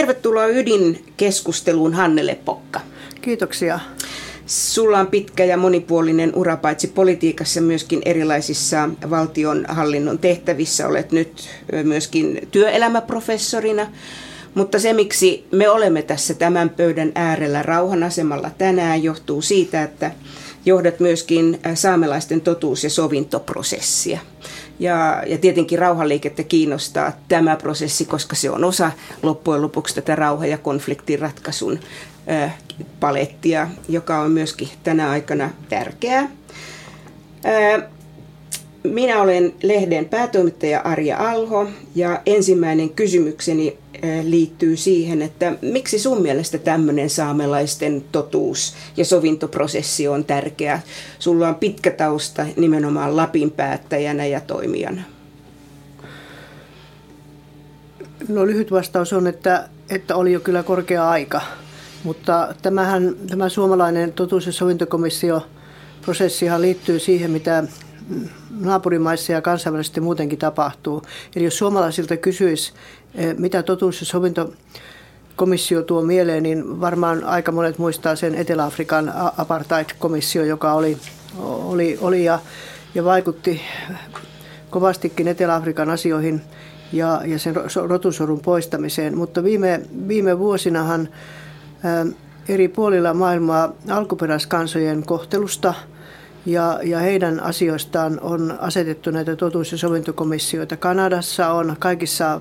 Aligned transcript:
Tervetuloa 0.00 0.46
ydinkeskusteluun 0.46 1.94
Hannele 1.94 2.34
Pokka. 2.44 2.80
Kiitoksia. 3.22 3.80
Sulla 4.46 4.98
on 4.98 5.06
pitkä 5.06 5.44
ja 5.44 5.56
monipuolinen 5.56 6.32
ura 6.34 6.56
paitsi 6.56 6.88
politiikassa 6.88 7.60
myöskin 7.60 8.02
erilaisissa 8.04 8.88
valtionhallinnon 9.10 10.18
tehtävissä. 10.18 10.88
Olet 10.88 11.12
nyt 11.12 11.48
myöskin 11.82 12.48
työelämäprofessorina. 12.50 13.86
Mutta 14.54 14.78
se, 14.78 14.92
miksi 14.92 15.46
me 15.52 15.68
olemme 15.68 16.02
tässä 16.02 16.34
tämän 16.34 16.70
pöydän 16.70 17.12
äärellä 17.14 17.62
rauhanasemalla 17.62 18.50
tänään, 18.58 19.02
johtuu 19.02 19.42
siitä, 19.42 19.82
että 19.82 20.10
johdat 20.64 21.00
myöskin 21.00 21.60
saamelaisten 21.74 22.40
totuus- 22.40 22.84
ja 22.84 22.90
sovintoprosessia. 22.90 24.18
Ja, 24.80 25.22
ja 25.26 25.38
tietenkin 25.38 25.78
rauhanliikettä 25.78 26.42
kiinnostaa 26.42 27.12
tämä 27.28 27.56
prosessi, 27.56 28.04
koska 28.04 28.36
se 28.36 28.50
on 28.50 28.64
osa 28.64 28.90
loppujen 29.22 29.62
lopuksi 29.62 29.94
tätä 29.94 30.16
rauha- 30.16 30.46
ja 30.46 30.58
konfliktin 30.58 31.18
ratkaisun 31.18 31.78
äh, 32.30 32.58
palettia, 33.00 33.68
joka 33.88 34.20
on 34.20 34.30
myöskin 34.30 34.68
tänä 34.82 35.10
aikana 35.10 35.50
tärkeää. 35.68 36.20
Äh, 37.46 37.82
minä 38.82 39.22
olen 39.22 39.54
lehden 39.62 40.04
päätoimittaja 40.04 40.80
Arja 40.80 41.16
Alho 41.30 41.66
ja 41.94 42.20
ensimmäinen 42.26 42.90
kysymykseni 42.90 43.78
liittyy 44.22 44.76
siihen, 44.76 45.22
että 45.22 45.52
miksi 45.62 45.98
sun 45.98 46.22
mielestä 46.22 46.58
tämmöinen 46.58 47.10
saamelaisten 47.10 48.04
totuus- 48.12 48.74
ja 48.96 49.04
sovintoprosessi 49.04 50.08
on 50.08 50.24
tärkeä? 50.24 50.80
Sulla 51.18 51.48
on 51.48 51.54
pitkä 51.54 51.90
tausta 51.90 52.46
nimenomaan 52.56 53.16
Lapin 53.16 53.50
päättäjänä 53.50 54.26
ja 54.26 54.40
toimijana. 54.40 55.02
No 58.28 58.46
lyhyt 58.46 58.70
vastaus 58.70 59.12
on, 59.12 59.26
että, 59.26 59.68
että 59.90 60.16
oli 60.16 60.32
jo 60.32 60.40
kyllä 60.40 60.62
korkea 60.62 61.08
aika. 61.10 61.40
Mutta 62.04 62.54
tämähän, 62.62 63.14
tämä 63.28 63.48
suomalainen 63.48 64.12
totuus- 64.12 64.46
ja 64.46 64.52
sovintokomissio 64.52 65.46
prosessihan 66.02 66.62
liittyy 66.62 66.98
siihen, 66.98 67.30
mitä 67.30 67.64
naapurimaissa 68.60 69.32
ja 69.32 69.42
kansainvälisesti 69.42 70.00
muutenkin 70.00 70.38
tapahtuu. 70.38 71.02
Eli 71.36 71.44
jos 71.44 71.58
suomalaisilta 71.58 72.16
kysyisi, 72.16 72.72
mitä 73.38 73.62
totuus- 73.62 74.00
ja 74.00 74.06
sovintokomissio 74.06 75.82
tuo 75.82 76.02
mieleen, 76.02 76.42
niin 76.42 76.80
varmaan 76.80 77.24
aika 77.24 77.52
monet 77.52 77.78
muistaa 77.78 78.16
sen 78.16 78.34
Etelä-Afrikan 78.34 79.12
apartheid-komissio, 79.38 80.44
joka 80.44 80.72
oli, 80.72 80.98
oli, 81.38 81.98
oli 82.00 82.24
ja, 82.24 82.38
ja 82.94 83.04
vaikutti 83.04 83.60
kovastikin 84.70 85.28
Etelä-Afrikan 85.28 85.90
asioihin 85.90 86.42
ja, 86.92 87.22
ja 87.24 87.38
sen 87.38 87.54
rotusorun 87.88 88.40
poistamiseen. 88.40 89.16
Mutta 89.16 89.44
viime, 89.44 89.80
viime 90.08 90.38
vuosinahan 90.38 91.08
eh, 91.84 92.14
eri 92.48 92.68
puolilla 92.68 93.14
maailmaa 93.14 93.72
alkuperäiskansojen 93.88 95.02
kohtelusta– 95.06 95.74
ja, 96.46 96.80
ja 96.84 96.98
heidän 96.98 97.40
asioistaan 97.40 98.20
on 98.20 98.58
asetettu 98.60 99.10
näitä 99.10 99.36
totuus- 99.36 99.72
ja 99.72 99.78
sovintokomissioita. 99.78 100.76
Kanadassa 100.76 101.52
on, 101.52 101.76
kaikissa 101.78 102.40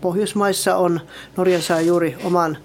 Pohjoismaissa 0.00 0.76
on, 0.76 1.00
Norja 1.36 1.62
saa 1.62 1.80
juuri 1.80 2.16
oman 2.24 2.58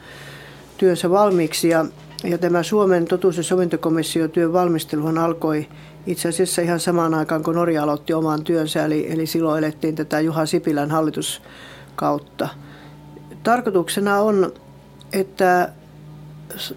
työnsä 0.78 1.10
valmiiksi 1.10 1.70
ja, 1.70 1.86
ja 2.24 2.38
tämä 2.38 2.64
Suomen 2.64 3.06
totuus- 3.06 3.38
ja 3.38 3.44
sovintokomissio 3.44 4.28
työn 4.28 4.54
valmisteluhan 4.54 5.18
alkoi 5.18 5.68
itse 6.08 6.30
asiassa 6.30 6.62
ihan 6.62 6.80
samaan 6.80 7.14
aikaan, 7.14 7.44
kun 7.44 7.56
Norja 7.56 7.84
aloitti 7.84 8.14
oman 8.14 8.44
työnsä, 8.44 8.86
eli, 8.86 9.12
eli 9.12 9.26
silloin 9.26 9.64
elettiin 9.64 9.96
tätä 9.96 10.20
Juha 10.20 10.46
Sipilän 10.46 10.92
hallituskautta. 10.92 12.50
Tarkoituksena 13.44 14.20
on, 14.20 14.54
että 15.14 15.72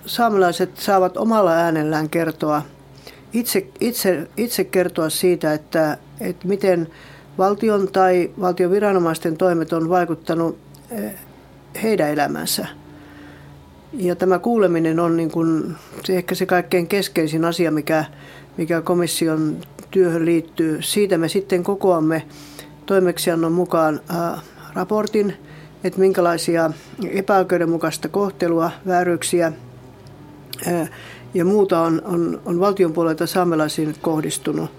saamelaiset 0.06 0.76
saavat 0.76 1.16
omalla 1.16 1.52
äänellään 1.52 2.10
kertoa– 2.10 2.62
itse, 3.32 3.66
itse, 3.80 4.28
itse 4.36 4.64
kertoa 4.64 5.10
siitä, 5.10 5.52
että, 5.52 5.98
että 6.20 6.48
miten 6.48 6.88
valtion 7.38 7.88
tai 7.92 8.30
valtion 8.40 8.70
viranomaisten 8.70 9.36
toimet 9.36 9.72
on 9.72 9.88
vaikuttanut 9.88 10.58
eh, 10.90 11.14
heidän 11.82 12.10
elämänsä. 12.10 12.66
Ja 13.92 14.16
tämä 14.16 14.38
kuuleminen 14.38 15.00
on 15.00 15.16
niin 15.16 15.30
kuin 15.30 15.76
se 16.04 16.16
ehkä 16.16 16.34
se 16.34 16.46
kaikkein 16.46 16.86
keskeisin 16.86 17.44
asia, 17.44 17.70
mikä, 17.70 18.04
mikä 18.56 18.80
komission 18.80 19.56
työhön 19.90 20.24
liittyy. 20.24 20.82
Siitä 20.82 21.18
me 21.18 21.28
sitten 21.28 21.64
kokoamme 21.64 22.22
toimeksiannon 22.86 23.52
mukaan 23.52 24.00
ää, 24.08 24.38
raportin, 24.74 25.34
että 25.84 26.00
minkälaisia 26.00 26.70
epäoikeudenmukaista 27.10 28.08
kohtelua, 28.08 28.70
vääryyksiä, 28.86 29.52
ää, 30.66 30.86
ja 31.34 31.44
muuta 31.44 31.80
on, 31.80 32.02
on, 32.04 32.40
on 32.44 32.60
valtion 32.60 32.92
puolelta 32.92 33.26
saamelaisiin 33.26 33.94
kohdistunut. 34.02 34.77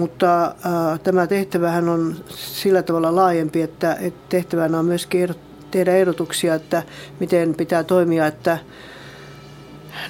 Mutta 0.00 0.54
ää, 0.64 0.98
tämä 0.98 1.26
tehtävähän 1.26 1.88
on 1.88 2.16
sillä 2.28 2.82
tavalla 2.82 3.14
laajempi, 3.16 3.62
että, 3.62 3.94
että 4.00 4.20
tehtävänä 4.28 4.78
on 4.78 4.84
myöskin 4.84 5.34
tehdä 5.70 5.96
ehdotuksia, 5.96 6.54
että 6.54 6.82
miten 7.20 7.54
pitää 7.54 7.84
toimia, 7.84 8.26
että 8.26 8.58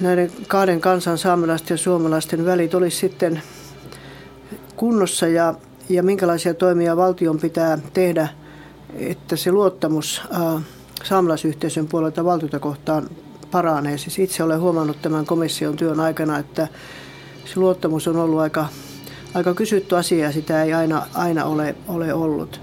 näiden 0.01 0.31
kahden 0.47 0.81
kansan 0.81 1.17
saamelaisten 1.17 1.73
ja 1.75 1.77
suomalaisten 1.77 2.45
välit 2.45 2.73
olisi 2.73 2.97
sitten 2.97 3.41
kunnossa 4.75 5.27
ja, 5.27 5.53
ja 5.89 6.03
minkälaisia 6.03 6.53
toimia 6.53 6.97
valtion 6.97 7.39
pitää 7.39 7.77
tehdä, 7.93 8.27
että 8.93 9.35
se 9.35 9.51
luottamus 9.51 10.21
ää, 10.31 10.61
saamelaisyhteisön 11.03 11.87
puolelta 11.87 12.25
valtiota 12.25 12.59
kohtaan 12.59 13.09
paranee. 13.51 13.97
Siis 13.97 14.19
itse 14.19 14.43
olen 14.43 14.59
huomannut 14.59 15.01
tämän 15.01 15.25
komission 15.25 15.75
työn 15.75 15.99
aikana, 15.99 16.37
että 16.37 16.67
se 17.45 17.59
luottamus 17.59 18.07
on 18.07 18.17
ollut 18.17 18.39
aika, 18.39 18.65
aika 19.33 19.53
kysytty 19.53 19.97
asia 19.97 20.31
sitä 20.31 20.63
ei 20.63 20.73
aina, 20.73 21.07
aina 21.13 21.45
ole, 21.45 21.75
ole 21.87 22.13
ollut. 22.13 22.61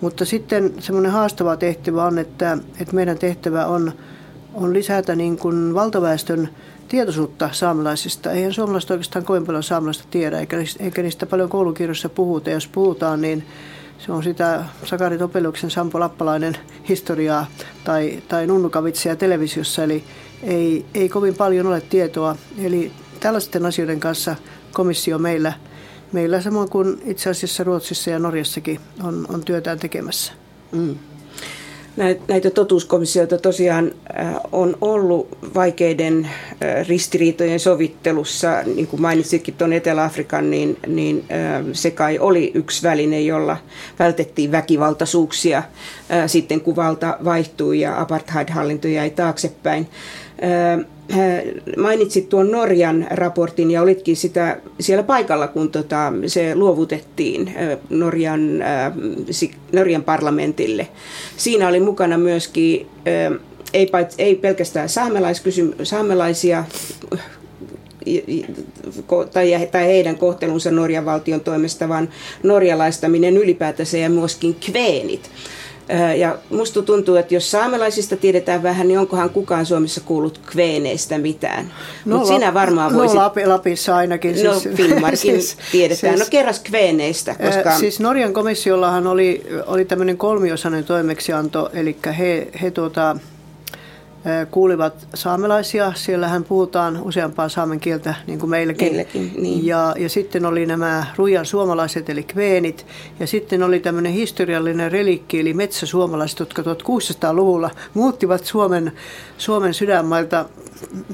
Mutta 0.00 0.24
sitten 0.24 0.74
semmoinen 0.78 1.12
haastava 1.12 1.56
tehtävä 1.56 2.04
on, 2.04 2.18
että, 2.18 2.58
että 2.80 2.94
meidän 2.94 3.18
tehtävä 3.18 3.66
on, 3.66 3.92
on 4.54 4.74
lisätä 4.74 5.16
niin 5.16 5.38
kuin 5.38 5.74
valtaväestön 5.74 6.48
tietoisuutta 6.88 7.48
saamelaisista. 7.52 8.32
Eihän 8.32 8.52
suomalaiset 8.52 8.90
oikeastaan 8.90 9.24
kovin 9.24 9.46
paljon 9.46 9.62
saamelaista 9.62 10.04
tiedä, 10.10 10.40
eikä, 10.40 10.56
eikä 10.80 11.02
niistä 11.02 11.26
paljon 11.26 11.48
koulukirjoissa 11.48 12.08
puhuta. 12.08 12.50
Jos 12.50 12.68
puhutaan, 12.68 13.20
niin 13.20 13.46
se 13.98 14.12
on 14.12 14.22
sitä 14.22 14.64
Sakari 14.84 15.18
Topeliuksen 15.18 15.70
Sampo 15.70 16.00
Lappalainen 16.00 16.56
historiaa 16.88 17.46
tai, 17.84 18.22
tai 18.28 18.46
nunnukavitsia 18.46 19.16
televisiossa. 19.16 19.84
Eli 19.84 20.04
ei, 20.42 20.86
ei 20.94 21.08
kovin 21.08 21.34
paljon 21.34 21.66
ole 21.66 21.80
tietoa. 21.80 22.36
Eli 22.58 22.92
tällaisten 23.20 23.66
asioiden 23.66 24.00
kanssa 24.00 24.36
komissio 24.72 25.18
meillä, 25.18 25.52
meillä 26.12 26.40
samoin 26.40 26.70
kuin 26.70 27.02
itse 27.04 27.30
asiassa 27.30 27.64
Ruotsissa 27.64 28.10
ja 28.10 28.18
Norjassakin 28.18 28.80
on, 29.04 29.26
on 29.28 29.44
työtään 29.44 29.78
tekemässä. 29.78 30.32
Mm. 30.72 30.96
Näitä 32.28 32.50
totuuskomissioita 32.50 33.38
tosiaan 33.38 33.92
äh, 34.20 34.34
on 34.52 34.76
ollut 34.80 35.38
vaikeiden 35.54 36.24
äh, 36.24 36.88
ristiriitojen 36.88 37.60
sovittelussa. 37.60 38.62
Niin 38.74 38.86
kuin 38.86 39.02
mainitsitkin 39.02 39.54
tuon 39.54 39.72
Etelä-Afrikan, 39.72 40.50
niin, 40.50 40.78
niin 40.86 41.24
äh, 41.32 41.64
se 41.72 41.90
kai 41.90 42.18
oli 42.18 42.50
yksi 42.54 42.82
väline, 42.82 43.20
jolla 43.20 43.56
vältettiin 43.98 44.52
väkivaltaisuuksia 44.52 45.62
sitten 46.26 46.60
kun 46.60 46.76
valta 46.76 47.18
vaihtui 47.24 47.80
ja 47.80 48.00
apartheid-hallinto 48.00 48.88
jäi 48.88 49.10
taaksepäin 49.10 49.88
mainitsit 51.76 52.28
tuon 52.28 52.50
Norjan 52.50 53.06
raportin 53.10 53.70
ja 53.70 53.82
olitkin 53.82 54.16
sitä 54.16 54.60
siellä 54.80 55.02
paikalla, 55.02 55.48
kun 55.48 55.70
tota, 55.70 56.12
se 56.26 56.54
luovutettiin 56.54 57.54
Norjan, 57.90 58.40
Norjan 59.72 60.04
parlamentille. 60.04 60.88
Siinä 61.36 61.68
oli 61.68 61.80
mukana 61.80 62.18
myöskin 62.18 62.86
ei, 63.74 63.90
ei 64.18 64.34
pelkästään 64.34 64.88
saamelaisia 65.82 66.64
tai, 69.32 69.68
tai 69.72 69.86
heidän 69.86 70.18
kohtelunsa 70.18 70.70
Norjan 70.70 71.04
valtion 71.04 71.40
toimesta, 71.40 71.88
vaan 71.88 72.08
norjalaistaminen 72.42 73.36
ylipäätänsä 73.36 73.98
ja 73.98 74.10
myöskin 74.10 74.54
kveenit. 74.54 75.30
Ja 76.18 76.38
musta 76.50 76.82
tuntuu, 76.82 77.16
että 77.16 77.34
jos 77.34 77.50
saamelaisista 77.50 78.16
tiedetään 78.16 78.62
vähän, 78.62 78.88
niin 78.88 78.98
onkohan 78.98 79.30
kukaan 79.30 79.66
Suomessa 79.66 80.00
kuullut 80.00 80.40
kveeneistä 80.46 81.18
mitään. 81.18 81.72
No, 82.04 82.16
Mutta 82.16 82.34
sinä 82.34 82.54
varmaan 82.54 82.92
no, 82.92 82.98
voisit... 82.98 83.16
No 83.16 83.22
Lapi, 83.22 83.46
Lapissa 83.46 83.96
ainakin. 83.96 84.44
No 84.44 84.58
siis, 84.58 84.76
Finnmarkin 84.76 85.18
siis, 85.42 85.56
tiedetään. 85.72 86.16
Siis, 86.16 86.26
no 86.26 86.30
kerras 86.30 86.60
kveeneistä. 86.60 87.34
Koska... 87.34 87.70
Äh, 87.70 87.78
siis 87.78 88.00
Norjan 88.00 88.32
komissiollahan 88.32 89.06
oli, 89.06 89.46
oli 89.66 89.84
tämmöinen 89.84 90.16
kolmiosainen 90.16 90.84
toimeksianto, 90.84 91.70
eli 91.72 91.96
he, 92.18 92.48
he 92.62 92.70
tuota, 92.70 93.16
kuulivat 94.50 95.08
saamelaisia. 95.14 95.92
Siellähän 95.96 96.44
puhutaan 96.44 97.02
useampaa 97.02 97.48
saamen 97.48 97.80
kieltä, 97.80 98.14
niin 98.26 98.38
kuin 98.38 98.50
meilläkin. 98.50 98.88
meilläkin 98.88 99.32
niin. 99.38 99.66
ja, 99.66 99.94
ja 99.98 100.08
sitten 100.08 100.46
oli 100.46 100.66
nämä 100.66 101.06
ruijan 101.16 101.46
suomalaiset, 101.46 102.10
eli 102.10 102.22
kveenit. 102.22 102.86
Ja 103.20 103.26
sitten 103.26 103.62
oli 103.62 103.80
tämmöinen 103.80 104.12
historiallinen 104.12 104.92
relikki, 104.92 105.40
eli 105.40 105.54
metsäsuomalaiset, 105.54 106.38
jotka 106.38 106.62
1600-luvulla 106.62 107.70
muuttivat 107.94 108.44
Suomen, 108.44 108.92
Suomen 109.38 109.74
sydänmailta 109.74 110.44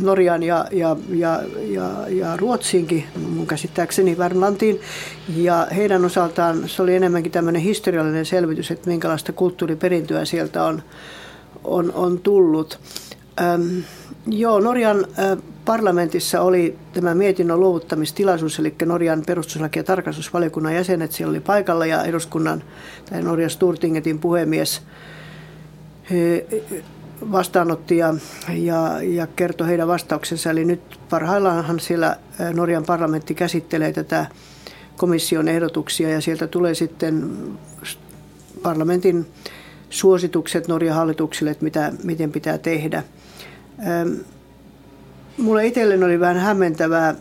Norjan 0.01 0.43
ja, 0.43 0.67
ja, 0.73 0.97
ja, 1.09 1.41
ja, 1.69 1.91
ja 2.09 2.37
Ruotsiinkin, 2.37 3.05
mun 3.35 3.47
käsittääkseni 3.47 4.19
Värmlantiin. 4.19 4.81
Ja 5.37 5.67
heidän 5.77 6.05
osaltaan 6.05 6.69
se 6.69 6.83
oli 6.83 6.95
enemmänkin 6.95 7.33
tämmöinen 7.33 7.63
historiallinen 7.63 8.27
selvitys, 8.27 8.71
että 8.71 8.91
minkälaista 8.91 9.33
kulttuuriperintöä 9.33 10.25
sieltä 10.25 10.65
on, 10.65 10.83
on, 11.65 11.93
on 11.93 12.19
tullut. 12.19 12.79
Ähm, 13.41 13.79
joo, 14.27 14.61
Norjan 14.61 15.07
parlamentissa 15.65 16.41
oli 16.41 16.79
tämä 16.93 17.15
mietinnön 17.15 17.61
luovuttamistilaisuus, 17.61 18.59
eli 18.59 18.75
Norjan 18.85 19.23
perustuslaki- 19.27 19.79
ja 19.79 19.85
tarkastusvaliokunnan 19.85 20.75
jäsenet 20.75 21.13
siellä 21.13 21.31
oli 21.31 21.41
paikalla 21.41 21.87
ja 21.87 22.05
eduskunnan 22.05 22.63
tai 23.11 23.23
Norjan 23.23 23.51
Sturtingetin 23.51 24.19
puhemies 24.19 24.83
he, 26.11 26.47
vastaanotti 27.33 27.97
ja, 27.97 28.15
ja, 28.55 29.03
ja 29.03 29.27
kertoi 29.27 29.69
heidän 29.69 29.89
vastauksensa. 29.89 30.51
Eli 30.51 30.65
nyt 30.65 30.81
parhaillaanhan 31.11 31.81
siellä 31.81 32.17
Norjan 32.55 32.85
parlamentti 32.85 33.35
käsittelee 33.35 33.93
tätä 33.93 34.27
komission 34.97 35.49
ehdotuksia 35.49 36.11
ja 36.11 36.21
sieltä 36.21 36.47
tulee 36.47 36.75
sitten 36.75 37.31
parlamentin 38.63 39.27
suositukset 39.95 40.69
Norjan 40.69 40.95
hallituksille, 40.95 41.51
että 41.51 41.65
mitä, 41.65 41.93
miten 42.05 42.33
pitää 42.33 42.59
tehdä. 42.59 43.03
Mulle 45.39 45.67
itselleni 45.67 46.05
oli 46.05 46.21
vähän 46.21 46.37
hämmentävää, 46.37 47.15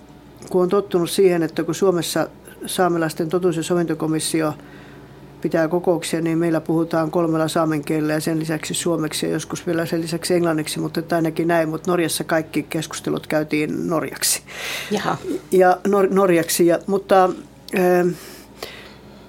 kun 0.50 0.64
on 0.64 0.70
tottunut 0.70 1.10
siihen, 1.10 1.44
että 1.44 1.64
kun 1.64 1.76
Suomessa 1.76 2.28
saamelaisten 2.66 3.30
totuus- 3.30 3.58
ja 3.58 3.64
sovintokomissio 3.64 4.54
pitää 5.42 5.68
kokouksia, 5.68 6.22
niin 6.22 6.38
meillä 6.38 6.62
puhutaan 6.62 7.12
kolmella 7.12 7.48
saamen 7.48 7.86
kielellä 7.86 8.14
ja 8.14 8.20
sen 8.20 8.40
lisäksi 8.40 8.74
suomeksi 8.74 9.26
ja 9.26 9.32
joskus 9.32 9.68
vielä 9.68 9.86
sen 9.86 10.02
lisäksi 10.02 10.34
englanniksi, 10.34 10.80
mutta 10.80 11.16
ainakin 11.16 11.48
näin, 11.48 11.70
mutta 11.70 11.92
Norjassa 11.92 12.24
kaikki 12.24 12.64
keskustelut 12.64 13.28
käytiin 13.28 13.90
norjaksi. 13.90 14.42
Jaha. 14.92 15.18
Ja 15.52 15.78
nor- 15.88 16.14
norjaksi, 16.14 16.68
ja, 16.68 16.80
mutta 16.88 17.30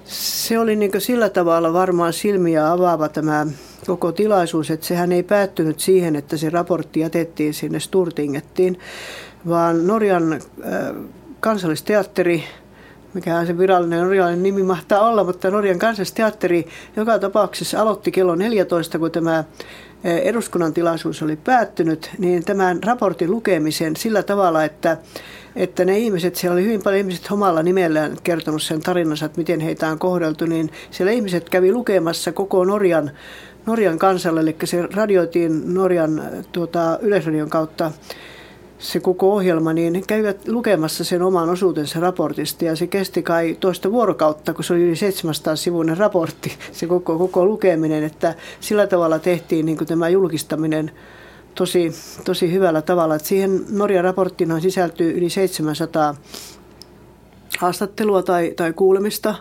se 0.05 0.59
oli 0.59 0.75
niin 0.75 0.91
sillä 0.97 1.29
tavalla 1.29 1.73
varmaan 1.73 2.13
silmiä 2.13 2.71
avaava 2.71 3.09
tämä 3.09 3.47
koko 3.87 4.11
tilaisuus, 4.11 4.71
että 4.71 4.85
sehän 4.85 5.11
ei 5.11 5.23
päättynyt 5.23 5.79
siihen, 5.79 6.15
että 6.15 6.37
se 6.37 6.49
raportti 6.49 6.99
jätettiin 6.99 7.53
sinne 7.53 7.79
Sturtingettiin, 7.79 8.79
vaan 9.47 9.87
Norjan 9.87 10.41
kansallisteatteri, 11.39 12.43
mikä 13.13 13.45
se 13.45 13.57
virallinen 13.57 13.99
norjalainen 13.99 14.43
nimi 14.43 14.63
mahtaa 14.63 15.07
olla, 15.07 15.23
mutta 15.23 15.51
Norjan 15.51 15.79
kansallisteatteri 15.79 16.67
joka 16.95 17.19
tapauksessa 17.19 17.81
aloitti 17.81 18.11
kello 18.11 18.35
14, 18.35 18.99
kun 18.99 19.11
tämä 19.11 19.43
eduskunnan 20.03 20.73
tilaisuus 20.73 21.23
oli 21.23 21.35
päättynyt, 21.35 22.11
niin 22.17 22.45
tämän 22.45 22.83
raportin 22.83 23.31
lukemisen 23.31 23.95
sillä 23.95 24.23
tavalla, 24.23 24.63
että 24.63 24.97
että 25.55 25.85
ne 25.85 25.97
ihmiset, 25.97 26.35
siellä 26.35 26.53
oli 26.53 26.63
hyvin 26.63 26.83
paljon 26.83 26.99
ihmiset 26.99 27.31
omalla 27.31 27.63
nimellään 27.63 28.17
kertonut 28.23 28.61
sen 28.61 28.81
tarinansa, 28.81 29.25
että 29.25 29.37
miten 29.37 29.59
heitä 29.59 29.89
on 29.89 29.99
kohdeltu, 29.99 30.45
niin 30.45 30.71
siellä 30.91 31.11
ihmiset 31.11 31.49
kävi 31.49 31.71
lukemassa 31.71 32.31
koko 32.31 32.65
Norjan, 32.65 33.11
Norjan 33.65 33.99
kansalle, 33.99 34.39
eli 34.39 34.55
se 34.63 34.81
radioitiin 34.81 35.73
Norjan 35.73 36.21
tuota, 36.51 36.99
yleisradion 37.01 37.49
kautta 37.49 37.91
se 38.79 38.99
koko 38.99 39.33
ohjelma, 39.33 39.73
niin 39.73 40.03
kävivät 40.07 40.47
lukemassa 40.47 41.03
sen 41.03 41.21
oman 41.21 41.49
osuutensa 41.49 41.99
raportista. 41.99 42.65
Ja 42.65 42.75
se 42.75 42.87
kesti 42.87 43.23
kai 43.23 43.57
toista 43.59 43.91
vuorokautta, 43.91 44.53
kun 44.53 44.63
se 44.63 44.73
oli 44.73 44.83
yli 44.83 44.95
700 44.95 45.55
sivuinen 45.55 45.97
raportti, 45.97 46.57
se 46.71 46.87
koko, 46.87 47.17
koko 47.17 47.45
lukeminen, 47.45 48.03
että 48.03 48.35
sillä 48.59 48.87
tavalla 48.87 49.19
tehtiin 49.19 49.65
niin 49.65 49.77
kuin 49.77 49.87
tämä 49.87 50.09
julkistaminen 50.09 50.91
tosi, 51.55 51.91
tosi 52.25 52.51
hyvällä 52.51 52.81
tavalla. 52.81 53.15
Että 53.15 53.27
siihen 53.27 53.65
Norjan 53.69 54.03
raporttiin 54.03 54.61
sisältyy 54.61 55.17
yli 55.17 55.29
700 55.29 56.15
haastattelua 57.59 58.23
tai, 58.23 58.53
tai 58.55 58.73
kuulemista. 58.73 59.35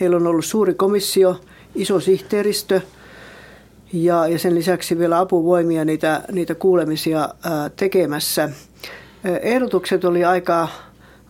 Heillä 0.00 0.16
on 0.16 0.26
ollut 0.26 0.44
suuri 0.44 0.74
komissio, 0.74 1.40
iso 1.74 2.00
sihteeristö 2.00 2.80
ja, 3.92 4.28
ja 4.28 4.38
sen 4.38 4.54
lisäksi 4.54 4.98
vielä 4.98 5.20
apuvoimia 5.20 5.84
niitä, 5.84 6.22
niitä 6.32 6.54
kuulemisia 6.54 7.28
tekemässä. 7.76 8.50
Ehdotukset 9.42 10.04
oli 10.04 10.24
aika, 10.24 10.68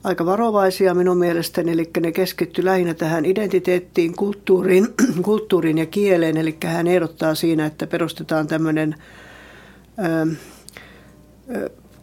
aika 0.04 0.26
varovaisia 0.26 0.94
minun 0.94 1.18
mielestäni, 1.18 1.72
eli 1.72 1.90
ne 2.00 2.12
keskittyi 2.12 2.64
lähinnä 2.64 2.94
tähän 2.94 3.24
identiteettiin, 3.24 4.16
kulttuuriin, 4.16 4.88
kulttuuriin 5.22 5.78
ja 5.78 5.86
kieleen, 5.86 6.36
eli 6.36 6.56
hän 6.64 6.86
ehdottaa 6.86 7.34
siinä, 7.34 7.66
että 7.66 7.86
perustetaan 7.86 8.46
tämmöinen 8.46 8.94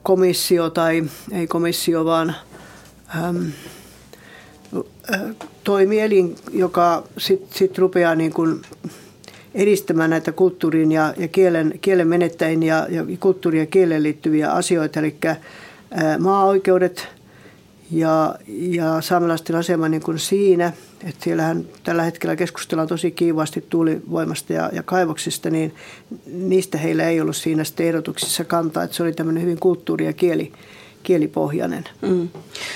komissio 0.04 0.70
tai 0.70 1.04
ei 1.32 1.48
komissio, 1.48 2.06
vaan 2.06 2.36
toimielin, 5.64 6.36
joka 6.54 7.04
sitten 7.18 7.58
sit 7.58 7.78
rupeaa 7.78 8.16
niin 8.16 8.34
kuin 8.34 8.62
edistämään 9.56 10.10
näitä 10.10 10.32
kulttuurin 10.32 10.92
ja, 10.92 11.14
ja 11.18 11.28
kielen, 11.28 11.74
kielen 11.82 12.08
menettäjien 12.08 12.64
ja, 12.64 12.88
ja 12.90 13.04
kulttuuriin 13.20 13.60
ja 13.60 13.66
kieleen 13.66 14.04
liittyviä 14.04 14.52
asioita, 14.52 15.00
eli 15.00 15.16
maa-oikeudet 16.20 17.08
ja, 17.92 18.36
ja 18.50 19.02
saamelaisten 19.02 19.56
asema 19.56 19.90
niin 19.90 20.04
kuin 20.04 20.20
siinä– 20.20 20.74
että 21.06 21.24
siellähän 21.24 21.66
tällä 21.84 22.04
hetkellä 22.04 22.36
keskustellaan 22.36 22.88
tosi 22.88 23.12
kiivaasti 23.12 23.66
tuulivoimasta 23.70 24.54
ja, 24.54 24.70
ja 24.74 24.84
kaivoksista, 24.84 25.50
niin 25.50 25.76
niistä 26.26 26.78
heillä 26.78 27.10
ei 27.10 27.22
ollut 27.22 27.36
siinä 27.36 27.64
ehdotuksissa 27.80 28.44
kantaa, 28.44 28.84
että 28.84 28.98
se 28.98 29.04
oli 29.04 29.14
tämmöinen 29.14 29.44
hyvin 29.44 29.60
kulttuuri- 29.60 30.06
ja 30.06 30.14
kieli, 30.14 30.52
kielipohjainen. 31.06 31.84
Mm. 32.02 32.30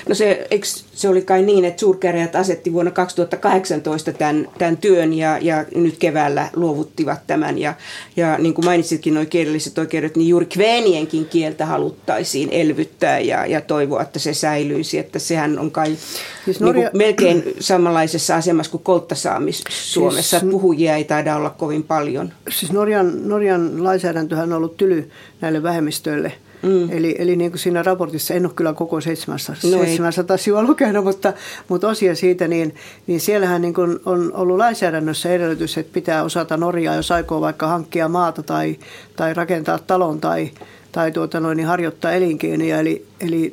No 0.10 0.16
se, 0.16 0.48
eikö, 0.52 0.68
se 0.94 1.10
oli 1.10 1.22
kai 1.22 1.42
niin, 1.42 1.66
että 1.66 1.80
suurkäräjät 1.80 2.36
asetti 2.36 2.74
vuonna 2.74 2.92
2018 2.92 4.14
tämän, 4.14 4.48
tämän 4.58 4.78
työn 4.78 5.14
ja, 5.14 5.38
ja 5.42 5.66
nyt 5.76 5.98
keväällä 5.98 6.50
luovuttivat 6.56 7.20
tämän. 7.28 7.58
Ja, 7.58 7.74
ja 8.18 8.38
niin 8.38 8.54
kuin 8.54 8.66
mainitsitkin 8.66 9.14
nuo 9.14 9.26
kielelliset 9.26 9.78
oikeudet, 9.78 10.16
niin 10.16 10.30
juuri 10.30 10.46
kveenienkin 10.46 11.26
kieltä 11.26 11.66
haluttaisiin 11.66 12.50
elvyttää 12.52 13.20
ja, 13.20 13.46
ja 13.46 13.62
toivoa, 13.62 14.02
että 14.02 14.20
se 14.20 14.34
säilyisi. 14.34 14.98
Että 14.98 15.20
sehän 15.20 15.60
on 15.60 15.72
kai 15.72 15.98
siis 16.46 16.60
Norja... 16.60 16.81
niin 16.81 16.92
kuin 16.92 16.98
melkein 16.98 17.44
samanlaisessa 17.60 18.36
asemassa 18.36 18.72
kuin 18.72 18.84
kolttasaamis 18.84 19.64
Suomessa. 19.70 20.40
Siis... 20.40 20.52
Puhujia 20.52 20.96
ei 20.96 21.04
taida 21.04 21.36
olla 21.36 21.50
kovin 21.50 21.84
paljon. 21.84 22.34
Siis 22.50 22.72
Norjan, 22.72 23.30
Norjan 23.30 23.84
lainsäädäntöhän 23.84 24.54
on 24.54 24.58
ollut 24.58 24.78
tyly 24.78 25.10
näille 25.42 25.64
vähemmistöille– 25.64 26.34
Mm. 26.61 26.91
Eli, 26.91 27.15
eli 27.19 27.35
niin 27.35 27.51
kuin 27.51 27.59
siinä 27.59 27.83
raportissa, 27.83 28.33
en 28.33 28.45
ole 28.45 28.54
kyllä 28.56 28.73
koko 28.73 29.01
700, 29.01 29.56
no 29.63 29.85
700 29.85 30.37
sivua 30.37 30.63
lukenut, 30.63 31.04
mutta, 31.04 31.33
mutta 31.68 31.87
osia 31.87 32.16
siitä, 32.16 32.47
niin, 32.47 32.75
niin 33.07 33.19
siellähän 33.19 33.61
niin 33.61 33.73
kuin 33.73 33.99
on 34.06 34.31
ollut 34.33 34.57
lainsäädännössä 34.57 35.33
edellytys, 35.33 35.78
että 35.78 35.94
pitää 35.94 36.23
osata 36.23 36.57
Norjaa, 36.57 36.95
jos 36.95 37.11
aikoo 37.11 37.42
vaikka 37.42 37.68
hankkia 37.68 38.07
maata 38.07 38.44
tai, 38.44 38.75
tai 39.16 39.33
rakentaa 39.33 39.80
talon 39.80 40.21
tai, 40.21 40.51
tai 40.92 41.11
tuota 41.11 41.39
noin, 41.39 41.57
niin 41.57 41.68
harjoittaa 41.68 42.11
elinkeinoja. 42.11 42.80
Eli, 42.80 43.06
eli 43.21 43.51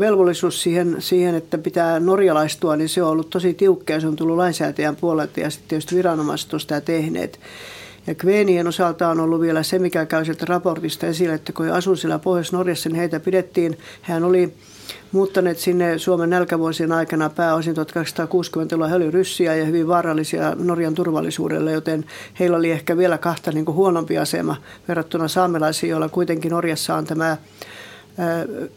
velvollisuus 0.00 0.62
siihen, 0.62 0.96
siihen, 0.98 1.34
että 1.34 1.58
pitää 1.58 2.00
norjalaistua, 2.00 2.76
niin 2.76 2.88
se 2.88 3.02
on 3.02 3.10
ollut 3.10 3.30
tosi 3.30 3.54
tiukka 3.54 3.92
ja 3.92 4.00
se 4.00 4.06
on 4.06 4.16
tullut 4.16 4.36
lainsäätäjän 4.36 4.96
puolelta 4.96 5.40
ja 5.40 5.50
sitten 5.50 5.68
tietysti 5.68 5.96
viranomaiset 5.96 6.54
on 6.54 6.60
sitä 6.60 6.80
tehneet. 6.80 7.40
Ja 8.08 8.14
Kveenien 8.14 8.66
osalta 8.66 9.08
on 9.08 9.20
ollut 9.20 9.40
vielä 9.40 9.62
se, 9.62 9.78
mikä 9.78 10.06
käy 10.06 10.24
sieltä 10.24 10.44
raportista 10.48 11.06
esille, 11.06 11.34
että 11.34 11.52
kun 11.52 11.72
asuivat 11.72 12.00
siellä 12.00 12.18
Pohjois-Norjassa, 12.18 12.88
niin 12.88 12.98
heitä 12.98 13.20
pidettiin, 13.20 13.78
hän 14.02 14.24
oli 14.24 14.54
muuttaneet 15.12 15.58
sinne 15.58 15.98
Suomen 15.98 16.30
nälkävuosien 16.30 16.92
aikana 16.92 17.30
pääosin 17.30 17.76
1860-luvulla. 17.76 18.88
He 18.88 18.94
olivat 18.94 19.14
ryssiä 19.14 19.54
ja 19.54 19.64
hyvin 19.64 19.88
vaarallisia 19.88 20.54
Norjan 20.58 20.94
turvallisuudelle, 20.94 21.72
joten 21.72 22.04
heillä 22.40 22.56
oli 22.56 22.70
ehkä 22.70 22.96
vielä 22.96 23.18
kahta 23.18 23.52
niin 23.52 23.64
kuin 23.64 23.74
huonompi 23.74 24.18
asema 24.18 24.56
verrattuna 24.88 25.28
saamelaisiin, 25.28 25.90
joilla 25.90 26.08
kuitenkin 26.08 26.50
Norjassa 26.50 26.94
on 26.94 27.04
tämä 27.04 27.36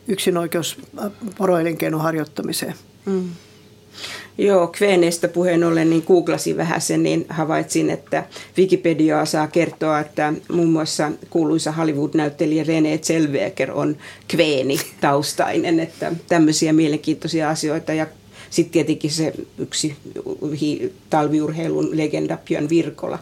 yksinoikeus 0.07 0.77
poroelinkeinon 1.37 2.01
harjoittamiseen. 2.01 2.73
Mm. 3.05 3.29
Joo, 4.37 4.67
Kvenestä 4.67 5.27
puheen 5.27 5.63
ollen 5.63 5.89
niin 5.89 6.03
googlasin 6.07 6.57
vähän 6.57 6.81
sen, 6.81 7.03
niin 7.03 7.25
havaitsin, 7.29 7.89
että 7.89 8.23
Wikipediaa 8.57 9.25
saa 9.25 9.47
kertoa, 9.47 9.99
että 9.99 10.33
muun 10.51 10.69
muassa 10.69 11.11
kuuluisa 11.29 11.71
Hollywood-näyttelijä 11.71 12.63
René 12.63 12.97
Zellweger 13.01 13.71
on 13.71 13.97
Kveeni 14.27 14.79
taustainen, 15.01 15.79
että 15.79 16.11
tämmöisiä 16.29 16.73
mielenkiintoisia 16.73 17.49
asioita 17.49 17.93
ja 17.93 18.07
sitten 18.49 18.71
tietenkin 18.71 19.11
se 19.11 19.33
yksi 19.57 19.95
talviurheilun 21.09 21.97
legenda 21.97 22.37
Björn 22.45 22.69
Virkola. 22.69 23.19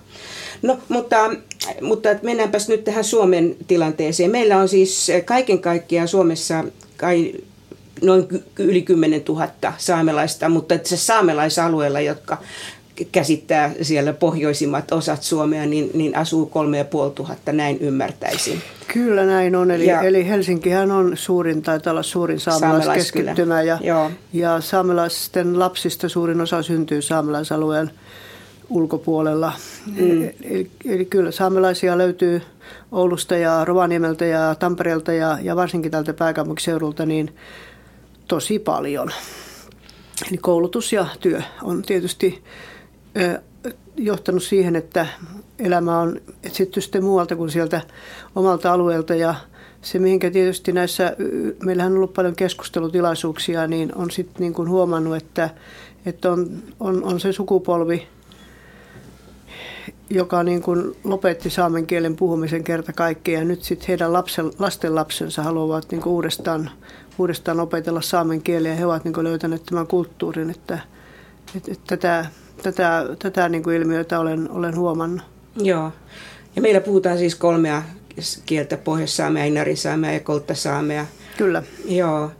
No, 0.61 0.79
mutta 0.89 1.29
mutta 1.81 2.09
mennäänpäs 2.21 2.69
nyt 2.69 2.83
tähän 2.83 3.03
Suomen 3.03 3.55
tilanteeseen. 3.67 4.31
Meillä 4.31 4.57
on 4.57 4.69
siis 4.69 5.11
kaiken 5.25 5.59
kaikkiaan 5.59 6.07
Suomessa 6.07 6.63
kai 6.97 7.33
noin 8.01 8.27
yli 8.59 8.81
10 8.81 9.21
000 9.27 9.47
saamelaista, 9.77 10.49
mutta 10.49 10.75
se 10.83 10.97
saamelaisalueella, 10.97 11.99
jotka 11.99 12.37
käsittää 13.11 13.71
siellä 13.81 14.13
pohjoisimmat 14.13 14.91
osat 14.91 15.23
Suomea, 15.23 15.65
niin, 15.65 15.91
niin 15.93 16.17
asuu 16.17 16.45
kolme 16.45 16.77
ja 16.77 16.85
puoli 16.85 17.11
tuhatta, 17.11 17.51
näin 17.51 17.77
ymmärtäisin. 17.79 18.61
Kyllä 18.93 19.25
näin 19.25 19.55
on, 19.55 19.71
eli, 19.71 19.85
ja, 19.85 20.01
eli 20.01 20.27
Helsinkihän 20.27 20.91
on 20.91 21.17
suurin, 21.17 21.61
taitaa 21.61 21.91
olla 21.91 22.03
suurin 22.03 22.39
saamelaiskeskittymä 22.39 23.61
ja, 23.61 23.79
ja 24.33 24.61
saamelaisten 24.61 25.59
lapsista 25.59 26.09
suurin 26.09 26.41
osa 26.41 26.63
syntyy 26.63 27.01
saamelaisalueen 27.01 27.91
ulkopuolella. 28.69 29.53
Mm. 29.85 30.21
Eli, 30.43 30.71
eli 30.85 31.05
kyllä 31.05 31.31
saamelaisia 31.31 31.97
löytyy 31.97 32.41
Oulusta 32.91 33.35
ja 33.35 33.65
Rovaniemeltä 33.65 34.25
ja 34.25 34.55
Tampereelta 34.55 35.13
ja, 35.13 35.37
ja 35.41 35.55
varsinkin 35.55 35.91
tältä 35.91 36.13
pääkaupunkiseudulta 36.13 37.05
niin 37.05 37.35
tosi 38.29 38.59
paljon. 38.59 39.11
Eli 40.29 40.37
koulutus 40.37 40.93
ja 40.93 41.05
työ 41.19 41.41
on 41.63 41.81
tietysti 41.81 42.43
johtanut 43.95 44.43
siihen, 44.43 44.75
että 44.75 45.07
elämä 45.59 45.99
on 45.99 46.21
etsitty 46.43 46.81
sitten 46.81 47.03
muualta 47.03 47.35
kuin 47.35 47.49
sieltä 47.49 47.81
omalta 48.35 48.73
alueelta 48.73 49.15
ja 49.15 49.35
se, 49.81 49.99
mihinkä 49.99 50.31
tietysti 50.31 50.71
näissä, 50.71 51.15
meillähän 51.63 51.91
on 51.91 51.97
ollut 51.97 52.13
paljon 52.13 52.35
keskustelutilaisuuksia, 52.35 53.67
niin 53.67 53.95
on 53.95 54.11
sitten 54.11 54.39
niin 54.39 54.53
kuin 54.53 54.69
huomannut, 54.69 55.15
että, 55.17 55.49
että 56.05 56.31
on, 56.31 56.63
on, 56.79 57.03
on 57.03 57.19
se 57.19 57.33
sukupolvi, 57.33 58.07
joka 60.09 60.43
niin 60.43 60.61
kuin 60.61 60.95
lopetti 61.03 61.49
saamen 61.49 61.87
kielen 61.87 62.15
puhumisen 62.15 62.63
kerta 62.63 62.93
kaikkiaan. 62.93 63.47
Nyt 63.47 63.63
sitten 63.63 63.87
heidän 63.87 64.13
lapsen, 64.13 64.51
lasten 64.59 64.95
lapsensa 64.95 65.43
haluavat 65.43 65.91
niin 65.91 66.01
kuin 66.01 66.13
uudestaan, 66.13 66.71
uudestaan 67.19 67.59
opetella 67.59 68.01
saamen 68.01 68.41
kieliä. 68.41 68.75
He 68.75 68.85
ovat 68.85 69.03
niin 69.03 69.13
kuin 69.13 69.23
löytäneet 69.23 69.63
tämän 69.65 69.87
kulttuurin, 69.87 70.49
että, 70.49 70.79
että, 71.55 71.71
että 71.71 71.97
tätä, 71.97 72.25
tätä, 72.63 73.05
tätä 73.19 73.49
niin 73.49 73.63
kuin 73.63 73.75
ilmiötä 73.75 74.19
olen, 74.19 74.51
olen 74.51 74.77
huomannut. 74.77 75.21
Joo. 75.55 75.91
Ja 76.55 76.61
meillä 76.61 76.81
puhutaan 76.81 77.17
siis 77.17 77.35
kolmea 77.35 77.83
kieltä, 78.45 78.77
pohjoissaamea, 78.77 79.45
inarisaamea 79.45 80.11
ja 80.11 80.19
kolttasaamea. 80.19 81.05
Kyllä. 81.37 81.63
Joo. 81.85 82.31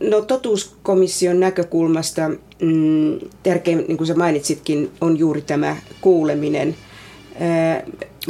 No 0.00 0.20
totuuskomission 0.20 1.40
näkökulmasta 1.40 2.28
mm, 2.62 3.18
tärkein, 3.42 3.84
niin 3.88 3.96
kuin 3.96 4.06
sä 4.06 4.14
mainitsitkin, 4.14 4.90
on 5.00 5.18
juuri 5.18 5.42
tämä 5.42 5.76
kuuleminen. 6.00 6.76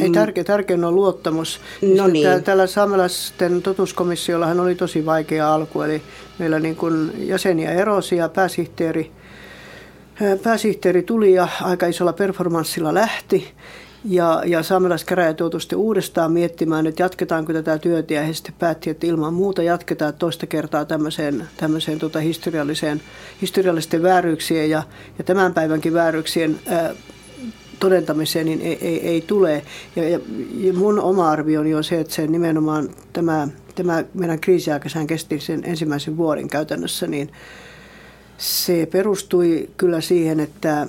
Ei 0.03 0.11
tärkein, 0.11 0.47
tärkein 0.47 0.85
on 0.85 0.95
luottamus. 0.95 1.61
No 1.97 2.07
niin. 2.07 2.45
Tällä 2.45 2.67
saamelaisten 2.67 3.63
totuuskomissiollahan 3.63 4.61
oli 4.61 4.75
tosi 4.75 5.07
vaikea 5.07 5.55
alku, 5.55 5.83
eli 5.83 6.03
meillä 6.39 6.61
niin 6.61 6.77
kuin 6.77 7.13
jäseniä 7.29 7.71
erosi 7.71 8.17
ja 8.17 8.29
pääsihteeri 8.29 9.11
Pääsihteeri 10.43 11.03
tuli 11.03 11.35
ja 11.35 11.49
aika 11.63 11.87
isolla 11.87 12.13
performanssilla 12.13 12.95
lähti. 12.95 13.49
Ja, 14.05 14.43
ja 14.47 14.63
saamelaiskäräjät 14.63 15.41
joutui 15.41 15.61
sitten 15.61 15.79
uudestaan 15.79 16.33
miettimään, 16.33 16.87
että 16.87 17.03
jatketaanko 17.03 17.53
tätä 17.53 17.79
työtä 17.79 18.15
ja 18.15 18.23
he 18.23 18.33
sitten 18.33 18.55
päätti, 18.59 18.91
että 18.91 19.07
ilman 19.07 19.35
muuta 19.35 19.63
jatketaan 19.63 20.15
toista 20.15 20.47
kertaa 20.47 20.85
tämmöiseen, 20.85 21.49
tämmöiseen 21.57 21.99
tota 21.99 22.21
historialliseen, 22.21 23.03
historiallisten 23.43 24.03
vääryyksien 24.03 24.71
ja, 24.71 24.83
ja 25.19 25.25
tämän 25.25 25.55
päivänkin 25.55 25.95
vääryyksien 25.95 26.61
ää, 26.67 26.91
todentamiseen 27.81 28.47
niin 28.47 28.61
ei, 28.61 28.79
ei, 28.81 29.09
ei 29.09 29.21
tule. 29.21 29.63
Ja, 29.97 30.09
ja, 30.09 30.21
ja 30.55 30.73
mun 30.73 31.01
oma 31.01 31.31
arvioni 31.31 31.75
on 31.75 31.85
se, 31.85 32.01
että 32.01 32.15
se 32.15 32.27
nimenomaan 32.27 32.89
tämä, 33.13 33.49
tämä 33.75 34.05
meidän 34.15 34.41
kriisiaikaisen 34.41 35.07
kesti 35.07 35.41
sen 35.41 35.63
ensimmäisen 35.65 36.17
vuoden 36.17 36.49
käytännössä, 36.49 37.07
niin 37.07 37.31
se 38.39 38.89
perustui 38.93 39.71
kyllä 39.77 40.01
siihen, 40.01 40.41
että, 40.41 40.87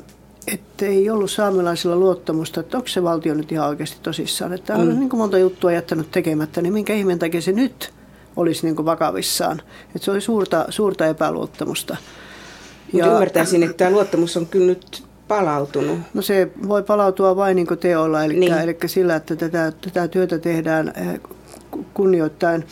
että 0.48 0.86
ei 0.86 1.10
ollut 1.10 1.32
saamelaisilla 1.32 1.96
luottamusta, 1.96 2.60
että 2.60 2.78
onko 2.78 2.88
se 2.88 3.04
valtio 3.04 3.34
nyt 3.34 3.52
ihan 3.52 3.70
oikeasti 3.70 3.98
tosissaan. 4.04 4.54
Että 4.54 4.76
on 4.76 4.88
mm. 4.88 5.00
niin 5.00 5.10
kuin 5.10 5.18
monta 5.18 5.38
juttua 5.38 5.72
jättänyt 5.72 6.12
tekemättä, 6.12 6.62
niin 6.62 6.74
minkä 6.74 6.94
ihmeen 6.94 7.20
takia 7.20 7.42
se 7.42 7.52
nyt 7.52 7.94
olisi 8.36 8.66
niin 8.66 8.76
kuin 8.76 8.86
vakavissaan. 8.86 9.62
Että 9.96 10.06
se 10.06 10.12
oli 10.12 10.22
suurta, 10.22 10.66
suurta 10.70 11.08
epäluottamusta. 11.08 11.98
Ja 12.94 13.06
ymmärtäisin, 13.06 13.64
että 13.64 13.78
tämä 13.78 13.92
luottamus 13.92 14.38
on 14.38 14.46
kyllä 14.46 14.66
nyt 14.66 15.04
palautunut. 15.32 16.00
No 16.14 16.22
se 16.22 16.52
voi 16.68 16.84
palautua 16.84 17.36
vain 17.36 17.56
niin 17.56 17.68
teolla, 17.80 18.24
eli, 18.24 18.40
niin. 18.40 18.54
eli 18.54 18.78
sillä, 18.86 19.16
että 19.16 19.36
tätä, 19.36 19.72
tätä 19.82 20.08
työtä 20.08 20.40
tehdään 20.40 20.94
eh, 20.96 21.20
kunnioittain 21.94 22.66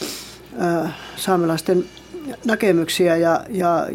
äh, 0.62 0.94
saamelaisten 1.16 1.86
näkemyksiä 2.46 3.16
ja, 3.16 3.44
ja, 3.50 3.88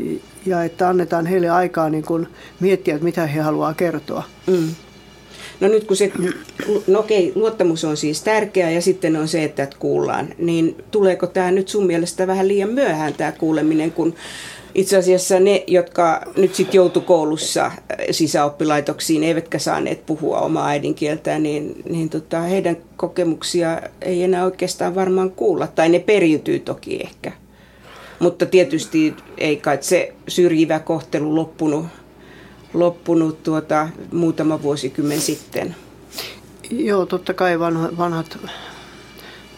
ja 0.47 0.65
että 0.65 0.89
annetaan 0.89 1.27
heille 1.27 1.49
aikaa 1.49 1.91
niin 1.91 2.05
kuin 2.05 2.27
miettiä, 2.61 2.95
että 2.95 3.05
mitä 3.05 3.27
he 3.27 3.41
haluaa 3.41 3.75
kertoa. 3.75 4.23
Mm. 4.47 4.69
No 5.61 5.69
nyt 5.69 5.85
kun 5.85 5.97
se, 5.97 6.13
no 6.87 6.99
okei, 6.99 7.33
luottamus 7.35 7.85
on 7.85 7.97
siis 7.97 8.23
tärkeää 8.23 8.71
ja 8.71 8.83
sitten 8.83 9.17
on 9.17 9.29
se, 9.29 9.45
että 9.45 9.69
kuullaan, 9.79 10.29
niin 10.39 10.77
tuleeko 10.91 11.27
tämä 11.27 11.51
nyt 11.51 11.69
sun 11.69 11.87
mielestä 11.87 12.27
vähän 12.27 12.49
liian 12.49 12.71
myöhään 12.71 13.15
tämä 13.15 13.33
kuuleminen, 13.33 13.93
kun 13.93 14.15
itse 14.75 14.97
asiassa 14.97 15.41
ne, 15.41 15.65
jotka 15.67 16.23
nyt 16.37 16.55
sitten 16.55 16.77
joutu 16.77 17.01
koulussa 17.01 17.73
sisäoppilaitoksiin, 18.11 19.25
eivätkä 19.25 19.59
saaneet 19.59 20.07
puhua 20.07 20.41
omaa 20.41 20.69
äidinkieltään, 20.69 21.43
niin, 21.43 21.83
niin 21.91 22.11
tota, 22.11 22.41
heidän 22.41 22.77
kokemuksia 22.97 23.81
ei 24.03 24.23
enää 24.23 24.45
oikeastaan 24.45 24.95
varmaan 24.95 25.31
kuulla, 25.31 25.67
tai 25.67 25.89
ne 25.89 25.99
periytyy 25.99 26.59
toki 26.59 27.01
ehkä. 27.03 27.33
Mutta 28.19 28.47
tietysti 28.47 29.15
ei 29.39 29.57
kai 29.57 29.79
se 29.81 30.15
syrjivä 30.29 30.79
kohtelu 30.79 31.37
loppunut, 31.37 31.87
loppunut 32.75 33.43
tuota, 33.43 33.89
muutama 34.13 34.63
vuosikymmen 34.63 35.21
sitten. 35.21 35.75
Joo, 36.71 37.07
totta 37.07 37.35
kai 37.35 37.59
vanho, 37.59 37.89
vanhat, 37.99 38.39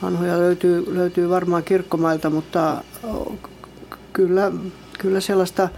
vanhoja 0.02 0.38
löytyy, 0.38 0.94
löytyy 0.94 1.28
varmaan 1.28 1.64
kirkkomailta, 1.64 2.30
mutta 2.30 2.84
kyllä, 4.12 4.52
kyllä 4.98 5.20
sellaista, 5.20 5.68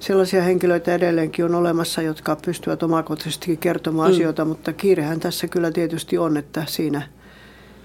sellaisia 0.00 0.42
henkilöitä 0.42 0.94
edelleenkin 0.94 1.44
on 1.44 1.54
olemassa, 1.54 2.02
jotka 2.02 2.36
pystyvät 2.36 2.82
omakohtaisesti 2.82 3.56
kertomaan 3.56 4.10
mm. 4.10 4.14
asioita, 4.14 4.44
mutta 4.44 4.72
kiirehän 4.72 5.20
tässä 5.20 5.48
kyllä 5.48 5.70
tietysti 5.70 6.18
on, 6.18 6.36
että 6.36 6.64
siinä, 6.68 7.08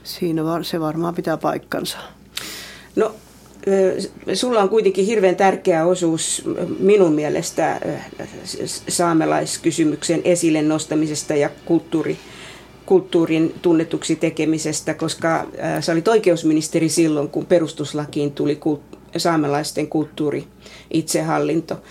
siinä 0.03 0.41
se 0.61 0.79
varmaan 0.79 1.15
pitää 1.15 1.37
paikkansa. 1.37 1.97
No 2.95 3.15
sulla 4.33 4.61
on 4.61 4.69
kuitenkin 4.69 5.05
hirveän 5.05 5.35
tärkeä 5.35 5.85
osuus 5.85 6.43
minun 6.79 7.13
mielestä 7.13 7.81
saamelaiskysymyksen 8.87 10.21
esille 10.23 10.61
nostamisesta 10.61 11.35
ja 11.35 11.49
kulttuuri, 11.65 12.17
kulttuurin 12.85 13.55
tunnetuksi 13.61 14.15
tekemisestä, 14.15 14.93
koska 14.93 15.47
sä 15.79 15.91
olit 15.91 16.07
oikeusministeri 16.07 16.89
silloin, 16.89 17.29
kun 17.29 17.45
perustuslakiin 17.45 18.31
tuli 18.31 18.55
saamelaisten 19.17 19.87
kulttuuri 19.87 20.47
itsehallinto. 20.91 21.81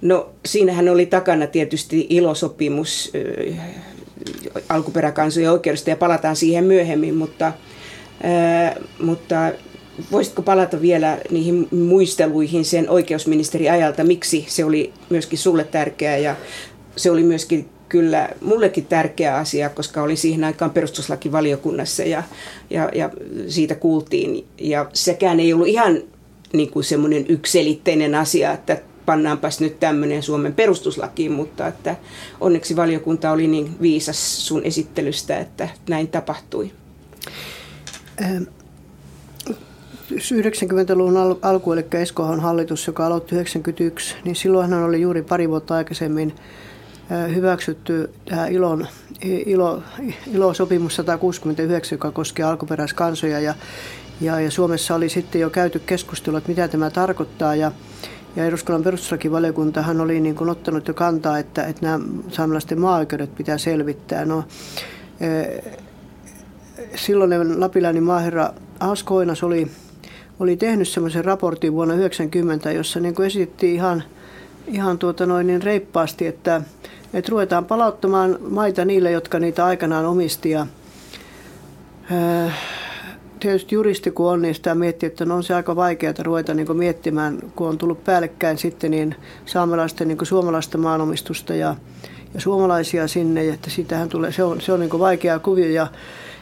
No 0.00 0.30
siinähän 0.46 0.88
oli 0.88 1.06
takana 1.06 1.46
tietysti 1.46 2.06
ilosopimus 2.10 3.12
alkuperäkansojen 4.68 5.50
oikeudesta 5.50 5.90
ja 5.90 5.96
palataan 5.96 6.36
siihen 6.36 6.64
myöhemmin, 6.64 7.14
mutta, 7.14 7.52
mutta 8.98 9.52
voisitko 10.12 10.42
palata 10.42 10.80
vielä 10.80 11.18
niihin 11.30 11.68
muisteluihin 11.70 12.64
sen 12.64 12.90
oikeusministeriajalta, 12.90 14.04
miksi 14.04 14.44
se 14.48 14.64
oli 14.64 14.92
myöskin 15.10 15.38
sulle 15.38 15.64
tärkeää 15.64 16.16
ja 16.16 16.36
se 16.96 17.10
oli 17.10 17.22
myöskin 17.22 17.68
kyllä 17.88 18.28
mullekin 18.40 18.86
tärkeä 18.86 19.36
asia, 19.36 19.68
koska 19.70 20.02
oli 20.02 20.16
siihen 20.16 20.44
aikaan 20.44 20.70
perustuslakivaliokunnassa 20.70 22.02
ja, 22.02 22.22
ja, 22.70 22.90
ja 22.94 23.10
siitä 23.48 23.74
kuultiin. 23.74 24.46
Ja 24.58 24.90
sekään 24.92 25.40
ei 25.40 25.52
ollut 25.52 25.68
ihan 25.68 26.02
niin 26.54 26.70
kuin 26.70 26.84
semmoinen 26.84 27.24
ykselitteinen 27.28 28.14
asia, 28.14 28.52
että 28.52 28.80
pannaanpas 29.06 29.60
nyt 29.60 29.80
tämmöinen 29.80 30.22
Suomen 30.22 30.54
perustuslakiin, 30.54 31.32
mutta 31.32 31.66
että 31.66 31.96
onneksi 32.40 32.76
valiokunta 32.76 33.30
oli 33.30 33.46
niin 33.46 33.76
viisas 33.80 34.46
sun 34.46 34.62
esittelystä, 34.64 35.38
että 35.38 35.68
näin 35.88 36.08
tapahtui. 36.08 36.72
Ähm 38.22 38.42
90-luvun 40.12 41.38
alku, 41.42 41.72
eli 41.72 41.84
Eskohan 41.92 42.40
hallitus, 42.40 42.86
joka 42.86 43.06
aloitti 43.06 43.34
91, 43.34 44.16
niin 44.24 44.36
silloinhan 44.36 44.82
oli 44.82 45.00
juuri 45.00 45.22
pari 45.22 45.48
vuotta 45.48 45.74
aikaisemmin 45.74 46.34
hyväksytty 47.34 48.10
tämä 48.24 48.46
ILON, 48.46 48.86
ILO, 49.46 49.82
ILO-sopimus 50.32 50.96
169, 50.96 51.96
joka 51.96 52.10
koskee 52.10 52.44
alkuperäiskansoja. 52.44 53.40
Ja, 53.40 53.54
ja, 54.20 54.40
ja 54.40 54.50
Suomessa 54.50 54.94
oli 54.94 55.08
sitten 55.08 55.40
jo 55.40 55.50
käyty 55.50 55.78
keskustelua, 55.78 56.38
että 56.38 56.50
mitä 56.50 56.68
tämä 56.68 56.90
tarkoittaa. 56.90 57.54
Ja, 57.54 57.72
ja 58.36 58.44
eduskunnan 58.44 58.82
perustuslakivaliokuntahan 58.82 60.00
oli 60.00 60.20
niin 60.20 60.34
kuin 60.34 60.50
ottanut 60.50 60.88
jo 60.88 60.94
kantaa, 60.94 61.38
että, 61.38 61.64
että 61.64 61.86
nämä 61.86 62.00
saamelaisten 62.28 62.80
maa 62.80 63.00
pitää 63.36 63.58
selvittää. 63.58 64.24
No, 64.24 64.44
silloinen 66.94 67.60
lapilainen 67.60 68.02
maaherra 68.02 68.50
Asko 68.80 69.16
Oinas 69.16 69.42
oli, 69.42 69.70
oli 70.40 70.56
tehnyt 70.56 70.88
semmoisen 70.88 71.24
raportin 71.24 71.72
vuonna 71.72 71.94
1990, 71.94 72.70
jossa 72.72 73.00
niin 73.00 73.14
kuin 73.14 73.26
esitettiin 73.26 73.74
ihan, 73.74 74.02
ihan 74.66 74.98
tuota 74.98 75.26
noin 75.26 75.46
niin 75.46 75.62
reippaasti, 75.62 76.26
että, 76.26 76.62
että 77.14 77.30
ruvetaan 77.30 77.64
palauttamaan 77.64 78.38
maita 78.40 78.84
niille, 78.84 79.10
jotka 79.10 79.38
niitä 79.38 79.64
aikanaan 79.64 80.06
omisti. 80.06 80.50
Ja, 80.50 80.66
tietysti 83.40 83.74
juristi 83.74 84.10
kun 84.10 84.30
on, 84.30 84.42
niin 84.42 84.54
sitä 84.54 84.74
miettii, 84.74 85.06
että 85.06 85.24
no 85.24 85.34
on 85.34 85.42
se 85.42 85.54
aika 85.54 85.76
vaikeaa 85.76 86.14
ruveta 86.22 86.54
niin 86.54 86.76
miettimään, 86.76 87.38
kun 87.56 87.68
on 87.68 87.78
tullut 87.78 88.04
päällekkäin 88.04 88.58
sitten 88.58 88.90
niin 88.90 89.14
saamelaisten 89.46 90.08
niin 90.08 90.18
suomalaista 90.26 90.78
maanomistusta 90.78 91.54
ja, 91.54 91.76
ja 92.34 92.40
suomalaisia 92.40 93.08
sinne, 93.08 93.48
että 93.48 93.70
siitähän 93.70 94.08
tulee, 94.08 94.32
se 94.32 94.44
on, 94.44 94.60
se 94.60 94.72
on 94.72 94.80
niin 94.80 94.98
vaikea 94.98 95.38
kuvio 95.38 95.68
ja 95.68 95.86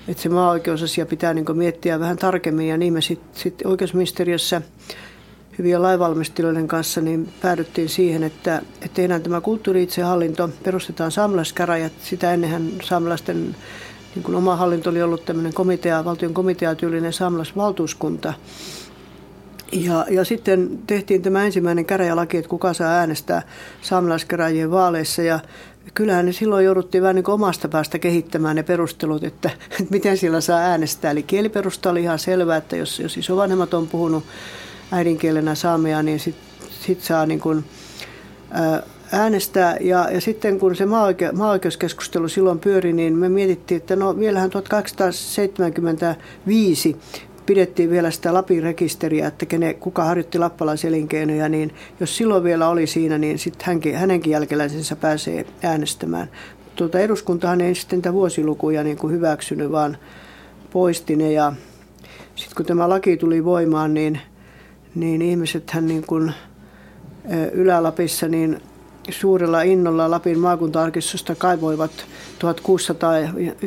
että 0.08 0.22
se 0.22 0.28
maa-oikeusasia 0.28 1.06
pitää 1.06 1.34
niin 1.34 1.56
miettiä 1.56 2.00
vähän 2.00 2.16
tarkemmin. 2.16 2.68
Ja 2.68 2.76
niin 2.76 2.92
me 2.92 3.00
sitten 3.00 3.40
sit 3.40 3.54
oikeusministeriössä 3.64 4.62
hyvien 5.58 5.82
lainvalmistelijoiden 5.82 6.68
kanssa 6.68 7.00
niin 7.00 7.28
päädyttiin 7.42 7.88
siihen, 7.88 8.22
että, 8.22 8.62
että 8.75 8.94
tehdään 8.94 9.22
tämä 9.22 9.40
kulttuuri-itsehallinto, 9.40 10.50
perustetaan 10.64 11.11
saamelaiskäräjät, 11.11 11.92
sitä 12.02 12.34
ennenhän 12.34 12.72
saamelaisten 12.82 13.56
niin 14.14 14.23
kuin 14.23 14.35
oma 14.35 14.57
hallinto 14.57 14.90
oli 14.90 15.02
ollut 15.02 15.25
tämmöinen 15.25 15.54
komitea, 15.54 16.04
valtion 16.04 16.35
komiteatyylinen 16.35 17.12
saamelaisvaltuuskunta. 17.12 18.33
Ja, 19.73 20.07
ja 20.11 20.25
sitten 20.25 20.78
tehtiin 20.87 21.23
tämä 21.23 21.45
ensimmäinen 21.45 21.85
käräjälaki, 21.85 22.37
että 22.37 22.49
kuka 22.49 22.73
saa 22.73 22.90
äänestää 22.92 23.42
saamelaiskäräjien 23.83 24.71
vaaleissa. 24.71 25.23
Ja 25.23 25.40
kyllähän 25.95 26.26
ne 26.26 26.33
silloin 26.33 26.64
jouduttiin 26.64 27.02
vähän 27.02 27.16
niin 27.16 27.31
omasta 27.31 27.69
päästä 27.69 27.99
kehittämään 27.99 28.57
ne 28.57 28.62
perustelut, 28.62 29.25
että, 29.25 29.50
että 29.71 29.85
miten 29.90 30.19
sillä 30.19 30.40
saa 30.40 30.59
äänestää. 30.59 31.11
Eli 31.11 31.23
kieliperusta 31.23 31.90
oli 31.90 32.02
ihan 32.02 32.19
selvää, 32.19 32.57
että 32.57 32.76
jos, 32.76 33.00
jos 33.00 33.16
isovanhemmat 33.16 33.75
on 33.75 33.88
puhunut 33.88 34.25
äidinkielenä 34.92 35.54
saamea, 35.54 36.02
niin 36.02 36.21
sitten 36.21 36.69
sit 36.81 37.00
saa 37.00 37.26
niin 37.26 37.40
kuin, 37.40 37.64
äänestää. 39.12 39.76
Ja, 39.81 40.09
ja 40.11 40.21
sitten 40.21 40.59
kun 40.59 40.76
se 40.76 40.87
maa-oike, 40.87 41.33
maa-oikeuskeskustelu 41.33 42.28
silloin 42.28 42.59
pyöri, 42.59 42.92
niin 42.92 43.16
me 43.16 43.28
mietittiin, 43.28 43.81
että 43.81 43.97
no 43.97 44.19
vielähän 44.19 44.50
1875 44.50 46.97
pidettiin 47.47 47.90
vielä 47.90 48.11
sitä 48.11 48.35
Lapin 48.35 48.62
rekisteriä, 48.62 49.26
että 49.26 49.47
kene, 49.47 49.75
kuka 49.75 50.04
harjoitti 50.04 50.38
lappalaiselinkeinoja, 50.38 51.49
niin 51.49 51.75
jos 52.00 52.16
silloin 52.16 52.45
vielä 52.45 52.69
oli 52.69 52.87
siinä, 52.87 53.19
niin 53.19 53.38
sitten 53.38 53.66
hänkin, 53.66 53.97
hänenkin 53.97 54.31
jälkeläisensä 54.31 54.97
pääsee 54.97 55.47
äänestämään. 55.62 56.31
Tuota, 56.76 57.00
eduskuntahan 57.00 57.61
ei 57.61 57.75
sitten 57.75 57.97
niitä 57.97 58.12
vuosilukuja 58.12 58.85
niin 58.85 58.97
kuin 58.97 59.12
hyväksynyt, 59.12 59.73
vaan 59.73 59.97
poisti 60.71 61.16
ne. 61.16 61.33
Ja 61.33 61.52
sitten 62.35 62.57
kun 62.57 62.66
tämä 62.66 62.88
laki 62.88 63.16
tuli 63.16 63.45
voimaan, 63.45 63.95
niin, 63.95 64.21
niin 64.95 65.23
ihmisethän 65.23 65.87
niin 65.87 66.07
kuin 66.07 66.33
Ylä-Lapissa 67.52 68.28
niin 68.28 68.61
suurella 69.11 69.62
innolla 69.62 70.11
Lapin 70.11 70.38
maakuntaarkistosta 70.38 71.35
kaivoivat 71.35 71.90
1600 72.38 73.18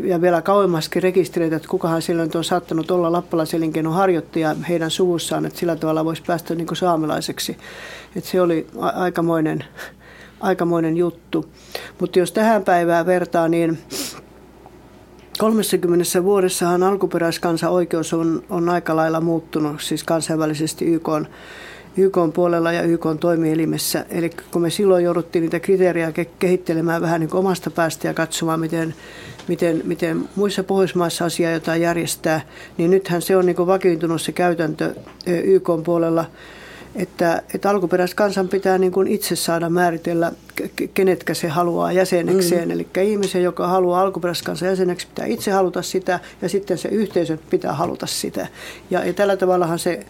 ja 0.03 0.21
vielä 0.21 0.41
kauemmaskin 0.41 1.03
rekistereitä, 1.03 1.55
että 1.55 1.67
kukahan 1.67 2.01
silloin 2.01 2.31
on 2.35 2.43
saattanut 2.43 2.91
olla 2.91 3.11
lappalaiselinkeinon 3.11 3.93
harjoittaja 3.93 4.55
heidän 4.69 4.91
suvussaan, 4.91 5.45
että 5.45 5.59
sillä 5.59 5.75
tavalla 5.75 6.05
voisi 6.05 6.23
päästä 6.27 6.55
niin 6.55 6.67
kuin 6.67 6.77
saamelaiseksi. 6.77 7.57
Että 8.15 8.29
se 8.29 8.41
oli 8.41 8.67
aikamoinen, 8.77 9.63
aikamoinen 10.39 10.97
juttu. 10.97 11.45
Mutta 11.99 12.19
jos 12.19 12.31
tähän 12.31 12.63
päivään 12.63 13.05
vertaa, 13.05 13.47
niin 13.47 13.77
30 15.37 16.23
vuodessahan 16.23 16.83
alkuperäiskansan 16.83 17.71
oikeus 17.71 18.13
on, 18.13 18.43
on 18.49 18.69
aika 18.69 18.95
lailla 18.95 19.21
muuttunut, 19.21 19.81
siis 19.81 20.03
kansainvälisesti 20.03 20.85
YK 20.85 21.07
on 21.07 21.27
YK 21.97 22.17
puolella 22.33 22.71
ja 22.71 22.81
YK 22.81 23.05
toimielimessä. 23.19 24.05
Eli 24.09 24.29
kun 24.51 24.61
me 24.61 24.69
silloin 24.69 25.03
jouduttiin 25.03 25.41
niitä 25.41 25.59
kriteerejä 25.59 26.13
kehittelemään 26.39 27.01
vähän 27.01 27.21
niin 27.21 27.35
omasta 27.35 27.71
päästä 27.71 28.07
ja 28.07 28.13
katsomaan, 28.13 28.59
miten, 28.59 28.95
miten, 29.47 29.81
miten 29.83 30.29
muissa 30.35 30.63
Pohjoismaissa 30.63 31.25
asiaa 31.25 31.51
jotain 31.51 31.81
järjestää, 31.81 32.41
niin 32.77 32.91
nythän 32.91 33.21
se 33.21 33.37
on 33.37 33.45
niin 33.45 33.67
vakiintunut 33.67 34.21
se 34.21 34.31
käytäntö 34.31 34.95
YK 35.27 35.69
puolella, 35.85 36.25
että, 36.95 37.41
että 37.53 37.69
alkuperäiskansan 37.69 38.47
pitää 38.47 38.77
niin 38.77 38.91
kuin 38.91 39.07
itse 39.07 39.35
saada 39.35 39.69
määritellä, 39.69 40.31
kenetkä 40.93 41.33
se 41.33 41.47
haluaa 41.47 41.91
jäsenekseen. 41.91 42.67
Mm. 42.67 42.71
Eli 42.71 42.87
ihmisen, 43.03 43.43
joka 43.43 43.67
haluaa 43.67 44.01
alkuperäiskansan 44.01 44.69
jäseneksi, 44.69 45.07
pitää 45.07 45.25
itse 45.25 45.51
haluta 45.51 45.81
sitä 45.81 46.19
ja 46.41 46.49
sitten 46.49 46.77
se 46.77 46.89
yhteisö 46.89 47.37
pitää 47.49 47.73
haluta 47.73 48.05
sitä. 48.05 48.47
Ja, 48.89 49.05
ja 49.05 49.13
tällä 49.13 49.37
tavallahan 49.37 49.79
se 49.79 50.05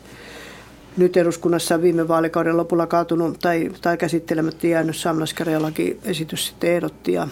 nyt 0.97 1.17
eduskunnassa 1.17 1.81
viime 1.81 2.07
vaalikauden 2.07 2.57
lopulla 2.57 2.87
kaatunut 2.87 3.39
tai, 3.39 3.71
tai 3.81 3.97
käsittelemättä 3.97 4.67
jäänyt 4.67 4.95
saamelaiskäräjälaki 4.95 5.99
esitys 6.03 6.47
sitten 6.47 6.71
ehdotti. 6.71 7.13
Ja, 7.13 7.27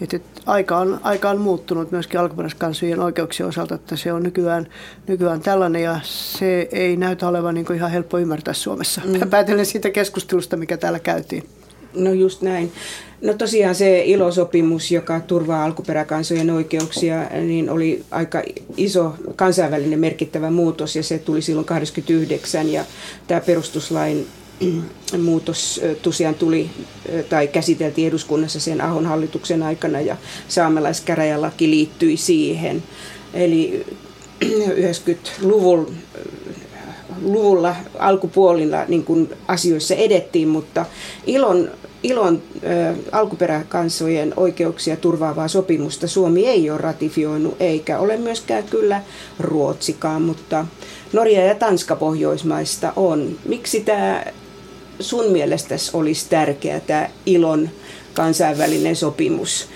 että, 0.00 0.16
että 0.16 0.40
aika, 0.46 0.78
on, 0.78 1.00
aika 1.02 1.30
on 1.30 1.40
muuttunut 1.40 1.90
myöskin 1.90 2.20
alkuperäiskansojen 2.20 3.00
oikeuksien 3.00 3.48
osalta, 3.48 3.74
että 3.74 3.96
se 3.96 4.12
on 4.12 4.22
nykyään, 4.22 4.66
nykyään 5.06 5.40
tällainen 5.40 5.82
ja 5.82 6.00
se 6.02 6.68
ei 6.72 6.96
näytä 6.96 7.28
olevan 7.28 7.54
niin 7.54 7.74
ihan 7.74 7.90
helppo 7.90 8.18
ymmärtää 8.18 8.54
Suomessa. 8.54 9.00
Mm. 9.04 9.30
Päätellen 9.30 9.66
siitä 9.66 9.90
keskustelusta, 9.90 10.56
mikä 10.56 10.76
täällä 10.76 10.98
käytiin. 10.98 11.48
No 11.94 12.12
just 12.12 12.42
näin. 12.42 12.72
No 13.20 13.34
tosiaan 13.34 13.74
se 13.74 14.02
ilosopimus, 14.04 14.90
joka 14.90 15.20
turvaa 15.20 15.64
alkuperäkansojen 15.64 16.50
oikeuksia, 16.50 17.24
niin 17.24 17.70
oli 17.70 18.04
aika 18.10 18.42
iso 18.76 19.14
kansainvälinen 19.36 19.98
merkittävä 19.98 20.50
muutos 20.50 20.96
ja 20.96 21.02
se 21.02 21.18
tuli 21.18 21.42
silloin 21.42 21.66
89 21.66 22.72
ja 22.72 22.84
tämä 23.26 23.40
perustuslain 23.40 24.26
muutos 25.24 25.80
tosiaan 26.02 26.34
tuli 26.34 26.70
tai 27.28 27.48
käsiteltiin 27.48 28.08
eduskunnassa 28.08 28.60
sen 28.60 28.80
Ahon 28.80 29.06
hallituksen 29.06 29.62
aikana 29.62 30.00
ja 30.00 30.16
saamelaiskäräjälaki 30.48 31.70
liittyi 31.70 32.16
siihen. 32.16 32.82
Eli 33.34 33.86
90-luvun 34.44 35.94
luvulla 37.22 37.76
alkupuolilla 37.98 38.84
niin 38.88 39.04
kuin 39.04 39.28
asioissa 39.48 39.94
edettiin, 39.94 40.48
mutta 40.48 40.86
ilon, 41.26 41.70
ilon 42.04 42.42
ö, 42.62 42.94
alkuperäkansojen 43.12 44.34
oikeuksia 44.36 44.96
turvaavaa 44.96 45.48
sopimusta 45.48 46.08
Suomi 46.08 46.46
ei 46.46 46.70
ole 46.70 46.78
ratifioinut, 46.78 47.56
eikä 47.60 47.98
ole 47.98 48.16
myöskään 48.16 48.64
kyllä 48.64 49.02
Ruotsikaan, 49.40 50.22
mutta 50.22 50.66
Norja 51.12 51.44
ja 51.44 51.54
Tanska 51.54 51.96
Pohjoismaista 51.96 52.92
on. 52.96 53.38
Miksi 53.48 53.80
tämä 53.80 54.24
sun 55.00 55.32
mielestäsi 55.32 55.90
olisi 55.94 56.26
tärkeä 56.30 56.80
tämä 56.80 57.08
ilon 57.26 57.68
kansainvälinen 58.14 58.96
sopimus? 58.96 59.68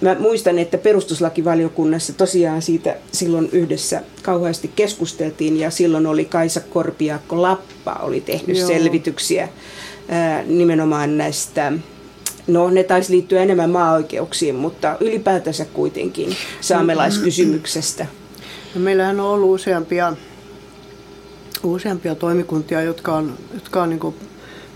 Mä 0.00 0.16
muistan, 0.18 0.58
että 0.58 0.78
perustuslakivaliokunnassa 0.78 2.12
tosiaan 2.12 2.62
siitä 2.62 2.96
silloin 3.12 3.48
yhdessä 3.52 4.02
kauheasti 4.22 4.70
keskusteltiin 4.76 5.56
ja 5.56 5.70
silloin 5.70 6.06
oli 6.06 6.24
Kaisa 6.24 6.60
Korpiakko 6.60 7.42
Lappa 7.42 7.92
oli 8.02 8.20
tehnyt 8.20 8.58
Joo. 8.58 8.66
selvityksiä 8.68 9.48
nimenomaan 10.46 11.18
näistä 11.18 11.72
No, 12.46 12.70
ne 12.70 12.84
taisi 12.84 13.12
liittyä 13.12 13.42
enemmän 13.42 13.70
maa-oikeuksiin, 13.70 14.54
mutta 14.54 14.96
ylipäätänsä 15.00 15.64
kuitenkin 15.64 16.36
saamelaiskysymyksestä. 16.60 18.06
No, 18.74 18.80
meillähän 18.80 19.20
on 19.20 19.26
ollut 19.26 19.50
useampia, 19.50 20.12
useampia 21.62 22.14
toimikuntia, 22.14 22.82
jotka 22.82 23.16
on, 23.16 23.38
jotka 23.54 23.82
on 23.82 23.90
niin 23.90 24.14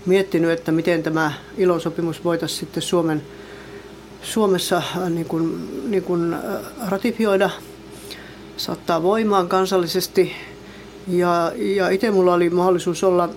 miettinyt, 0.05 0.51
että 0.51 0.71
miten 0.71 1.03
tämä 1.03 1.31
ilosopimus 1.57 2.23
voitaisiin 2.23 2.59
sitten 2.59 2.83
Suomen– 2.83 3.21
Suomessa 4.21 4.77
äh, 4.77 5.09
niin 5.09 5.25
kuin, 5.25 5.69
niin 5.91 6.03
kuin 6.03 6.33
äh, 6.33 6.41
ratifioida, 6.87 7.49
saattaa 8.57 9.03
voimaan 9.03 9.49
kansallisesti. 9.49 10.31
Ja, 11.07 11.51
ja 11.55 11.89
itse 11.89 12.11
mulla 12.11 12.33
oli 12.33 12.49
mahdollisuus 12.49 13.03
olla 13.03 13.23
äh, 13.23 13.29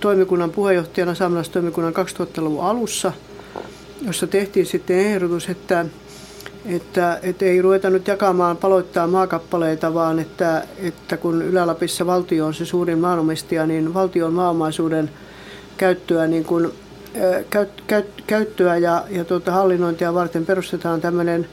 toimikunnan 0.00 0.50
puheenjohtajana 0.50 1.14
saamelaistoimikunnan 1.14 1.94
2000-luvun 1.96 2.64
alussa, 2.64 3.12
jossa 4.06 4.26
tehtiin 4.26 4.66
sitten 4.66 4.98
ehdotus, 4.98 5.48
että, 5.48 5.86
että, 6.66 7.18
että 7.22 7.44
ei 7.44 7.62
ruveta 7.62 7.90
nyt 7.90 8.08
jakamaan, 8.08 8.56
paloittaa 8.56 9.06
maakappaleita, 9.06 9.94
vaan 9.94 10.18
että, 10.18 10.66
että 10.78 11.16
kun 11.16 11.42
Ylä-Lapissa 11.42 12.06
valtio 12.06 12.46
on 12.46 12.54
se 12.54 12.64
suurin 12.64 12.98
maanomistaja, 12.98 13.66
niin 13.66 13.94
valtion 13.94 14.32
maaomaisuuden 14.32 15.10
käyttöä 15.76 16.26
niin 16.26 16.44
kuin 16.44 16.72
käyttöä 18.26 18.76
ja, 18.76 19.04
ja 19.10 19.24
tuota 19.24 19.52
hallinnointia 19.52 20.14
varten 20.14 20.46
perustetaan 20.46 21.00
tämmöinen 21.00 21.48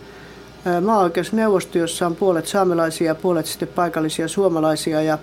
maa-oikeusneuvosto, 0.82 1.78
jossa 1.78 2.06
on 2.06 2.15
puolet 2.15 2.48
saamelaisia 2.48 3.08
ja 3.08 3.15
puolet 3.15 3.46
sitten 3.46 3.68
paikallisia 3.68 4.28
suomalaisia. 4.28 5.02
Ja, 5.02 5.18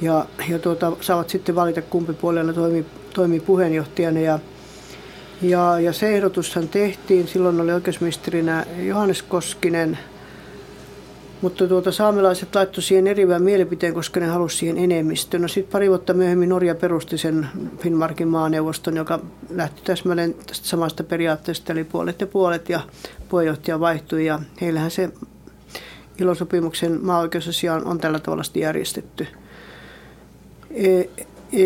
ja, 0.00 0.26
ja 0.48 0.58
tuota, 0.58 0.92
saavat 1.00 1.28
sitten 1.28 1.54
valita 1.54 1.82
kumpi 1.82 2.12
puolella 2.12 2.52
toimii, 2.52 2.86
toimii 3.14 3.40
puheenjohtajana. 3.40 4.20
Ja, 4.20 4.38
Ja, 5.42 5.80
ja 5.80 5.92
se 5.92 6.14
ehdotushan 6.14 6.68
tehtiin, 6.68 7.28
silloin 7.28 7.60
oli 7.60 7.72
oikeusministerinä 7.72 8.66
Johannes 8.78 9.22
Koskinen, 9.22 9.98
mutta 11.40 11.68
tuota, 11.68 11.92
saamelaiset 11.92 12.54
laittoi 12.54 12.82
siihen 12.82 13.06
erivän 13.06 13.42
mielipiteen, 13.42 13.94
koska 13.94 14.20
ne 14.20 14.26
halusivat 14.26 14.60
siihen 14.60 14.78
enemmistön. 14.78 15.42
No 15.42 15.48
sitten 15.48 15.72
pari 15.72 15.88
vuotta 15.88 16.14
myöhemmin 16.14 16.48
Norja 16.48 16.74
perusti 16.74 17.18
sen 17.18 17.46
Finnmarkin 17.78 18.28
maaneuvoston, 18.28 18.96
joka 18.96 19.20
lähti 19.50 19.82
täsmälleen 19.84 20.34
tästä 20.34 20.68
samasta 20.68 21.04
periaatteesta, 21.04 21.72
eli 21.72 21.84
puolet 21.84 22.20
ja 22.20 22.26
puolet, 22.26 22.68
ja 22.68 22.80
puheenjohtaja 23.28 23.80
vaihtui, 23.80 24.26
ja 24.26 24.40
heillähän 24.60 24.90
se 24.90 25.10
ilosopimuksen 26.18 27.00
on, 27.74 27.84
on 27.84 27.98
tällä 27.98 28.18
tavalla 28.18 28.42
järjestetty. 28.54 29.26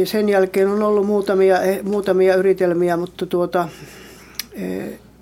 Sen 0.05 0.29
jälkeen 0.29 0.69
on 0.69 0.83
ollut 0.83 1.07
muutamia, 1.07 1.63
e, 1.63 1.83
muutamia 1.83 2.35
yritelmiä, 2.35 2.97
mutta 2.97 3.27
tuota, 3.27 3.69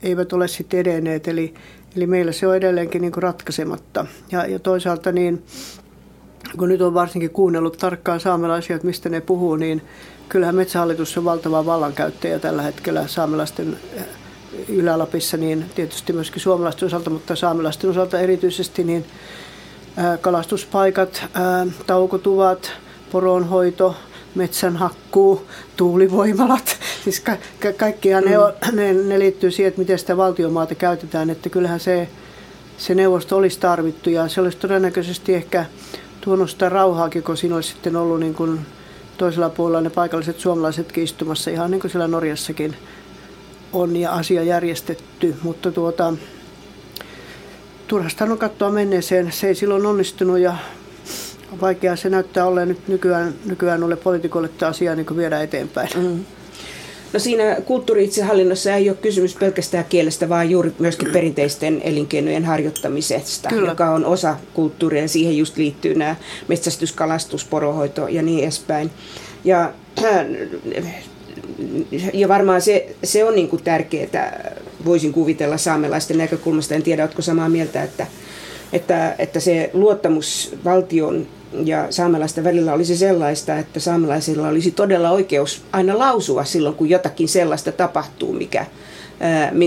eivät 0.03 0.33
ole 0.33 0.49
sitten 0.49 0.81
edenneet. 0.81 1.29
Eli, 1.29 1.55
eli 1.97 2.07
meillä 2.07 2.33
se 2.33 2.47
on 2.47 2.57
edelleenkin 2.57 3.03
niin 3.03 3.12
kuin 3.12 3.23
ratkaisematta. 3.23 4.07
Ja, 4.33 4.47
ja 4.47 4.59
toisaalta 4.59 5.12
niin, 5.12 5.42
kun 6.59 6.68
nyt 6.68 6.81
on 6.81 6.94
varsinkin 6.94 7.31
kuunnellut 7.31 7.79
tarkkaan 7.79 8.20
saamelaisia, 8.20 8.77
että 8.77 8.87
mistä 8.87 9.09
ne 9.09 9.20
puhuu, 9.20 9.57
niin 9.57 9.83
kyllähän 10.29 10.55
Metsähallitus 10.55 11.18
on 11.18 11.25
valtava 11.25 11.66
vallankäyttäjä 11.66 12.38
tällä 12.38 12.62
hetkellä 12.62 13.07
saamelaisten 13.07 13.77
Ylä-Lapissa, 14.68 15.37
niin 15.37 15.64
tietysti 15.75 16.12
myöskin 16.12 16.42
suomalaisten 16.42 16.87
osalta, 16.87 17.11
mutta 17.11 17.37
saamelaisten 17.37 17.90
osalta 17.90 18.20
erityisesti, 18.20 18.85
niin 18.85 19.05
kalastuspaikat, 20.20 21.25
taukotuvat, 21.87 22.73
poronhoito, 23.12 23.97
metsänhakkuu, 24.35 25.47
tuulivoimalat. 25.77 26.77
Siis 27.05 27.21
ka- 27.21 27.37
ka- 27.62 27.73
kaikkiaan 27.73 28.25
mm. 28.25 28.31
ne, 28.31 28.38
on, 28.38 28.53
ne, 28.73 28.93
ne 28.93 29.19
liittyy 29.19 29.51
siihen, 29.51 29.69
että 29.69 29.81
miten 29.81 29.99
sitä 29.99 30.17
valtiomaata 30.17 30.75
käytetään. 30.75 31.31
Että 31.31 31.49
kyllähän 31.49 31.81
se, 31.81 32.09
se 32.79 32.95
neuvosto 32.95 33.37
olisi 33.37 33.61
tarvittu 33.61 34.11
ja 34.11 34.29
se 34.29 34.40
olisi 34.40 34.59
todennäköisesti 34.59 35.35
ehkä 35.35 35.67
tuonut 36.21 36.51
sitä 36.51 36.69
rauhaakin, 36.69 37.23
kun 37.23 37.37
siinä 37.37 37.55
olisi 37.55 37.69
sitten 37.69 37.97
ollut 37.97 38.21
niin 38.21 38.35
kuin 38.35 38.61
toisella 39.19 39.51
puolella 39.51 39.81
ne 39.81 39.90
paikalliset 39.90 40.40
suomalaiset 40.40 40.99
istumassa 40.99 41.51
ihan 41.51 41.71
niin 41.71 41.81
kuin 41.81 41.90
siellä 41.90 42.09
Norjassakin 42.09 42.77
on 43.73 43.97
ja 43.97 44.12
asia 44.12 44.43
järjestetty. 44.43 45.35
Mutta 45.43 45.73
tuota, 45.73 46.14
turhasta 47.87 48.25
on 48.25 48.38
katsoa 48.38 48.71
menneeseen. 48.71 49.33
Se 49.33 49.49
ei 49.49 49.55
silloin 49.55 49.87
onnistunut 49.87 50.38
ja 50.38 50.57
vaikea 51.61 51.97
se 51.97 52.11
näyttää 52.11 52.47
olleen 52.47 52.69
nyt 52.69 52.88
nykyään, 52.88 53.35
nykyään 53.45 53.83
ole 53.83 53.97
poliitikolle 53.97 54.49
tämä 54.49 54.71
asia 54.71 54.95
niin 54.95 55.17
viedä 55.17 55.43
eteenpäin. 55.43 55.88
Mm. 55.97 56.25
No 57.14 57.21
siinä 57.21 57.57
kulttuuri-itsehallinnossa 57.64 58.75
ei 58.75 58.90
ole 58.90 58.97
kysymys 59.03 59.35
pelkästään 59.35 59.85
kielestä, 59.85 60.29
vaan 60.29 60.51
juuri 60.51 60.73
myöskin 60.79 61.12
perinteisten 61.12 61.81
elinkeinojen 61.85 62.45
harjoittamisesta, 62.45 63.49
Kyllä. 63.49 63.69
joka 63.69 63.90
on 63.90 64.05
osa 64.05 64.37
kulttuuria 64.55 65.03
ja 65.03 65.09
siihen 65.09 65.37
just 65.37 65.57
liittyy 65.57 65.95
nämä 65.95 66.17
metsästys, 66.49 66.93
kalastus, 66.93 67.45
porohoito 67.45 68.09
ja 68.09 68.23
niin 68.23 68.43
edespäin. 68.43 68.90
Ja, 69.45 69.73
ja 72.12 72.29
varmaan 72.29 72.62
se, 72.62 72.97
se 73.05 73.25
on 73.25 73.35
niin 73.35 73.49
kuin 73.49 73.62
tärkeää, 73.62 74.55
voisin 74.85 75.12
kuvitella 75.12 75.57
saamelaisten 75.57 76.19
näkökulmasta, 76.19 76.75
en 76.75 76.83
tiedä, 76.83 77.03
oletko 77.03 77.23
samaa 77.23 77.49
mieltä, 77.49 77.83
että, 77.83 78.07
että, 78.75 79.15
että 79.19 79.41
se 79.41 79.71
luottamus 79.73 80.55
valtion 80.65 81.27
ja 81.65 81.87
saamelaisten 81.91 82.45
välillä 82.45 82.73
olisi 82.73 82.97
sellaista, 82.97 83.59
että 83.59 83.81
saamelaisilla 83.81 84.49
olisi 84.49 84.71
todella 84.71 85.11
oikeus 85.11 85.63
aina 85.73 85.99
lausua 85.99 86.45
silloin, 86.45 86.75
kun 86.75 86.91
jotakin 86.91 87.29
sellaista 87.29 87.73
tapahtuu, 87.73 88.33
mikä, 88.33 88.67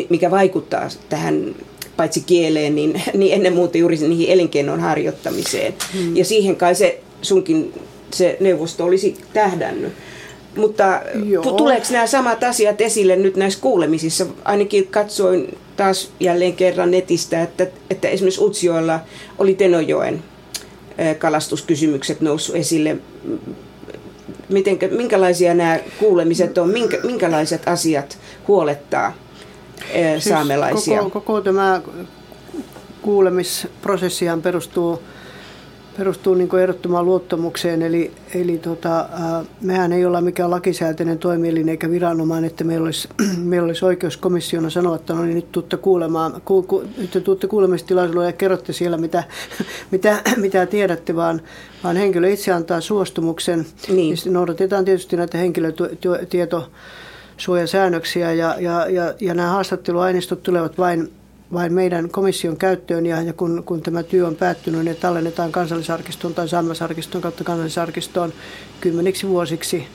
mikä 0.10 0.32
vaikuttaa 0.32 0.88
tähän 1.10 1.56
paitsi 1.98 2.22
kieleen, 2.22 2.76
niin, 2.76 3.02
niin 3.14 3.34
ennen 3.34 3.54
muuta 3.54 3.78
juuri 3.78 3.98
niihin 3.98 4.30
elinkeinon 4.30 4.80
harjoittamiseen. 4.80 5.74
Hmm. 5.94 6.16
Ja 6.16 6.26
siihen 6.26 6.56
kai 6.56 6.76
se 6.76 7.00
sunkin 7.22 7.74
se 8.14 8.38
neuvosto 8.40 8.86
olisi 8.86 9.18
tähdännyt. 9.34 9.94
Mutta 10.58 11.02
Joo. 11.26 11.44
tuleeko 11.44 11.86
nämä 11.92 12.08
samat 12.08 12.44
asiat 12.44 12.82
esille 12.82 13.16
nyt 13.16 13.36
näissä 13.36 13.60
kuulemisissa? 13.62 14.26
Ainakin 14.46 14.88
katsoin 14.88 15.58
taas 15.76 16.12
jälleen 16.20 16.54
kerran 16.54 16.92
netistä, 16.92 17.42
että, 17.42 17.68
että 17.90 18.08
esimerkiksi 18.08 18.44
Utsioilla 18.44 19.00
oli 19.38 19.54
Tenojoen 19.54 20.24
kalastuskysymykset 21.20 22.22
noussut 22.22 22.56
esille. 22.56 22.98
Mitenkä, 24.50 24.88
minkälaisia 24.88 25.54
nämä 25.54 25.80
kuulemiset 26.00 26.58
on, 26.58 26.70
minkä, 26.70 26.98
minkälaiset 27.04 27.68
asiat 27.68 28.18
huolettaa 28.48 29.14
siis 29.94 30.26
saamelaisia? 30.26 30.98
Koko, 30.98 31.10
koko 31.10 31.42
tämä 31.42 31.82
kuulemisprosessihan 33.02 34.42
perustuu 34.42 35.02
perustuu 35.98 36.34
niin 36.34 36.50
kuin 36.50 36.62
ehdottomaan 36.62 37.06
luottamukseen. 37.06 37.82
Eli, 37.82 38.12
eli 38.34 38.58
tota, 38.58 38.98
ää, 38.98 39.46
mehän 39.62 39.92
ei 39.92 40.06
olla 40.06 40.22
mikään 40.22 40.52
lakisääteinen 40.52 41.20
toimielin 41.20 41.70
eikä 41.70 41.90
viranomainen, 41.90 42.48
että 42.48 42.64
meillä 42.64 42.86
olisi, 42.86 43.10
meillä 43.44 43.66
olisi 43.66 43.86
oikeuskomissiona 43.86 44.70
sanoa, 44.70 44.96
että 44.96 45.14
no 45.14 45.22
niin, 45.22 45.36
nyt 45.36 45.52
tuutte 45.52 45.78
kuulemaan, 45.78 46.42
ku, 46.46 46.64
ku, 46.64 46.84
nyt 46.98 47.24
tuutte 47.24 47.48
kuulemistilaisuudelle 47.48 48.26
ja 48.26 48.34
kerrotte 48.34 48.74
siellä, 48.74 48.98
mitä, 48.98 49.24
mitä, 49.92 50.22
mitä 50.38 50.66
tiedätte, 50.66 51.16
vaan, 51.16 51.42
vaan 51.84 51.96
henkilö 51.96 52.30
itse 52.30 52.52
antaa 52.52 52.82
suostumuksen. 52.82 53.66
Niin. 53.88 54.18
Ja 54.26 54.32
noudatetaan 54.32 54.86
tietysti 54.86 55.18
näitä 55.18 55.38
henkilötietosuojasäännöksiä 55.38 58.34
ja, 58.34 58.56
ja, 58.60 58.90
ja, 58.90 59.14
ja 59.20 59.34
nämä 59.34 59.50
haastatteluaineistot 59.50 60.44
tulevat 60.44 60.78
vain 60.78 61.12
vain 61.54 61.74
meidän 61.74 62.10
komission 62.10 62.58
käyttöön 62.58 63.06
ja, 63.06 63.22
ja 63.22 63.34
kun, 63.34 63.64
kun 63.66 63.82
tämä 63.82 64.04
työ 64.04 64.28
on 64.28 64.36
päättynyt, 64.36 64.86
niin 64.86 64.96
tallennetaan 64.96 65.52
kansallisarkistoon 65.52 66.34
tai 66.34 66.50
saamelaisarkistoon 66.50 67.22
kautta 67.22 67.44
kansallisarkistoon 67.44 68.34
kymmeniksi 68.82 69.28
vuosiksi. 69.28 69.88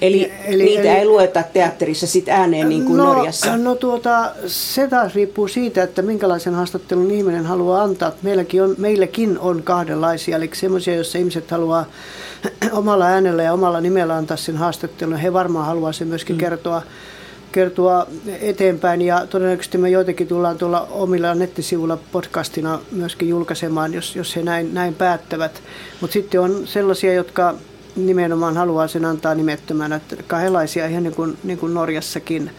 Eli, 0.00 0.32
eli 0.44 0.64
niitä 0.64 0.80
eli, 0.80 0.88
ei 0.88 1.06
lueta 1.06 1.42
teatterissa 1.52 2.06
sit 2.06 2.28
ääneen 2.28 2.68
niin 2.68 2.84
kuin 2.84 2.96
no, 2.96 3.04
Norjassa? 3.04 3.56
No 3.56 3.74
tuota, 3.74 4.30
se 4.46 4.88
taas 4.88 5.14
riippuu 5.14 5.48
siitä, 5.48 5.82
että 5.82 6.02
minkälaisen 6.02 6.54
haastattelun 6.54 7.10
ihminen 7.10 7.46
haluaa 7.46 7.82
antaa. 7.82 8.12
Meilläkin 8.22 8.62
on, 8.62 8.74
meilläkin 8.78 9.38
on 9.38 9.62
kahdenlaisia, 9.62 10.36
eli 10.36 10.50
semmoisia, 10.52 10.94
joissa 10.94 11.18
ihmiset 11.18 11.50
haluaa 11.50 11.84
omalla 12.72 13.06
äänellä 13.06 13.42
ja 13.42 13.52
omalla 13.52 13.80
nimellä 13.80 14.16
antaa 14.16 14.36
sen 14.36 14.56
haastattelun. 14.56 15.16
He 15.16 15.32
varmaan 15.32 15.66
haluaa 15.66 15.92
sen 15.92 16.08
myöskin 16.08 16.36
mm. 16.36 16.40
kertoa 16.40 16.82
kertoa 17.54 18.06
eteenpäin 18.40 19.02
ja 19.02 19.26
todennäköisesti 19.26 19.78
me 19.78 19.90
joitakin 19.90 20.28
tullaan 20.28 20.58
tuolla 20.58 20.88
omilla 20.90 21.34
nettisivuilla 21.34 21.98
podcastina 22.12 22.80
myöskin 22.92 23.28
julkaisemaan, 23.28 23.94
jos, 23.94 24.16
jos 24.16 24.36
he 24.36 24.42
näin, 24.42 24.74
näin 24.74 24.94
päättävät. 24.94 25.62
Mutta 26.00 26.12
sitten 26.12 26.40
on 26.40 26.66
sellaisia, 26.66 27.12
jotka 27.12 27.54
nimenomaan 27.96 28.56
haluaa 28.56 28.88
sen 28.88 29.04
antaa 29.04 29.34
nimettömänä, 29.34 29.96
että 29.96 30.16
kahdenlaisia 30.26 30.86
ihan 30.86 31.02
niin 31.02 31.14
kuin, 31.14 31.38
niin 31.44 31.58
kuin 31.58 31.74
Norjassakin. 31.74 32.50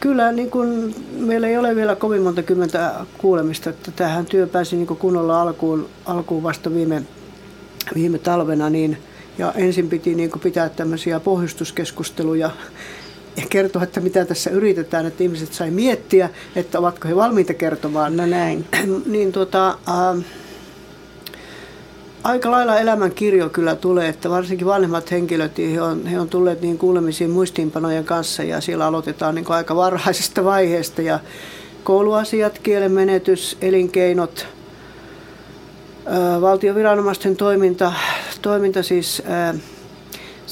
Kyllä 0.00 0.32
niin 0.32 0.50
kuin 0.50 0.94
meillä 1.16 1.48
ei 1.48 1.58
ole 1.58 1.76
vielä 1.76 1.96
kovin 1.96 2.22
monta 2.22 2.42
kymmentä 2.42 2.92
kuulemista, 3.18 3.70
että 3.70 3.90
tähän 3.90 4.26
työ 4.26 4.46
pääsi 4.46 4.76
niin 4.76 4.86
kunnolla 4.86 5.42
alkuun, 5.42 5.88
alkuun 6.04 6.42
vasta 6.42 6.74
viime, 6.74 7.02
viime 7.94 8.18
talvena, 8.18 8.70
niin, 8.70 8.98
ja 9.38 9.52
ensin 9.52 9.88
piti 9.88 10.14
niin 10.14 10.30
pitää 10.42 10.68
tämmöisiä 10.68 11.20
pohjustuskeskusteluja 11.20 12.46
ja 12.46 12.50
kertoa, 13.50 13.82
että 13.82 14.00
mitä 14.00 14.24
tässä 14.24 14.50
yritetään, 14.50 15.06
että 15.06 15.22
ihmiset 15.22 15.52
sai 15.52 15.70
miettiä, 15.70 16.30
että 16.56 16.78
ovatko 16.78 17.08
he 17.08 17.16
valmiita 17.16 17.54
kertomaan. 17.54 18.16
No 18.16 18.26
näin. 18.26 18.66
niin 19.06 19.32
tuota, 19.32 19.68
äh, 19.68 20.24
aika 22.24 22.50
lailla 22.50 22.78
elämän 22.78 23.12
kirjo 23.12 23.48
kyllä 23.48 23.76
tulee, 23.76 24.08
että 24.08 24.30
varsinkin 24.30 24.66
vanhemmat 24.66 25.10
henkilöt, 25.10 25.58
he 25.58 25.82
on, 25.82 26.06
he 26.06 26.20
on 26.20 26.28
tulleet 26.28 26.60
niin 26.60 26.78
kuulemisiin 26.78 27.30
muistiinpanojen 27.30 28.04
kanssa 28.04 28.42
ja 28.42 28.60
siellä 28.60 28.86
aloitetaan 28.86 29.34
niin 29.34 29.44
aika 29.48 29.76
varhaisesta 29.76 30.44
vaiheesta 30.54 31.02
ja 31.02 31.20
kouluasiat, 31.84 32.58
kielen 32.58 32.92
menetys, 32.92 33.56
elinkeinot, 33.60 34.46
äh, 36.06 36.40
valtioviranomaisten 36.40 37.36
toiminta, 37.36 37.92
toiminta 38.42 38.82
siis 38.82 39.22
äh, 39.30 39.60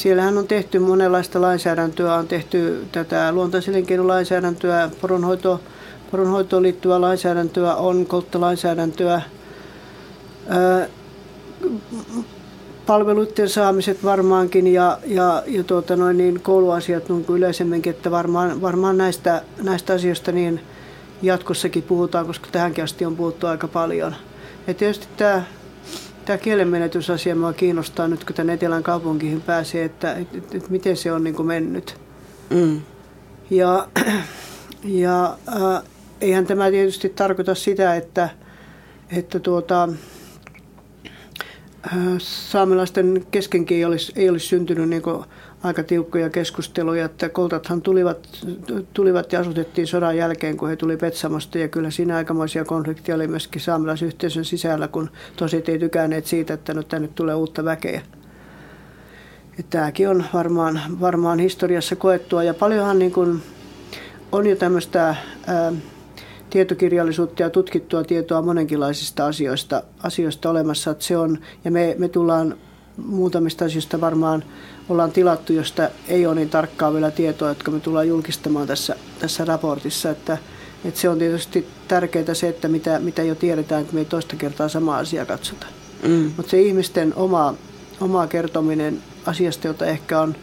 Siellähän 0.00 0.38
on 0.38 0.46
tehty 0.46 0.78
monenlaista 0.78 1.40
lainsäädäntöä, 1.40 2.14
on 2.14 2.28
tehty 2.28 2.86
tätä 2.92 3.32
luontaiselinkeino-lainsäädäntöä, 3.32 4.90
poronhoito, 5.00 5.60
poronhoitoon 6.10 6.62
liittyvää 6.62 7.00
lainsäädäntöä, 7.00 7.74
on 7.74 8.06
kolttalainsäädäntöä, 8.06 9.22
palveluiden 12.86 13.48
saamiset 13.48 14.04
varmaankin 14.04 14.66
ja, 14.66 14.98
ja, 15.06 15.42
ja 15.46 15.64
tuota 15.64 15.96
noin, 15.96 16.18
niin 16.18 16.40
kouluasiat 16.40 17.08
niin 17.08 17.24
kuin 17.24 17.38
yleisemminkin, 17.38 17.90
että 17.90 18.10
varmaan, 18.10 18.62
varmaan 18.62 18.98
näistä, 18.98 19.42
näistä 19.62 19.92
asioista 19.92 20.32
niin 20.32 20.60
jatkossakin 21.22 21.82
puhutaan, 21.82 22.26
koska 22.26 22.48
tähänkin 22.52 22.84
asti 22.84 23.04
on 23.04 23.16
puhuttu 23.16 23.46
aika 23.46 23.68
paljon. 23.68 24.14
Ja 24.66 24.74
tietysti 24.74 25.06
tämä 25.16 25.42
tämä 26.24 26.38
kielenmenetysasia 26.38 27.34
minua 27.34 27.52
kiinnostaa 27.52 28.08
nyt, 28.08 28.24
kun 28.24 28.36
tänne 28.36 28.52
Etelän 28.52 28.82
kaupunkiin 28.82 29.40
pääsee, 29.40 29.84
että 29.84 30.14
et, 30.14 30.34
et, 30.34 30.54
et 30.54 30.70
miten 30.70 30.96
se 30.96 31.12
on 31.12 31.24
niin 31.24 31.34
kuin 31.34 31.46
mennyt. 31.46 31.96
Mm. 32.50 32.80
Ja, 33.50 33.88
ja 34.84 35.36
äh, 35.48 35.82
eihän 36.20 36.46
tämä 36.46 36.70
tietysti 36.70 37.08
tarkoita 37.08 37.54
sitä, 37.54 37.96
että, 37.96 38.28
että 39.16 39.38
tuota, 39.38 39.88
saamelaisten 42.18 43.26
keskenkin 43.30 43.76
ei 43.76 43.84
olisi, 43.84 44.12
ei 44.16 44.30
olisi 44.30 44.46
syntynyt 44.46 44.88
niin 44.88 45.02
aika 45.62 45.82
tiukkoja 45.82 46.30
keskusteluja, 46.30 47.04
että 47.04 47.28
koltathan 47.28 47.82
tulivat, 47.82 48.28
tulivat 48.94 49.32
ja 49.32 49.40
asutettiin 49.40 49.86
sodan 49.86 50.16
jälkeen, 50.16 50.56
kun 50.56 50.68
he 50.68 50.76
tuli 50.76 50.96
Petsamosta 50.96 51.58
ja 51.58 51.68
kyllä 51.68 51.90
siinä 51.90 52.16
aikamoisia 52.16 52.64
konflikteja 52.64 53.16
oli 53.16 53.26
myöskin 53.26 53.60
saamelaisyhteisön 53.60 54.44
sisällä, 54.44 54.88
kun 54.88 55.10
tosi 55.36 55.64
ei 55.68 55.78
tykänneet 55.78 56.26
siitä, 56.26 56.54
että 56.54 56.74
nyt 56.74 56.88
tänne 56.88 57.08
tulee 57.08 57.34
uutta 57.34 57.64
väkeä. 57.64 58.02
Että 59.58 59.78
tämäkin 59.78 60.08
on 60.08 60.24
varmaan, 60.34 60.80
varmaan 61.00 61.38
historiassa 61.38 61.96
koettua 61.96 62.42
ja 62.42 62.54
paljonhan 62.54 62.98
niin 62.98 63.12
kuin 63.12 63.42
on 64.32 64.46
jo 64.46 64.56
tämmöistä 64.56 65.16
ää, 65.46 65.72
tietokirjallisuutta 66.50 67.42
ja 67.42 67.50
tutkittua 67.50 68.04
tietoa 68.04 68.42
monenkinlaisista 68.42 69.26
asioista, 69.26 69.82
asioista 70.02 70.50
olemassa. 70.50 70.90
Että 70.90 71.04
se 71.04 71.16
on, 71.16 71.38
ja 71.64 71.70
me, 71.70 71.94
me 71.98 72.08
tullaan 72.08 72.56
muutamista 73.06 73.64
asioista 73.64 74.00
varmaan 74.00 74.44
ollaan 74.88 75.12
tilattu, 75.12 75.52
josta 75.52 75.88
ei 76.08 76.26
ole 76.26 76.34
niin 76.34 76.50
tarkkaa 76.50 76.92
vielä 76.92 77.10
tietoa, 77.10 77.48
jotka 77.48 77.70
me 77.70 77.80
tullaan 77.80 78.08
julkistamaan 78.08 78.66
tässä, 78.66 78.96
tässä 79.18 79.44
raportissa. 79.44 80.10
Että, 80.10 80.38
että 80.84 81.00
se 81.00 81.08
on 81.08 81.18
tietysti 81.18 81.66
tärkeää 81.88 82.34
se, 82.34 82.48
että 82.48 82.68
mitä, 82.68 82.98
mitä 82.98 83.22
jo 83.22 83.34
tiedetään, 83.34 83.84
kun 83.84 83.94
me 83.94 84.00
ei 84.00 84.04
toista 84.04 84.36
kertaa 84.36 84.68
sama 84.68 84.98
asia 84.98 85.26
katsota. 85.26 85.66
Mm. 86.08 86.32
Mutta 86.36 86.50
se 86.50 86.60
ihmisten 86.60 87.14
oma, 87.14 87.54
oma 88.00 88.26
kertominen 88.26 89.02
asiasta, 89.26 89.66
jota 89.66 89.86
ehkä 89.86 90.20
on, 90.20 90.36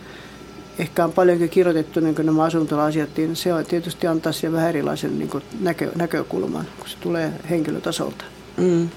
ehkä 0.80 1.04
on 1.04 1.14
paljonkin 1.14 1.50
kirjoitettu 1.50 2.00
niin 2.00 2.16
nämä 2.24 2.44
asuntolasiat, 2.44 3.10
niin 3.18 3.36
se 3.36 3.54
on 3.54 3.66
tietysti 3.66 4.08
antaa 4.08 4.32
siihen 4.32 4.54
vähän 4.54 4.70
erilaisen 4.70 5.20
niin 5.20 5.30
näkö, 5.60 5.92
näkökulman, 5.96 6.68
kun 6.80 6.90
se 6.90 6.98
tulee 7.02 7.32
henkilötasolta. 7.50 8.26
Mm. 8.58 8.90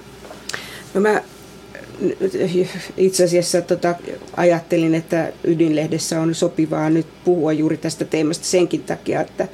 No 0.95 1.01
mä 1.01 1.23
itse 2.97 3.25
asiassa 3.25 3.63
tota, 3.63 3.95
ajattelin, 4.37 4.95
että 4.95 5.33
Ydinlehdessä 5.45 6.21
on 6.21 6.35
sopivaa 6.35 6.91
nyt 6.91 7.07
puhua 7.25 7.53
juuri 7.53 7.77
tästä 7.77 8.05
teemasta 8.05 8.45
senkin 8.45 8.83
takia, 8.83 9.21
että 9.21 9.49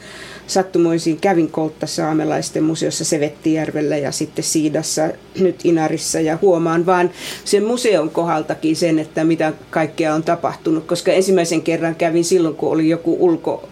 sattumoisin 0.46 1.16
kävin 1.20 1.50
Koltta 1.50 1.87
saamelaisten 1.87 2.64
museossa 2.64 3.04
Sevettijärvellä 3.04 3.96
ja 3.96 4.12
sitten 4.12 4.44
Siidassa, 4.44 5.09
nyt 5.40 5.61
Inarissa 5.64 6.20
ja 6.20 6.38
huomaan 6.42 6.87
vaan 6.87 7.11
sen 7.44 7.64
museon 7.64 8.11
kohdaltakin 8.11 8.76
sen, 8.76 8.98
että 8.98 9.24
mitä 9.24 9.52
kaikkea 9.70 10.14
on 10.14 10.22
tapahtunut, 10.22 10.87
koska 10.87 11.12
ensimmäisen 11.12 11.62
kerran 11.62 11.94
kävin 11.94 12.24
silloin, 12.24 12.54
kun 12.54 12.72
oli 12.72 12.88
joku 12.88 13.16
ulko 13.20 13.68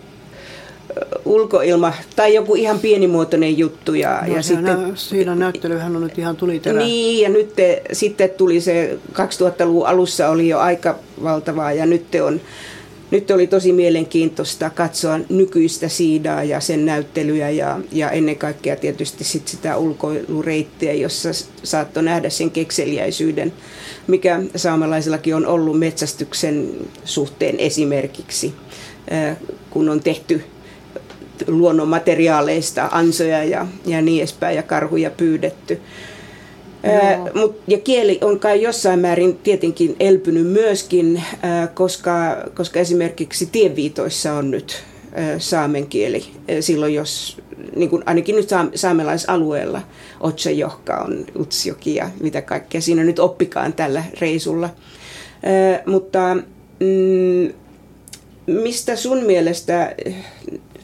ulkoilma 1.25 1.93
tai 2.17 2.35
joku 2.35 2.55
ihan 2.55 2.79
pienimuotoinen 2.79 3.59
juttu. 3.59 3.95
Ja, 3.95 4.23
no, 4.27 4.37
ja 4.37 4.43
sitten, 4.43 4.65
nä- 4.65 4.91
siinä 4.95 5.35
näyttelyhän 5.35 5.97
on 5.97 6.03
nyt 6.03 6.19
ihan 6.19 6.37
tuli 6.37 6.61
terä. 6.61 6.79
Niin, 6.79 7.23
ja 7.23 7.29
nyt 7.29 7.57
te, 7.57 7.83
sitten 7.93 8.31
tuli 8.31 8.61
se 8.61 8.99
2000-luvun 9.13 9.87
alussa 9.87 10.29
oli 10.29 10.49
jo 10.49 10.59
aika 10.59 10.99
valtavaa 11.23 11.73
ja 11.73 11.87
nyt 11.87 12.05
on 12.15 12.41
nyt 13.11 13.31
oli 13.31 13.47
tosi 13.47 13.73
mielenkiintoista 13.73 14.71
katsoa 14.71 15.21
nykyistä 15.29 15.89
siidaa 15.89 16.45
ja 16.45 16.61
sen 16.61 16.87
näyttelyjä 16.87 17.51
ja, 17.51 17.81
ja 17.93 18.11
ennen 18.11 18.37
kaikkea 18.37 18.77
tietysti 18.77 19.25
sit 19.25 19.49
sitä 19.49 19.77
ulkoilureittiä, 19.77 20.93
jossa 20.93 21.29
saattoi 21.63 22.03
nähdä 22.03 22.31
sen 22.31 22.51
kekseliäisyyden, 22.51 23.53
mikä 24.07 24.41
saamelaisillakin 24.57 25.35
on 25.35 25.47
ollut 25.47 25.79
metsästyksen 25.79 26.69
suhteen 27.05 27.59
esimerkiksi, 27.59 28.55
kun 29.71 29.89
on 29.89 30.01
tehty 30.01 30.45
luonnonmateriaaleista 31.47 32.89
ansoja 32.93 33.45
ja, 33.45 33.67
ja 33.87 34.03
niin 34.03 34.19
edespäin 34.19 34.57
ja 34.57 34.63
karhuja 34.63 35.11
pyydetty. 35.11 35.81
Mut, 37.35 37.61
ja 37.69 37.79
kieli 37.79 38.19
on 38.21 38.41
kai 38.41 38.63
jossain 38.63 38.99
määrin 39.01 39.37
tietenkin 39.37 39.97
elpynyt 40.01 40.47
myöskin, 40.47 41.23
koska, 41.75 42.37
koska 42.55 42.81
esimerkiksi 42.81 43.49
tienviitoissa 43.53 44.33
on 44.33 44.51
nyt 44.51 44.83
saamen 45.39 45.87
kieli. 45.87 46.25
Silloin 46.61 46.95
jos, 46.95 47.37
niin 47.77 47.91
kun 47.91 48.03
ainakin 48.07 48.37
nyt 48.37 48.49
saamelaisalueella, 48.75 49.83
Otsajohka 50.21 50.97
on 50.97 51.27
Utsjoki 51.41 51.95
ja 51.95 52.11
mitä 52.21 52.43
kaikkea 52.43 52.81
siinä 52.81 53.05
nyt 53.05 53.19
oppikaan 53.19 53.73
tällä 53.73 54.05
reisulla. 54.21 54.71
Mutta 55.87 56.35
mm, 56.81 57.53
mistä 58.47 58.97
sun 58.97 59.19
mielestä 59.25 59.95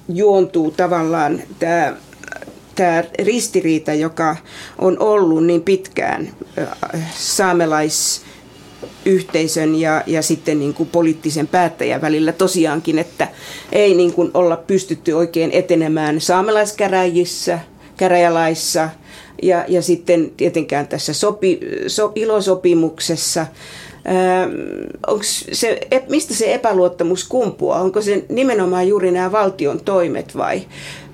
juontuu 0.08 0.70
tavallaan 0.70 1.42
tämä 1.58 1.96
tämä 2.80 3.04
ristiriita, 3.22 3.94
joka 3.94 4.36
on 4.78 4.98
ollut 4.98 5.44
niin 5.44 5.62
pitkään 5.62 6.28
saamelaisyhteisön 7.14 9.74
ja, 9.74 10.02
ja 10.06 10.22
sitten 10.22 10.58
niin 10.58 10.74
kuin 10.74 10.88
poliittisen 10.88 11.46
päättäjän 11.46 12.00
välillä 12.00 12.32
tosiaankin, 12.32 12.98
että 12.98 13.28
ei 13.72 13.94
niin 13.94 14.12
kuin 14.12 14.30
olla 14.34 14.56
pystytty 14.56 15.12
oikein 15.12 15.50
etenemään 15.52 16.20
saamelaiskäräjissä, 16.20 17.58
käräjälaissa 17.96 18.88
ja, 19.42 19.64
ja 19.68 19.82
sitten 19.82 20.30
tietenkään 20.36 20.88
tässä 20.88 21.12
sopi, 21.12 21.60
so, 21.86 22.12
ilosopimuksessa– 22.14 23.46
se, 25.52 25.80
mistä 26.08 26.34
se 26.34 26.54
epäluottamus 26.54 27.28
kumpuaa? 27.28 27.80
Onko 27.80 28.02
se 28.02 28.24
nimenomaan 28.28 28.88
juuri 28.88 29.10
nämä 29.10 29.32
valtion 29.32 29.80
toimet 29.80 30.36
vai, 30.36 30.62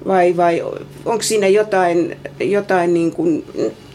vai, 0.06 0.36
vai 0.36 0.62
onko 1.04 1.22
siinä 1.22 1.48
jotain, 1.48 2.16
jotain 2.40 2.94
niin 2.94 3.12
kuin, 3.12 3.44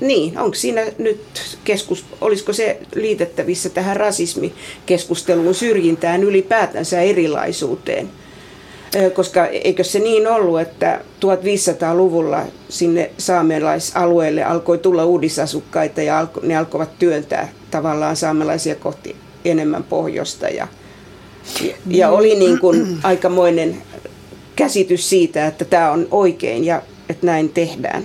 niin, 0.02 0.40
onko 0.40 0.56
siinä 0.56 0.86
nyt 0.98 1.22
keskus, 1.64 2.06
olisiko 2.22 2.54
se 2.54 2.80
liitettävissä 2.96 3.70
tähän 3.70 3.98
rasismikeskusteluun, 3.98 5.56
syrjintään 5.56 6.24
ylipäätänsä 6.24 7.02
erilaisuuteen? 7.02 8.10
Koska 9.14 9.46
eikö 9.46 9.84
se 9.84 10.00
niin 10.00 10.28
ollut, 10.28 10.60
että 10.60 11.02
1500-luvulla 11.26 12.42
sinne 12.70 13.12
saamelaisalueelle 13.18 14.44
alkoi 14.44 14.78
tulla 14.78 15.06
uudisasukkaita 15.06 16.02
ja 16.02 16.28
ne 16.42 16.58
alkoivat 16.58 17.00
työntää 17.00 17.50
tavallaan 17.72 18.16
saamelaisia 18.16 18.76
kohti 18.76 19.16
enemmän 19.46 19.84
pohjosta. 19.84 20.48
Ja, 20.48 20.68
ja 21.88 22.10
oli 22.10 22.36
niin 22.36 22.60
kuin 22.60 22.98
aikamoinen 23.04 23.78
käsitys 24.56 25.10
siitä, 25.10 25.48
että 25.48 25.66
tämä 25.66 25.92
on 25.92 26.08
oikein 26.12 26.64
ja 26.64 26.82
että 27.10 27.26
näin 27.26 27.50
tehdään. 27.50 28.04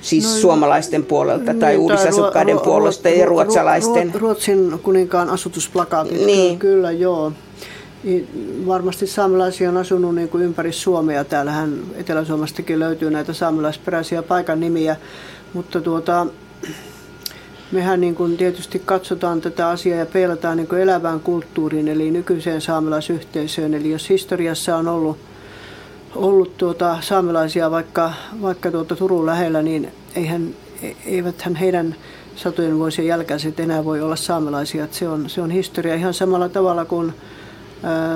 Siis 0.00 0.24
no, 0.24 0.40
suomalaisten 0.40 1.04
puolelta 1.04 1.54
tai 1.54 1.70
niin, 1.70 1.80
uudisasukkaiden 1.80 2.54
ruo, 2.54 2.64
puolesta 2.64 3.08
ruo, 3.08 3.18
ja 3.18 3.26
ruotsalaisten. 3.26 4.10
Ruo, 4.14 4.20
Ruotsin 4.20 4.78
kuninkaan 4.82 5.30
asutusplakaatit, 5.30 6.26
niin. 6.26 6.58
kyllä 6.58 6.90
joo. 6.90 7.32
Varmasti 8.66 9.06
saamelaisia 9.06 9.68
on 9.68 9.76
asunut 9.76 10.14
niin 10.14 10.28
kuin 10.28 10.42
ympäri 10.44 10.72
Suomea. 10.72 11.24
Täällähän 11.24 11.78
Etelä-Suomestakin 11.96 12.78
löytyy 12.78 13.10
näitä 13.10 13.32
saamelaisperäisiä 13.32 14.22
paikan 14.22 14.60
nimiä, 14.60 14.96
mutta 15.52 15.80
tuota, 15.80 16.26
mehän 17.72 18.00
niin 18.00 18.14
kuin 18.14 18.36
tietysti 18.36 18.82
katsotaan 18.84 19.40
tätä 19.40 19.68
asiaa 19.68 19.98
ja 19.98 20.06
peilataan 20.06 20.56
niin 20.56 20.68
kuin 20.68 20.80
elävään 20.80 21.20
kulttuuriin, 21.20 21.88
eli 21.88 22.10
nykyiseen 22.10 22.60
saamelaisyhteisöön. 22.60 23.74
Eli 23.74 23.90
jos 23.90 24.08
historiassa 24.08 24.76
on 24.76 24.88
ollut, 24.88 25.18
ollut 26.14 26.56
tuota 26.56 26.98
saamelaisia 27.00 27.70
vaikka, 27.70 28.12
vaikka 28.42 28.70
tuota 28.70 28.96
Turun 28.96 29.26
lähellä, 29.26 29.62
niin 29.62 29.92
eihän, 30.16 30.54
eiväthän 31.06 31.56
heidän 31.56 31.94
satojen 32.36 32.78
vuosien 32.78 33.08
jälkeiset 33.08 33.60
enää 33.60 33.84
voi 33.84 34.00
olla 34.00 34.16
saamelaisia. 34.16 34.88
Se, 34.90 35.08
on, 35.08 35.30
se 35.30 35.40
on 35.40 35.50
historia 35.50 35.94
ihan 35.94 36.14
samalla 36.14 36.48
tavalla 36.48 36.84
kuin 36.84 37.14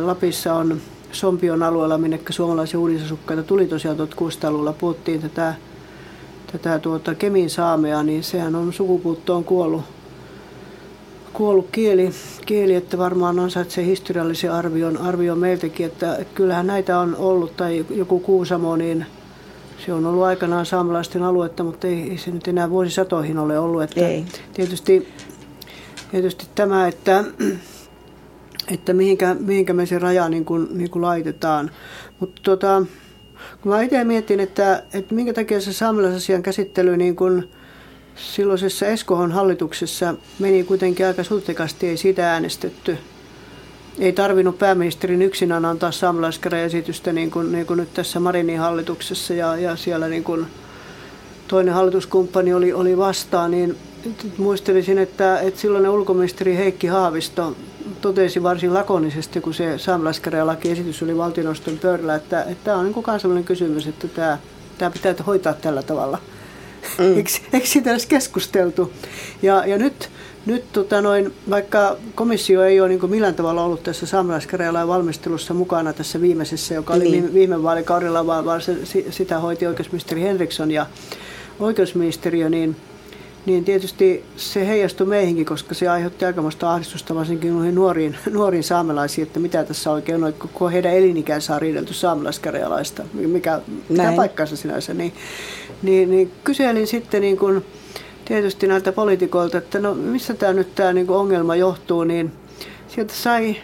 Lapissa 0.00 0.54
on 0.54 0.80
Sompion 1.12 1.62
alueella, 1.62 1.98
minne 1.98 2.20
suomalaisia 2.30 2.80
uudisasukkaita 2.80 3.42
tuli 3.42 3.66
tosiaan 3.66 3.96
1600-luvulla. 3.96 4.72
Puhuttiin 4.72 5.22
tätä 5.22 5.54
tätä 6.52 6.78
tuota 6.78 7.14
Kemin 7.14 7.50
saamea, 7.50 8.02
niin 8.02 8.24
sehän 8.24 8.54
on 8.54 8.72
sukupuuttoon 8.72 9.44
kuollut, 9.44 9.82
kuollut 11.38 11.68
kieli, 11.72 12.10
kieli, 12.46 12.74
että 12.74 12.98
varmaan 12.98 13.38
ansaitsee 13.38 13.84
historiallisen 13.84 14.52
arvion, 14.52 14.96
arvion 14.96 15.38
meiltäkin, 15.38 15.86
että, 15.86 16.16
että 16.16 16.34
kyllähän 16.34 16.66
näitä 16.66 16.98
on 16.98 17.16
ollut, 17.16 17.56
tai 17.56 17.86
joku 17.90 18.20
Kuusamo, 18.20 18.76
niin 18.76 19.06
se 19.86 19.92
on 19.92 20.06
ollut 20.06 20.22
aikanaan 20.22 20.66
saamelaisten 20.66 21.22
aluetta, 21.22 21.64
mutta 21.64 21.86
ei, 21.86 22.10
ei 22.10 22.18
se 22.18 22.30
nyt 22.30 22.48
enää 22.48 22.70
vuosisatoihin 22.70 23.38
ole 23.38 23.58
ollut. 23.58 23.82
Että 23.82 24.06
ei. 24.06 24.24
Tietysti, 24.54 25.08
tietysti 26.10 26.46
tämä, 26.54 26.88
että, 26.88 27.24
että 28.74 28.92
mihinkä, 28.92 29.36
mihinkä 29.40 29.72
me 29.72 29.86
se 29.86 29.98
raja 29.98 30.28
niin 30.28 30.44
kuin, 30.44 30.68
niin 30.70 30.90
kuin 30.90 31.02
laitetaan. 31.02 31.70
Mutta 32.20 32.42
tota, 32.44 32.82
kun 33.60 33.72
mä 33.72 33.82
itse 33.82 34.04
mietin, 34.04 34.40
että, 34.40 34.82
että 34.92 35.14
minkä 35.14 35.32
takia 35.32 35.60
se 35.60 35.72
saamelaisasian 35.72 36.42
käsittely 36.42 36.96
niin 36.96 37.16
kun 37.16 37.48
silloisessa 38.18 38.86
Eskohon 38.86 39.32
hallituksessa 39.32 40.14
meni 40.38 40.64
kuitenkin 40.64 41.06
aika 41.06 41.24
sutjakasti, 41.24 41.88
ei 41.88 41.96
siitä 41.96 42.32
äänestetty. 42.32 42.98
ei 43.98 44.12
tarvinnut 44.12 44.58
pääministerin 44.58 45.22
yksinään 45.22 45.64
antaa 45.64 45.92
saamelaiskäräjäesitystä 45.92 47.12
niin 47.12 47.30
kuin, 47.30 47.52
niin 47.52 47.66
kuin 47.66 47.76
nyt 47.76 47.94
tässä 47.94 48.20
Marinin 48.20 48.58
hallituksessa 48.58 49.34
ja, 49.34 49.56
ja 49.56 49.76
siellä 49.76 50.08
niin 50.08 50.24
kuin 50.24 50.46
toinen 51.48 51.74
hallituskumppani 51.74 52.54
oli, 52.54 52.72
oli 52.72 52.96
vastaan, 52.96 53.50
niin 53.50 53.76
muistelisin, 54.38 54.98
että, 54.98 55.40
että 55.40 55.60
silloinen 55.60 55.90
ulkoministeri 55.90 56.56
Heikki 56.56 56.86
Haavisto 56.86 57.56
totesi 58.00 58.42
varsin 58.42 58.74
lakonisesti, 58.74 59.40
kun 59.40 59.54
se 59.54 59.78
saamelaiskäräjälakiesitys 59.78 61.02
oli 61.02 61.16
valtioneuvoston 61.16 61.78
pöydällä, 61.78 62.14
että, 62.14 62.42
että 62.42 62.64
tämä 62.64 62.76
on 62.76 62.84
niin 62.84 62.94
kuin 62.94 63.04
kansallinen 63.04 63.44
kysymys, 63.44 63.86
että 63.86 64.08
tämä, 64.08 64.38
tämä 64.78 64.90
pitää 64.90 65.14
hoitaa 65.26 65.54
tällä 65.54 65.82
tavalla. 65.82 66.18
Mm. 66.98 67.16
Eikö, 67.16 67.30
eikö 67.52 67.66
siitä 67.66 67.90
edes 67.90 68.06
keskusteltu? 68.06 68.92
Ja, 69.42 69.66
ja 69.66 69.78
nyt, 69.78 70.10
nyt 70.46 70.72
tota 70.72 71.00
noin, 71.00 71.34
vaikka 71.50 71.96
komissio 72.14 72.62
ei 72.62 72.80
ole 72.80 72.88
niin 72.88 73.10
millään 73.10 73.34
tavalla 73.34 73.64
ollut 73.64 73.82
tässä 73.82 74.06
saamelaiskäräjälain 74.06 74.88
valmistelussa 74.88 75.54
mukana 75.54 75.92
tässä 75.92 76.20
viimeisessä, 76.20 76.74
joka 76.74 76.94
oli 76.94 77.04
niin. 77.04 77.34
viime 77.34 77.62
vaalikaudella, 77.62 78.26
vaan, 78.26 78.44
vaan 78.44 78.62
se, 78.62 78.76
sitä 79.10 79.40
hoiti 79.40 79.66
oikeusministeri 79.66 80.22
Henriksson 80.22 80.70
ja 80.70 80.86
oikeusministeriö, 81.60 82.50
niin– 82.50 82.76
niin 83.46 83.64
tietysti 83.64 84.24
se 84.36 84.66
heijastui 84.66 85.06
meihinkin, 85.06 85.46
koska 85.46 85.74
se 85.74 85.88
aiheutti 85.88 86.24
aikamoista 86.24 86.72
ahdistusta 86.72 87.14
varsinkin 87.14 87.54
noihin 87.54 87.74
nuoriin, 87.74 88.16
nuoriin 88.30 88.64
saamelaisiin, 88.64 89.26
että 89.26 89.40
mitä 89.40 89.64
tässä 89.64 89.90
oikein 89.90 90.24
on, 90.24 90.34
kun 90.52 90.72
heidän 90.72 90.94
elinikänsä 90.94 91.54
on 91.54 91.62
riidelty 91.62 91.94
saamelaiskäräjälaista, 91.94 93.02
mikä 93.12 93.60
pitää 93.88 94.12
paikkansa 94.12 94.56
sinänsä, 94.56 94.94
niin, 94.94 95.12
niin, 95.82 96.10
niin 96.10 96.32
kyselin 96.44 96.86
sitten 96.86 97.20
niin 97.20 97.36
kuin 97.38 97.64
tietysti 98.24 98.66
näiltä 98.66 98.92
poliitikoilta, 98.92 99.58
että 99.58 99.78
no 99.78 99.94
missä 99.94 100.34
tämä 100.34 100.52
nyt 100.52 100.74
tämä 100.74 100.92
niin 100.92 101.10
ongelma 101.10 101.56
johtuu, 101.56 102.04
niin 102.04 102.32
sieltä 102.88 103.14
sai 103.14 103.56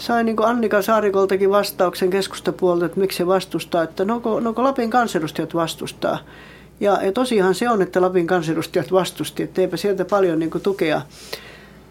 sain 0.00 0.26
niin 0.26 0.44
Annika 0.44 0.82
Saarikoltakin 0.82 1.50
vastauksen 1.50 2.10
keskustapuolelta, 2.10 2.86
että 2.86 3.00
miksi 3.00 3.18
se 3.18 3.26
vastustaa, 3.26 3.82
että 3.82 4.04
noko, 4.04 4.40
noko 4.40 4.64
Lapin 4.64 4.90
kansanedustajat 4.90 5.54
vastustaa. 5.54 6.18
Ja, 6.80 6.98
ja 7.04 7.12
tosiaan 7.12 7.54
se 7.54 7.68
on, 7.68 7.82
että 7.82 8.00
Lapin 8.00 8.26
kansanedustajat 8.26 8.92
vastusti, 8.92 9.42
että 9.42 9.60
eipä 9.60 9.76
sieltä 9.76 10.04
paljon 10.04 10.38
niin 10.38 10.50
kuin, 10.50 10.62
tukea, 10.62 11.02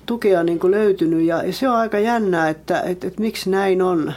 tukea 0.06 0.44
niin 0.44 0.60
kuin, 0.60 0.72
löytynyt. 0.72 1.26
Ja, 1.26 1.44
ja 1.44 1.54
se 1.54 1.70
on 1.70 1.76
aika 1.76 2.00
jännää, 2.00 2.50
että, 2.50 2.82
että, 2.82 3.08
että 3.08 3.22
miksi 3.22 3.50
näin 3.50 3.82
on, 3.82 4.14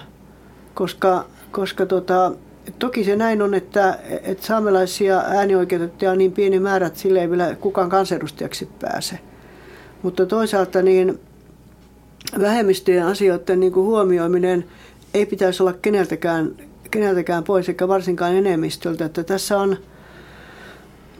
koska, 0.74 1.24
koska 1.50 1.86
tota, 1.86 2.32
toki 2.78 3.04
se 3.04 3.16
näin 3.16 3.42
on, 3.42 3.54
että, 3.54 3.98
että 4.22 4.46
saamelaisia 4.46 5.18
äänioikeutettuja 5.18 6.10
on 6.10 6.18
niin 6.18 6.32
pieni 6.32 6.60
määrä, 6.60 6.86
että 6.86 6.98
sille 6.98 7.20
ei 7.20 7.30
vielä 7.30 7.54
kukaan 7.54 7.90
kansanedustajaksi 7.90 8.68
pääse. 8.80 9.18
Mutta 10.02 10.26
toisaalta 10.26 10.82
niin 10.82 11.20
vähemmistöjen 12.40 13.06
asioiden 13.06 13.60
niin 13.60 13.72
kuin 13.72 13.86
huomioiminen 13.86 14.64
ei 15.14 15.26
pitäisi 15.26 15.62
olla 15.62 15.72
keneltäkään, 15.72 16.50
keneltäkään 16.90 17.44
pois, 17.44 17.68
eikä 17.68 17.88
varsinkaan 17.88 18.34
enemmistöltä. 18.34 19.04
Että 19.04 19.24
tässä 19.24 19.58
on 19.58 19.76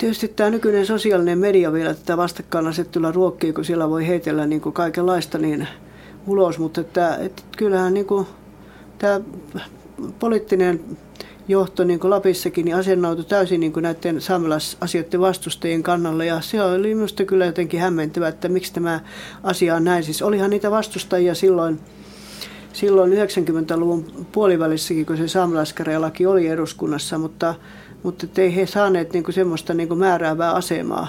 Tietysti 0.02 0.28
tämä 0.28 0.50
nykyinen 0.50 0.86
sosiaalinen 0.86 1.38
media 1.38 1.72
vielä 1.72 1.94
tätä 1.94 2.16
vastakkainasettelua 2.16 3.12
ruokkii, 3.12 3.52
kun 3.52 3.64
siellä 3.64 3.90
voi 3.90 4.06
heitellä 4.06 4.46
niin 4.46 4.60
kuin 4.60 4.72
kaikenlaista 4.72 5.38
niin 5.38 5.68
ulos, 6.26 6.58
mutta 6.58 6.80
että, 6.80 7.16
että 7.16 7.42
kyllähän 7.56 7.94
niin 7.94 8.06
kuin 8.06 8.26
tämä 8.98 9.20
poliittinen 10.18 10.80
johto 11.48 11.84
niin 11.84 12.00
kuin 12.00 12.10
Lapissakin 12.10 12.64
niin 12.64 12.76
asennoutui 12.76 13.24
täysin 13.24 13.60
niin 13.60 13.72
kuin 13.72 13.82
näiden 13.82 14.20
saamelaisasioiden 14.20 15.20
vastustajien 15.20 15.82
kannalle. 15.82 16.26
Ja 16.26 16.40
se 16.40 16.62
oli 16.62 16.94
minusta 16.94 17.24
kyllä 17.24 17.46
jotenkin 17.46 17.80
hämmentävä, 17.80 18.28
että 18.28 18.48
miksi 18.48 18.72
tämä 18.72 19.00
asia 19.42 19.74
on 19.74 19.84
näin. 19.84 20.04
Siis 20.04 20.22
olihan 20.22 20.50
niitä 20.50 20.70
vastustajia 20.70 21.34
silloin, 21.34 21.80
silloin 22.72 23.12
90-luvun 23.12 24.26
puolivälissäkin, 24.32 25.06
kun 25.06 25.16
se 25.16 25.28
saamelaiskäräjälaki 25.28 26.26
oli 26.26 26.46
eduskunnassa, 26.46 27.18
mutta 27.18 27.54
mutta 28.02 28.26
ei 28.38 28.56
he 28.56 28.66
saaneet 28.66 29.12
niin 29.12 29.24
kuin 29.24 29.34
semmoista 29.34 29.74
niin 29.74 29.88
kuin 29.88 29.98
määräävää 29.98 30.52
asemaa. 30.52 31.08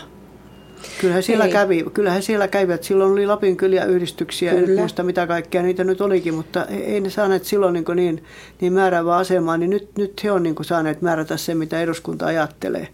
Kyllähän 1.02 1.24
siellä, 1.24 1.48
kävi, 1.48 1.86
kyllähän 1.94 2.24
siellä 2.24 2.48
kävivät. 2.48 2.84
Silloin 2.84 3.12
oli 3.12 3.26
Lapin 3.26 3.58
kyliä 3.58 3.86
yhdistyksiä, 3.86 4.52
Kyllä. 4.52 4.72
en 4.72 4.80
muista 4.80 5.04
mitä 5.04 5.28
kaikkea 5.28 5.62
niitä 5.62 5.84
nyt 5.84 6.02
olikin, 6.02 6.34
mutta 6.34 6.66
ei 6.66 7.02
ne 7.02 7.10
saaneet 7.10 7.46
silloin 7.46 7.74
niin, 7.74 7.86
niin, 7.96 8.24
niin 8.62 8.74
määräävää 8.74 9.18
asemaa, 9.18 9.58
niin 9.58 9.70
nyt, 9.70 9.90
nyt 9.98 10.24
he 10.24 10.32
on 10.32 10.44
niin 10.44 10.56
kuin 10.56 10.66
saaneet 10.66 11.02
määrätä 11.02 11.38
se, 11.38 11.56
mitä 11.56 11.82
eduskunta 11.82 12.26
ajattelee. 12.26 12.88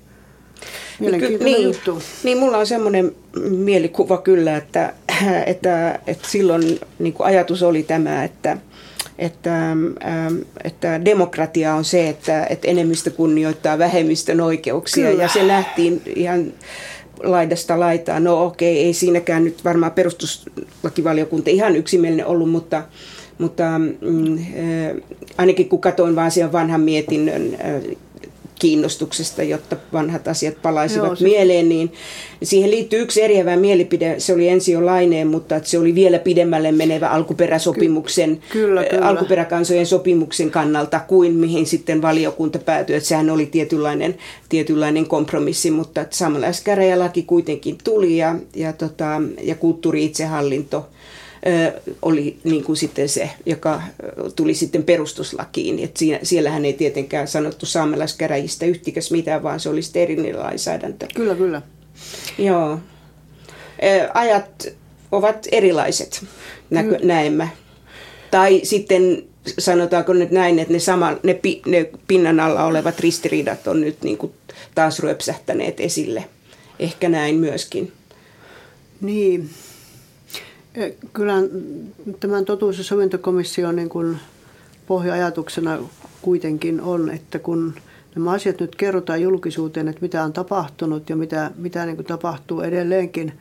Mielenkiintoinen 0.99 1.53
niin, 1.53 1.67
juttu. 1.67 2.01
Niin, 2.23 2.37
mulla 2.37 2.57
on 2.57 2.67
semmoinen 2.67 3.15
mielikuva 3.49 4.17
kyllä, 4.17 4.57
että, 4.57 4.93
että, 5.45 5.99
että 6.07 6.27
silloin 6.27 6.79
niin 6.99 7.13
kuin 7.13 7.27
ajatus 7.27 7.63
oli 7.63 7.83
tämä, 7.83 8.23
että– 8.23 8.57
että, 9.19 9.71
ähm, 9.71 10.37
että 10.63 11.05
demokratia 11.05 11.75
on 11.75 11.85
se, 11.85 12.09
että, 12.09 12.45
että 12.45 12.67
enemmistö 12.67 13.11
kunnioittaa 13.11 13.77
vähemmistön 13.77 14.41
oikeuksia 14.41 15.09
Kyllä. 15.09 15.23
ja 15.23 15.29
se 15.29 15.43
nähtiin 15.43 16.01
ihan 16.15 16.53
laidasta 17.23 17.79
laitaan. 17.79 18.23
No 18.23 18.45
okei, 18.45 18.77
ei 18.85 18.93
siinäkään 18.93 19.43
nyt 19.43 19.63
varmaan 19.63 19.91
perustuslakivaliokunta 19.91 21.49
ihan 21.49 21.75
yksimielinen 21.75 22.25
ollut, 22.25 22.51
mutta, 22.51 22.83
mutta 23.37 23.79
mm, 23.79 24.37
äh, 24.37 24.95
ainakin 25.37 25.69
kun 25.69 25.81
katsoin 25.81 26.15
vaan 26.15 26.31
sen 26.31 26.51
vanhan 26.51 26.81
mietinnön 26.81 27.53
äh, 27.53 27.97
kiinnostuksesta, 28.59 29.43
jotta 29.43 29.75
vanhat 29.93 30.27
asiat 30.27 30.61
palaisivat 30.61 31.07
Joo, 31.07 31.15
se... 31.15 31.23
mieleen, 31.23 31.69
niin 31.69 31.93
siihen 32.43 32.71
liittyy 32.71 33.01
yksi 33.01 33.21
eriävä 33.21 33.55
mielipide. 33.55 34.15
Se 34.19 34.33
oli 34.33 34.49
ensi 34.49 34.71
jo 34.71 34.85
laineen, 34.85 35.27
mutta 35.27 35.55
että 35.55 35.69
se 35.69 35.79
oli 35.79 35.95
vielä 35.95 36.19
pidemmälle 36.19 36.71
menevä 36.71 37.09
alkuperäsopimuksen, 37.09 38.35
Ky- 38.35 38.59
kyllä, 38.59 38.83
kyllä. 38.83 39.07
alkuperäkansojen 39.07 39.85
sopimuksen 39.85 40.51
kannalta 40.51 40.99
kuin 40.99 41.33
mihin 41.33 41.65
sitten 41.65 42.01
valiokunta 42.01 42.59
päätyi. 42.59 42.95
Että 42.95 43.09
sehän 43.09 43.29
oli 43.29 43.45
tietynlainen, 43.45 44.15
tietynlainen 44.49 45.05
kompromissi, 45.05 45.71
mutta 45.71 46.05
saamelaiskäräjälaki 46.09 47.23
kuitenkin 47.23 47.77
tuli 47.83 48.17
ja, 48.17 48.35
ja, 48.55 48.73
tota, 48.73 49.21
ja 49.41 49.55
kulttuuri-itsehallinto 49.55 50.85
oli 52.01 52.39
niin 52.43 52.63
kuin 52.63 52.77
sitten 52.77 53.09
se, 53.09 53.29
joka 53.45 53.81
tuli 54.35 54.53
sitten 54.53 54.83
perustuslakiin. 54.83 55.79
Et 55.79 55.97
siinä, 55.97 56.19
siellähän 56.23 56.65
ei 56.65 56.73
tietenkään 56.73 57.27
sanottu 57.27 57.65
saamelaiskäräjistä 57.65 58.65
yhtikäs 58.65 59.11
mitään, 59.11 59.43
vaan 59.43 59.59
se 59.59 59.69
oli 59.69 59.81
sitten 59.81 60.01
erillinen 60.01 60.39
lainsäädäntö. 60.39 61.07
Kyllä, 61.15 61.35
kyllä. 61.35 61.61
Joo. 62.37 62.79
Ajat 64.13 64.67
ovat 65.11 65.47
erilaiset, 65.51 66.25
näkö, 66.69 66.99
näemme. 67.03 67.49
Tai 68.31 68.61
sitten 68.63 69.23
sanotaanko 69.59 70.13
nyt 70.13 70.31
näin, 70.31 70.59
että 70.59 70.73
ne, 70.73 70.79
sama, 70.79 71.17
ne, 71.23 71.33
pi, 71.33 71.61
ne 71.65 71.89
pinnan 72.07 72.39
alla 72.39 72.65
olevat 72.65 72.99
ristiriidat 72.99 73.67
on 73.67 73.81
nyt 73.81 74.03
niin 74.03 74.17
kuin 74.17 74.31
taas 74.75 74.99
ryöpsähtäneet 74.99 75.79
esille. 75.79 76.25
Ehkä 76.79 77.09
näin 77.09 77.35
myöskin. 77.35 77.91
Niin, 79.01 79.49
Kyllä 81.13 81.33
tämän 82.19 82.45
totuus- 82.45 82.77
ja 82.77 82.83
sovintokomission 82.83 83.75
niin 83.75 83.89
kuin 83.89 84.17
pohja-ajatuksena 84.87 85.77
kuitenkin 86.21 86.81
on, 86.81 87.09
että 87.09 87.39
kun 87.39 87.73
nämä 88.15 88.31
asiat 88.31 88.59
nyt 88.59 88.75
kerrotaan 88.75 89.21
julkisuuteen, 89.21 89.87
että 89.87 90.01
mitä 90.01 90.23
on 90.23 90.33
tapahtunut 90.33 91.09
ja 91.09 91.15
mitä, 91.15 91.51
mitä 91.55 91.85
niin 91.85 91.95
kuin 91.95 92.05
tapahtuu 92.05 92.61
edelleenkin 92.61 93.33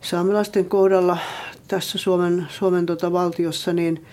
saamelaisten 0.00 0.64
kohdalla 0.64 1.18
tässä 1.68 1.98
Suomen, 1.98 2.46
Suomen 2.50 2.86
tota 2.86 3.12
valtiossa, 3.12 3.72
niin 3.72 4.04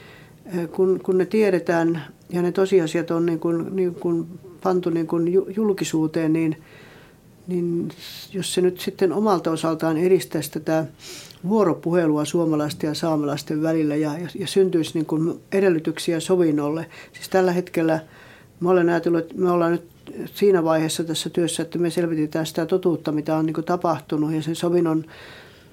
kun, 0.71 0.99
kun 1.03 1.17
ne 1.17 1.25
tiedetään 1.25 2.05
ja 2.29 2.41
ne 2.41 2.51
tosiasiat 2.51 3.11
on 3.11 3.25
niin 3.25 3.39
kuin, 3.39 3.75
niin 3.75 3.95
kuin 3.95 4.39
pantu 4.63 4.89
niin 4.89 5.07
kuin 5.07 5.33
julkisuuteen, 5.55 6.33
niin, 6.33 6.57
niin 7.47 7.89
jos 8.33 8.53
se 8.53 8.61
nyt 8.61 8.79
sitten 8.79 9.13
omalta 9.13 9.51
osaltaan 9.51 9.97
edistäisi 9.97 10.51
tätä 10.51 10.85
vuoropuhelua 11.47 12.25
suomalaisten 12.25 12.87
ja 12.87 12.93
saamelaisten 12.93 13.63
välillä 13.63 13.95
ja, 13.95 14.17
ja, 14.19 14.27
ja 14.39 14.47
syntyisi 14.47 14.91
niin 14.93 15.05
kuin 15.05 15.39
edellytyksiä 15.51 16.19
sovinnolle. 16.19 16.85
Siis 17.13 17.29
tällä 17.29 17.51
hetkellä 17.51 17.99
mä 18.59 18.69
olen 18.69 18.89
ajatellut, 18.89 19.21
että 19.21 19.35
me 19.37 19.51
ollaan 19.51 19.71
nyt 19.71 19.87
siinä 20.33 20.63
vaiheessa 20.63 21.03
tässä 21.03 21.29
työssä, 21.29 21.63
että 21.63 21.79
me 21.79 21.89
selvitetään 21.89 22.45
sitä 22.45 22.65
totuutta, 22.65 23.11
mitä 23.11 23.37
on 23.37 23.45
niin 23.45 23.53
kuin 23.53 23.65
tapahtunut 23.65 24.33
ja 24.33 24.41
sen 24.41 24.55
sovinnon 24.55 25.05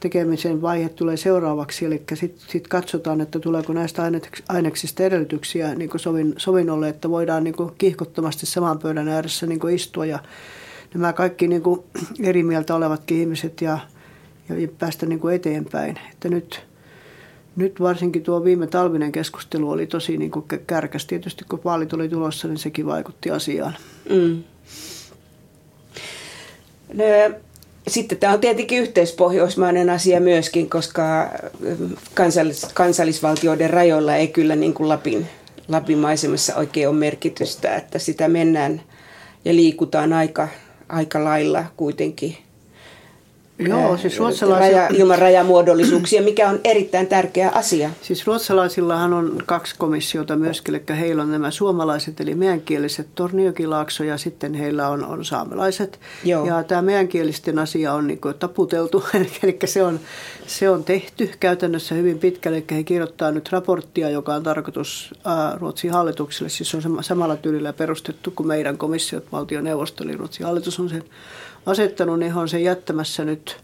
tekemisen 0.00 0.62
vaihe 0.62 0.88
tulee 0.88 1.16
seuraavaksi. 1.16 1.84
Eli 1.84 2.02
sitten 2.14 2.46
sit 2.48 2.68
katsotaan, 2.68 3.20
että 3.20 3.38
tuleeko 3.38 3.72
näistä 3.72 4.02
aineksista 4.48 5.02
edellytyksiä 5.02 5.74
niin 5.74 5.90
kuin 5.90 6.00
sovin, 6.00 6.34
sovinnolle, 6.36 6.88
että 6.88 7.10
voidaan 7.10 7.44
niin 7.44 7.54
kuin 7.56 7.72
kiihkottomasti 7.78 8.46
saman 8.46 8.78
pöydän 8.78 9.08
ääressä 9.08 9.46
niin 9.46 9.60
kuin 9.60 9.74
istua 9.74 10.06
ja 10.06 10.18
nämä 10.94 11.12
kaikki 11.12 11.48
niin 11.48 11.62
kuin 11.62 11.80
eri 12.22 12.42
mieltä 12.42 12.74
olevatkin 12.74 13.18
ihmiset 13.18 13.60
ja 13.60 13.78
ja 14.48 14.68
päästä 14.78 15.06
niin 15.06 15.20
kuin 15.20 15.34
eteenpäin. 15.34 15.98
Että 16.12 16.28
nyt, 16.28 16.64
nyt 17.56 17.80
varsinkin 17.80 18.22
tuo 18.22 18.44
viime 18.44 18.66
talvinen 18.66 19.12
keskustelu 19.12 19.70
oli 19.70 19.86
tosi 19.86 20.16
niin 20.16 20.30
kuin 20.30 20.44
kärkäs. 20.66 21.06
Tietysti 21.06 21.44
kun 21.48 21.60
vaalit 21.64 21.92
oli 21.92 22.08
tulossa, 22.08 22.48
niin 22.48 22.58
sekin 22.58 22.86
vaikutti 22.86 23.30
asiaan. 23.30 23.76
Mm. 24.10 24.44
Ne, 26.94 27.40
sitten 27.88 28.18
tämä 28.18 28.32
on 28.32 28.40
tietenkin 28.40 28.82
yhteispohjoismainen 28.82 29.90
asia 29.90 30.20
myöskin, 30.20 30.70
koska 30.70 31.30
kansallis, 32.14 32.66
kansallisvaltioiden 32.74 33.70
rajoilla 33.70 34.16
ei 34.16 34.28
kyllä 34.28 34.56
niin 34.56 34.74
kuin 34.74 34.88
Lapin, 34.88 35.26
Lapin 35.68 35.98
maisemassa 35.98 36.56
oikein 36.56 36.88
ole 36.88 36.96
merkitystä, 36.96 37.76
että 37.76 37.98
sitä 37.98 38.28
mennään 38.28 38.82
ja 39.44 39.54
liikutaan 39.54 40.12
aika, 40.12 40.48
aika 40.88 41.24
lailla 41.24 41.64
kuitenkin 41.76 42.36
Joo, 43.58 43.96
siis 43.96 44.18
ruotsalaisilla... 44.18 44.78
raja, 44.78 44.88
ilman 44.92 45.18
rajamuodollisuuksia, 45.18 46.22
mikä 46.22 46.48
on 46.48 46.60
erittäin 46.64 47.06
tärkeä 47.06 47.50
asia. 47.54 47.90
Siis 48.02 48.26
ruotsalaisillahan 48.26 49.12
on 49.12 49.42
kaksi 49.46 49.74
komissiota 49.78 50.36
myöskin, 50.36 50.74
eli 50.74 50.98
heillä 50.98 51.22
on 51.22 51.32
nämä 51.32 51.50
suomalaiset 51.50 52.20
eli 52.20 52.34
meänkieliset 52.34 53.08
Torniokilaakso 53.14 54.04
ja 54.04 54.18
sitten 54.18 54.54
heillä 54.54 54.88
on, 54.88 55.04
on 55.04 55.24
saamelaiset. 55.24 56.00
Joo. 56.24 56.46
Ja 56.46 56.62
tämä 56.62 56.82
meänkielisten 56.82 57.58
asia 57.58 57.92
on 57.92 58.06
niin 58.06 58.20
kuin 58.20 58.34
taputeltu, 58.34 59.04
eli 59.42 59.58
se 59.64 59.82
on, 59.82 60.00
se 60.46 60.70
on 60.70 60.84
tehty 60.84 61.30
käytännössä 61.40 61.94
hyvin 61.94 62.18
pitkälle, 62.18 62.56
eli 62.56 62.66
he 62.76 62.82
kirjoittaa 62.82 63.30
nyt 63.30 63.52
raporttia, 63.52 64.10
joka 64.10 64.34
on 64.34 64.42
tarkoitus 64.42 65.14
Ruotsin 65.54 65.92
hallitukselle, 65.92 66.48
siis 66.48 66.70
se 66.70 66.76
on 66.76 67.04
samalla 67.04 67.36
tyylillä 67.36 67.72
perustettu 67.72 68.30
kuin 68.30 68.46
meidän 68.46 68.78
komissiot, 68.78 69.32
valtioneuvosto, 69.32 70.04
eli 70.04 70.16
Ruotsin 70.16 70.46
hallitus 70.46 70.80
on 70.80 70.88
sen 70.88 71.04
asettanut, 71.66 72.18
niin 72.18 72.34
on 72.34 72.48
se 72.48 72.60
jättämässä 72.60 73.24
nyt, 73.24 73.56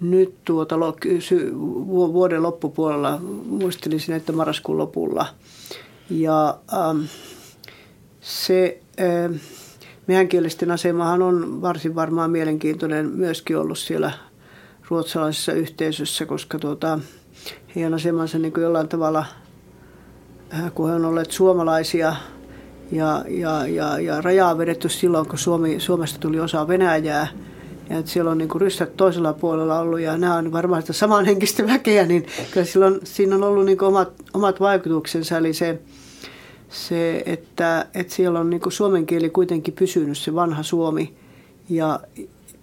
nyt 0.00 0.34
tuota, 0.44 0.76
vuoden 1.86 2.42
loppupuolella, 2.42 3.18
muistelisin, 3.46 4.14
että 4.14 4.32
marraskuun 4.32 4.78
lopulla. 4.78 5.26
Ja 6.10 6.58
ähm, 6.72 7.00
se 8.20 8.80
äh, 9.00 9.40
meänkielisten 10.06 10.70
asemahan 10.70 11.22
on 11.22 11.62
varsin 11.62 11.94
varmaan 11.94 12.30
mielenkiintoinen 12.30 13.06
myöskin 13.06 13.58
ollut 13.58 13.78
siellä 13.78 14.12
ruotsalaisessa 14.88 15.52
yhteisössä, 15.52 16.26
koska 16.26 16.58
tuota, 16.58 16.98
heidän 17.76 17.94
asemansa 17.94 18.38
niin 18.38 18.52
kuin 18.52 18.64
jollain 18.64 18.88
tavalla, 18.88 19.24
äh, 20.54 20.72
kun 20.74 20.88
he 20.88 20.94
on 20.94 21.04
olleet 21.04 21.30
suomalaisia– 21.30 22.16
ja, 22.92 23.24
ja, 23.28 23.66
ja, 23.66 24.00
ja 24.00 24.20
rajaa 24.20 24.58
vedetty 24.58 24.88
silloin, 24.88 25.28
kun 25.28 25.38
Suomi, 25.38 25.80
Suomesta 25.80 26.18
tuli 26.18 26.40
osa 26.40 26.68
Venäjää. 26.68 27.28
Ja 27.90 27.98
että 27.98 28.10
siellä 28.10 28.30
on 28.30 28.38
niin 28.38 28.48
rystät 28.56 28.96
toisella 28.96 29.32
puolella 29.32 29.80
ollut 29.80 30.00
ja 30.00 30.16
nämä 30.16 30.34
on 30.34 30.52
varmaan 30.52 30.82
sitä 30.82 30.92
samanhenkistä 30.92 31.66
väkeä, 31.66 32.06
niin 32.06 32.26
kyllä 32.50 32.66
silloin, 32.66 33.00
siinä 33.04 33.36
on 33.36 33.42
ollut 33.42 33.64
niin 33.64 33.82
omat, 33.82 34.12
omat 34.34 34.60
vaikutuksensa. 34.60 35.38
Eli 35.38 35.54
se, 35.54 35.78
se 36.68 37.22
että, 37.26 37.86
että 37.94 38.14
siellä 38.14 38.40
on 38.40 38.50
niin 38.50 38.60
suomen 38.68 39.06
kieli 39.06 39.30
kuitenkin 39.30 39.74
pysynyt, 39.74 40.18
se 40.18 40.34
vanha 40.34 40.62
suomi. 40.62 41.14
Ja 41.68 42.00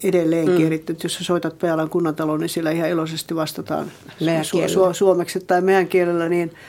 edelleenkin, 0.03 0.65
mm. 0.65 0.71
että 0.71 0.93
jos 1.03 1.13
sä 1.13 1.23
soitat 1.23 1.59
Pealan 1.59 1.89
kunnantaloon, 1.89 2.39
niin 2.39 2.49
siellä 2.49 2.71
ihan 2.71 2.89
iloisesti 2.89 3.35
vastataan 3.35 3.91
su- 4.21 4.89
su- 4.89 4.93
suomeksi 4.93 5.39
tai 5.39 5.61
meidän 5.61 5.87
kielellä, 5.87 6.29
niin– 6.29 6.51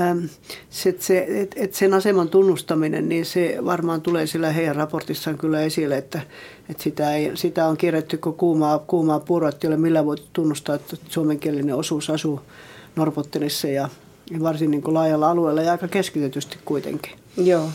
Ähm, 0.00 0.24
se, 0.70 0.96
se, 0.98 1.26
et, 1.28 1.54
et 1.56 1.74
sen 1.74 1.94
aseman 1.94 2.28
tunnustaminen, 2.28 3.08
niin 3.08 3.26
se 3.26 3.58
varmaan 3.64 4.00
tulee 4.00 4.26
sillä 4.26 4.52
heidän 4.52 4.76
raportissaan 4.76 5.38
kyllä 5.38 5.60
esille, 5.60 5.96
että, 5.96 6.20
että 6.68 6.82
sitä, 6.82 7.14
ei, 7.14 7.30
sitä 7.34 7.66
on 7.66 7.76
kirjattu 7.76 8.16
kuin 8.18 8.36
kuumaa, 8.36 8.78
kuumaa 8.78 9.20
puuroa, 9.20 9.48
että 9.48 9.66
ei 9.66 9.68
ole 9.68 9.76
millään 9.76 10.06
voi 10.06 10.16
tunnustaa, 10.32 10.74
että 10.74 10.96
suomenkielinen 11.08 11.74
osuus 11.74 12.10
asuu 12.10 12.40
Norpottenissa 12.96 13.68
ja 13.68 13.88
varsin 14.42 14.70
niin 14.70 14.82
kuin 14.82 14.94
laajalla 14.94 15.30
alueella 15.30 15.62
ja 15.62 15.72
aika 15.72 15.88
keskitetysti 15.88 16.58
kuitenkin. 16.64 17.12
Joo. 17.36 17.68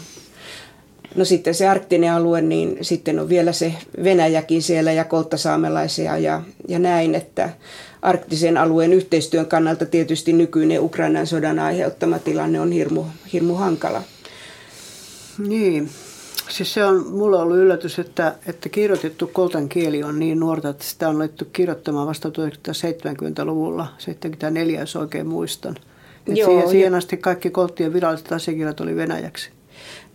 No 1.18 1.26
sitten 1.26 1.56
se 1.56 1.68
arktinen 1.68 2.14
alue, 2.14 2.42
niin 2.42 2.78
sitten 2.82 3.20
on 3.20 3.30
vielä 3.30 3.52
se 3.52 3.74
Venäjäkin 4.04 4.62
siellä 4.62 4.92
ja 4.92 5.04
kolttasaamelaisia 5.04 6.18
ja, 6.18 6.42
ja 6.68 6.80
näin, 6.80 7.16
että 7.16 7.50
arktisen 8.02 8.58
alueen 8.58 8.94
yhteistyön 8.94 9.46
kannalta 9.46 9.86
tietysti 9.86 10.34
nykyinen 10.34 10.82
Ukrainan 10.82 11.28
sodan 11.28 11.60
aiheuttama 11.60 12.20
tilanne 12.20 12.60
on 12.60 12.72
hirmu, 12.72 13.04
hirmu 13.34 13.54
hankala. 13.54 14.02
Niin, 15.48 15.90
siis 16.50 16.74
se 16.74 16.86
on 16.86 17.08
mulla 17.08 17.42
ollut 17.42 17.58
yllätys, 17.58 18.00
että, 18.00 18.36
että 18.48 18.70
kirjoitettu 18.70 19.30
koltan 19.34 19.70
kieli 19.70 20.04
on 20.04 20.20
niin 20.20 20.40
nuorta, 20.40 20.70
että 20.70 20.84
sitä 20.84 21.10
on 21.10 21.16
alettu 21.16 21.46
kirjoittamaan 21.54 22.08
vasta 22.08 22.30
1970-luvulla, 22.30 23.88
74 23.98 24.80
jos 24.80 24.96
oikein 24.96 25.28
muistan. 25.28 25.76
Joo, 26.28 26.50
siihen, 26.50 26.70
siihen 26.70 26.96
asti 26.96 27.18
kaikki 27.18 27.50
kolttien 27.50 27.94
viralliset 27.94 28.32
asiakirjat 28.32 28.80
oli 28.80 28.96
venäjäksi. 28.96 29.57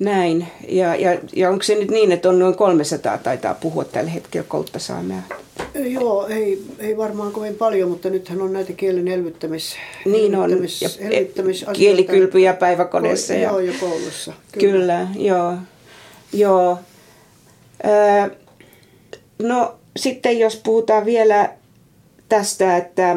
Näin. 0.05 0.47
Ja, 0.69 0.95
ja, 0.95 1.19
ja 1.33 1.51
onko 1.51 1.63
se 1.63 1.75
nyt 1.75 1.91
niin, 1.91 2.13
että 2.13 2.29
on 2.29 2.39
noin 2.39 2.55
300 2.55 3.19
taitaa 3.19 3.55
puhua 3.55 3.85
tällä 3.85 4.11
hetkellä 4.11 4.47
kolttasaamea? 4.49 5.23
Joo, 5.75 6.27
ei, 6.27 6.63
ei 6.79 6.97
varmaan 6.97 7.33
kovin 7.33 7.55
paljon, 7.55 7.91
mutta 7.91 8.11
nythän 8.11 8.43
on 8.43 8.53
näitä 8.53 8.73
kielen 8.73 9.09
elvyttämis, 9.09 9.77
niin 10.05 10.35
elvyttämis, 10.35 10.83
on. 10.83 11.05
Ja 11.05 11.11
elvyttämis 11.11 11.65
kielikylpyjä 11.73 12.53
päiväkodeissa. 12.53 13.35
Ja, 13.35 13.51
joo, 13.51 13.59
ja 13.59 13.73
koulussa. 13.81 14.33
Kyllä, 14.53 14.71
kyllä 14.71 15.09
joo. 15.17 15.55
joo. 16.33 16.79
Öö, 17.85 18.37
no 19.39 19.75
sitten 19.97 20.39
jos 20.39 20.57
puhutaan 20.57 21.05
vielä 21.05 21.51
tästä, 22.29 22.77
että 22.77 23.17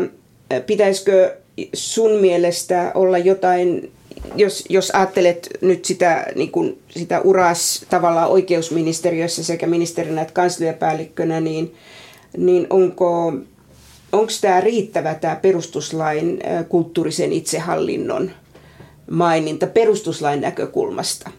pitäisikö 0.65 1.35
sun 1.73 2.11
mielestä 2.11 2.91
olla 2.95 3.17
jotain 3.17 3.91
jos, 4.35 4.63
jos 4.69 4.91
ajattelet 4.91 5.49
nyt 5.61 5.85
sitä, 5.85 6.25
niin 6.35 6.51
kuin, 6.51 6.79
sitä 6.89 7.21
uras 7.21 7.85
tavallaan 7.89 8.29
oikeusministeriössä 8.29 9.43
sekä 9.43 9.67
ministerinä 9.67 10.21
että 10.21 10.33
kansliapäällikkönä, 10.33 11.39
niin, 11.39 11.75
niin 12.37 12.67
onko, 12.69 13.33
onko 14.11 14.31
tämä 14.41 14.61
riittävä 14.61 15.15
tämä 15.15 15.35
perustuslain 15.35 16.39
kulttuurisen 16.69 17.33
itsehallinnon 17.33 18.31
maininta 19.11 19.67
perustuslain 19.67 20.41
näkökulmasta? 20.41 21.31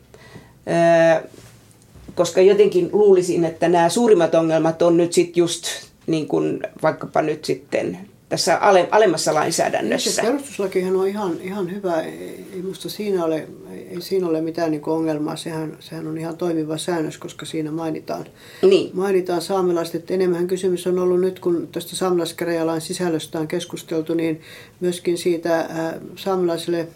Koska 2.14 2.40
jotenkin 2.40 2.88
luulisin, 2.92 3.44
että 3.44 3.68
nämä 3.68 3.88
suurimmat 3.88 4.34
ongelmat 4.34 4.82
on 4.82 4.96
nyt 4.96 5.12
sitten 5.12 5.40
just 5.40 5.64
niin 6.06 6.28
kuin 6.28 6.60
vaikkapa 6.82 7.22
nyt 7.22 7.44
sitten 7.44 7.98
tässä 8.28 8.56
ale, 8.56 8.88
alemmassa 8.90 9.34
lainsäädännössä. 9.34 10.10
Se 10.10 10.22
perustuslakihan 10.22 10.96
on 10.96 11.08
ihan, 11.08 11.40
ihan 11.40 11.74
hyvä. 11.74 12.00
Ei 12.00 12.46
minusta 12.54 12.88
siinä 12.88 13.24
ole, 13.24 13.48
ei 13.90 14.00
siinä 14.00 14.26
ole 14.26 14.40
mitään 14.40 14.70
niin 14.70 14.82
ongelmaa. 14.86 15.36
Sehän, 15.36 15.76
sehän 15.80 16.06
on 16.06 16.18
ihan 16.18 16.36
toimiva 16.36 16.78
säännös, 16.78 17.18
koska 17.18 17.46
siinä 17.46 17.70
mainitaan, 17.70 18.26
niin. 18.62 18.90
mainitaan 18.94 19.42
saamelaiset. 19.42 19.94
Että 19.94 20.14
enemmän 20.14 20.46
kysymys 20.46 20.86
on 20.86 20.98
ollut 20.98 21.20
nyt, 21.20 21.40
kun 21.40 21.68
tästä 21.72 21.96
saamelaiskäräjälain 21.96 22.80
sisällöstä 22.80 23.40
on 23.40 23.48
keskusteltu, 23.48 24.14
niin 24.14 24.40
myöskin 24.80 25.18
siitä 25.18 25.60
äh, 25.60 25.68
saamelaisille 26.16 26.88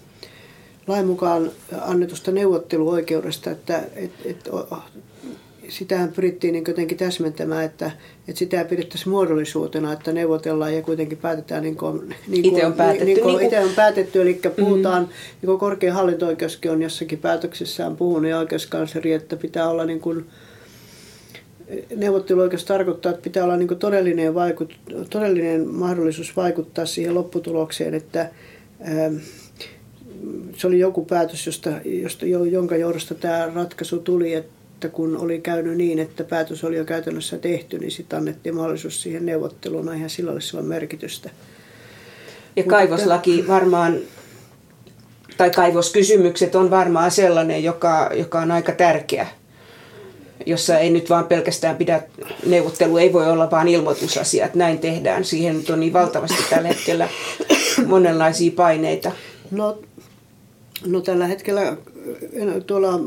lain 0.86 1.06
mukaan 1.06 1.50
annetusta 1.80 2.30
neuvotteluoikeudesta, 2.30 3.50
että 3.50 3.82
et, 3.96 4.12
et, 4.24 4.48
sitähän 5.70 6.12
pyrittiin 6.12 6.52
niin 6.52 6.64
jotenkin 6.68 6.98
täsmentämään, 6.98 7.64
että, 7.64 7.90
että 8.28 8.38
sitä 8.38 8.64
pidettäisiin 8.64 9.10
muodollisuutena, 9.10 9.92
että 9.92 10.12
neuvotellaan 10.12 10.74
ja 10.74 10.82
kuitenkin 10.82 11.18
päätetään 11.18 11.62
niin 11.62 11.76
kuin, 11.76 12.14
niin 12.28 12.42
kuin, 12.42 12.54
itse 12.54 12.66
on 12.66 12.72
päätetty. 12.72 13.04
Niin 13.04 13.22
kuin, 13.22 13.38
niin 13.38 13.50
kuin, 13.50 13.62
on 13.62 13.70
päätetty, 13.76 14.22
eli 14.22 14.40
puhutaan, 14.56 15.02
mm. 15.02 15.08
niin 15.08 15.46
kuin 15.46 15.58
korkein 15.58 15.92
hallinto-oikeuskin 15.92 16.70
on 16.70 16.82
jossakin 16.82 17.18
päätöksessään 17.18 17.96
puhunut 17.96 18.30
ja 18.30 18.38
oikeuskansleri, 18.38 19.12
että 19.12 19.36
pitää 19.36 19.68
olla 19.68 19.84
niin 19.84 20.00
kuin, 20.00 20.26
neuvotteluoikeus 21.96 22.64
tarkoittaa, 22.64 23.10
että 23.10 23.22
pitää 23.22 23.44
olla 23.44 23.56
niin 23.56 23.78
todellinen, 23.78 24.34
vaikut, 24.34 24.78
todellinen 25.10 25.68
mahdollisuus 25.68 26.36
vaikuttaa 26.36 26.86
siihen 26.86 27.14
lopputulokseen, 27.14 27.94
että 27.94 28.30
ähm, 28.88 29.16
se 30.56 30.66
oli 30.66 30.78
joku 30.78 31.04
päätös, 31.04 31.46
josta, 31.46 31.70
josta, 31.84 32.26
jonka 32.26 32.76
johdosta 32.76 33.14
tämä 33.14 33.50
ratkaisu 33.54 33.98
tuli, 33.98 34.34
että 34.34 34.59
että 34.80 34.96
kun 34.96 35.16
oli 35.16 35.40
käynyt 35.40 35.76
niin, 35.76 35.98
että 35.98 36.24
päätös 36.24 36.64
oli 36.64 36.76
jo 36.76 36.84
käytännössä 36.84 37.38
tehty, 37.38 37.78
niin 37.78 37.90
sitten 37.90 38.18
annettiin 38.18 38.54
mahdollisuus 38.54 39.02
siihen 39.02 39.26
neuvotteluun. 39.26 39.86
No 39.86 39.92
ihan 39.92 40.10
sillä 40.10 40.32
olisi 40.32 40.56
merkitystä. 40.56 41.30
Ja 42.56 42.64
kaivoslaki 42.64 43.44
varmaan, 43.48 43.98
tai 45.36 45.50
kaivoskysymykset 45.50 46.54
on 46.54 46.70
varmaan 46.70 47.10
sellainen, 47.10 47.64
joka, 47.64 48.10
joka 48.14 48.40
on 48.40 48.50
aika 48.50 48.72
tärkeä 48.72 49.26
jossa 50.46 50.78
ei 50.78 50.90
nyt 50.90 51.10
vaan 51.10 51.24
pelkästään 51.24 51.76
pidä, 51.76 52.02
neuvottelu 52.46 52.96
ei 52.96 53.12
voi 53.12 53.30
olla 53.30 53.50
vaan 53.50 53.68
ilmoitusasia, 53.68 54.46
että 54.46 54.58
näin 54.58 54.78
tehdään. 54.78 55.24
Siihen 55.24 55.56
nyt 55.56 55.70
on 55.70 55.80
niin 55.80 55.92
valtavasti 55.92 56.44
tällä 56.50 56.68
hetkellä 56.68 57.08
monenlaisia 57.86 58.52
paineita. 58.56 59.12
No, 59.50 59.78
no 60.86 61.00
tällä 61.00 61.26
hetkellä 61.26 61.76
tuolla 62.66 63.00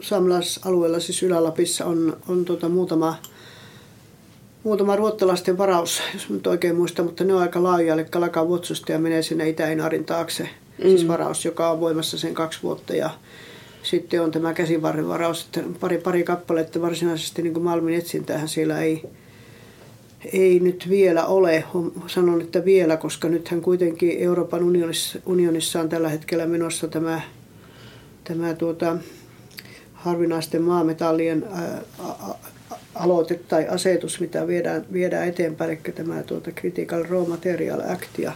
saamelaisalueella, 0.00 1.00
siis 1.00 1.22
Ylä-Lapissa, 1.22 1.84
on, 1.84 2.16
on 2.28 2.44
tuota 2.44 2.68
muutama, 2.68 3.16
muutama 4.62 4.96
ruottalaisten 4.96 5.58
varaus, 5.58 6.02
jos 6.14 6.30
nyt 6.30 6.46
oikein 6.46 6.76
muistan, 6.76 7.04
mutta 7.04 7.24
ne 7.24 7.34
on 7.34 7.42
aika 7.42 7.62
laaja, 7.62 7.94
eli 7.94 8.04
Kalakan 8.04 8.48
Vuotsusta 8.48 8.92
ja 8.92 8.98
menee 8.98 9.22
sinne 9.22 9.48
Itä-Inarin 9.48 10.04
taakse. 10.04 10.42
Mm. 10.42 10.82
Siis 10.82 11.08
varaus, 11.08 11.44
joka 11.44 11.70
on 11.70 11.80
voimassa 11.80 12.18
sen 12.18 12.34
kaksi 12.34 12.58
vuotta 12.62 12.96
ja 12.96 13.10
sitten 13.82 14.22
on 14.22 14.30
tämä 14.30 14.54
käsivarren 14.54 15.08
varaus, 15.08 15.44
että 15.44 15.60
pari, 15.80 15.98
pari 15.98 16.24
kappaletta 16.24 16.82
varsinaisesti 16.82 17.42
niin 17.42 17.52
kuin 17.52 17.64
Malmin 17.64 17.94
etsintähän 17.94 18.48
siellä 18.48 18.80
ei, 18.80 19.02
ei 20.32 20.60
nyt 20.60 20.86
vielä 20.88 21.26
ole, 21.26 21.64
sanon, 22.06 22.40
että 22.40 22.64
vielä, 22.64 22.96
koska 22.96 23.28
nythän 23.28 23.60
kuitenkin 23.60 24.18
Euroopan 24.18 24.62
unionissa, 24.62 25.18
unionissa 25.26 25.80
on 25.80 25.88
tällä 25.88 26.08
hetkellä 26.08 26.46
menossa 26.46 26.88
tämä, 26.88 27.20
tämä 28.24 28.54
tuota, 28.54 28.96
harvinaisten 29.92 30.62
maametallien 30.62 31.44
ää, 31.52 31.82
aloite 32.94 33.34
tai 33.48 33.68
asetus, 33.68 34.20
mitä 34.20 34.46
viedään, 34.46 34.86
viedään 34.92 35.28
eteenpäin, 35.28 35.70
eli 35.70 35.92
tämä 35.94 36.22
tuota 36.22 36.50
Critical 36.50 37.02
Raw 37.02 37.28
Material 37.28 37.80
Act. 37.80 38.18
Ja 38.18 38.32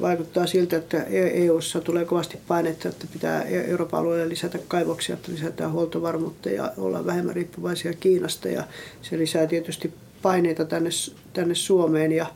vaikuttaa 0.00 0.46
siltä, 0.46 0.76
että 0.76 1.02
EU:ssa 1.32 1.80
tulee 1.80 2.04
kovasti 2.04 2.38
painetta, 2.48 2.88
että 2.88 3.06
pitää 3.12 3.42
e- 3.42 3.70
Euroopan 3.70 4.00
alueelle 4.00 4.28
lisätä 4.28 4.58
kaivoksia, 4.68 5.14
että 5.14 5.32
lisätään 5.32 5.72
huoltovarmuutta 5.72 6.50
ja 6.50 6.72
olla 6.76 7.06
vähemmän 7.06 7.34
riippuvaisia 7.36 7.92
Kiinasta. 7.92 8.48
Ja 8.48 8.64
se 9.02 9.18
lisää 9.18 9.46
tietysti 9.46 9.92
paineita 10.22 10.64
tänne, 10.64 10.90
tänne 11.32 11.54
Suomeen. 11.54 12.12
Ja, 12.12 12.26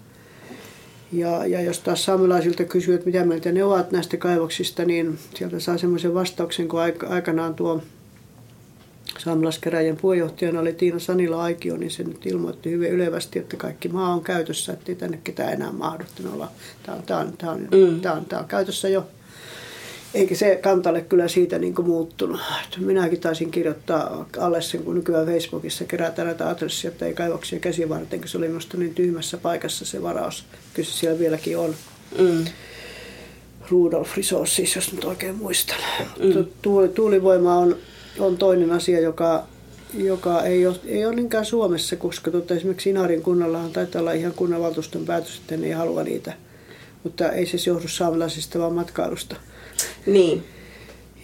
ja, 1.13 1.47
ja 1.47 1.61
jos 1.61 1.79
taas 1.79 2.05
saamelaisilta 2.05 2.65
kysyy, 2.65 2.95
että 2.95 3.07
mitä 3.07 3.25
mieltä 3.25 3.53
ne 3.53 3.65
ovat 3.65 3.93
näistä 3.93 4.17
kaivoksista, 4.17 4.85
niin 4.85 5.19
sieltä 5.35 5.61
saa 5.61 5.79
semmoisen 5.79 6.15
vastauksen, 6.15 6.69
kun 6.69 6.81
aikanaan 7.09 7.55
tuo 7.55 7.83
saamelaiskäräjien 9.19 9.97
puheenjohtajana 9.97 10.61
oli 10.61 10.73
Tiina 10.73 10.99
Sanila 10.99 11.43
Aikio, 11.43 11.77
niin 11.77 11.91
se 11.91 12.03
nyt 12.03 12.27
ilmoitti 12.27 12.71
hyvin 12.71 12.91
ylevästi, 12.91 13.39
että 13.39 13.57
kaikki 13.57 13.89
maa 13.89 14.15
on 14.15 14.25
käytössä, 14.25 14.73
ettei 14.73 14.95
tänne 14.95 15.21
ketään 15.25 15.53
enää 15.53 15.73
mahdu. 15.73 16.05
Olla. 16.33 16.49
Tämä 16.83 16.97
on, 16.97 17.03
tämä 17.03 17.21
on, 17.21 17.33
tämä 17.39 17.53
on, 17.53 17.61
mm. 17.61 18.01
tämä 18.01 18.15
on, 18.15 18.25
tämä 18.25 18.43
on 18.43 18.49
käytössä 18.49 18.89
jo. 18.89 19.07
Eikä 20.15 20.35
se 20.35 20.57
kantalle 20.57 21.01
kyllä 21.01 21.29
siitä 21.29 21.59
niin 21.59 21.75
kuin 21.75 21.89
muuttunut. 21.89 22.41
Minäkin 22.79 23.21
taisin 23.21 23.51
kirjoittaa 23.51 24.29
alle 24.39 24.63
sen, 24.63 24.83
kun 24.83 24.95
nykyään 24.95 25.27
Facebookissa 25.27 25.85
kerätään 25.85 26.27
näitä 26.27 26.49
adressia, 26.49 26.91
että 26.91 27.07
ei 27.07 27.15
kaivoksia 27.15 27.59
käsi 27.59 27.89
varten, 27.89 28.21
kun 28.21 28.29
se 28.29 28.39
oli 28.39 28.49
minusta 28.49 28.77
niin 28.77 28.95
tyhmässä 28.95 29.39
paikassa 29.39 29.85
se 29.85 30.03
varaus. 30.03 30.45
Kyllä 30.75 30.89
se 30.89 30.93
siellä 30.93 31.19
vieläkin 31.19 31.59
on. 31.59 31.75
Mm. 32.19 32.45
Rudolf 33.71 34.17
Resources, 34.17 34.77
jos 34.77 34.93
nyt 34.93 35.05
oikein 35.05 35.35
muistan. 35.35 35.79
Mm. 36.19 36.47
Tuulivoima 36.95 37.59
on 37.59 37.77
on 38.19 38.37
toinen 38.37 38.73
asia, 38.73 39.01
joka, 39.01 39.47
joka 39.95 40.43
ei 40.43 40.67
ole, 40.67 40.77
ei 40.87 41.07
ole 41.07 41.15
niinkään 41.15 41.45
Suomessa, 41.45 41.97
koska 41.97 42.31
tuota, 42.31 42.55
esimerkiksi 42.55 42.91
Inarin 42.91 43.23
kunnallahan 43.23 43.71
taitaa 43.71 44.01
olla 44.01 44.13
ihan 44.13 44.33
kunnanvaltuuston 44.33 45.05
päätös, 45.05 45.37
että 45.37 45.57
ne 45.57 45.67
ei 45.67 45.73
halua 45.73 46.03
niitä. 46.03 46.33
Mutta 47.03 47.33
ei 47.33 47.47
se 47.47 47.71
johdu 47.71 47.89
saamelaisista, 47.89 48.59
vaan 48.59 48.75
matkailusta. 48.75 49.37
Niin. 50.07 50.43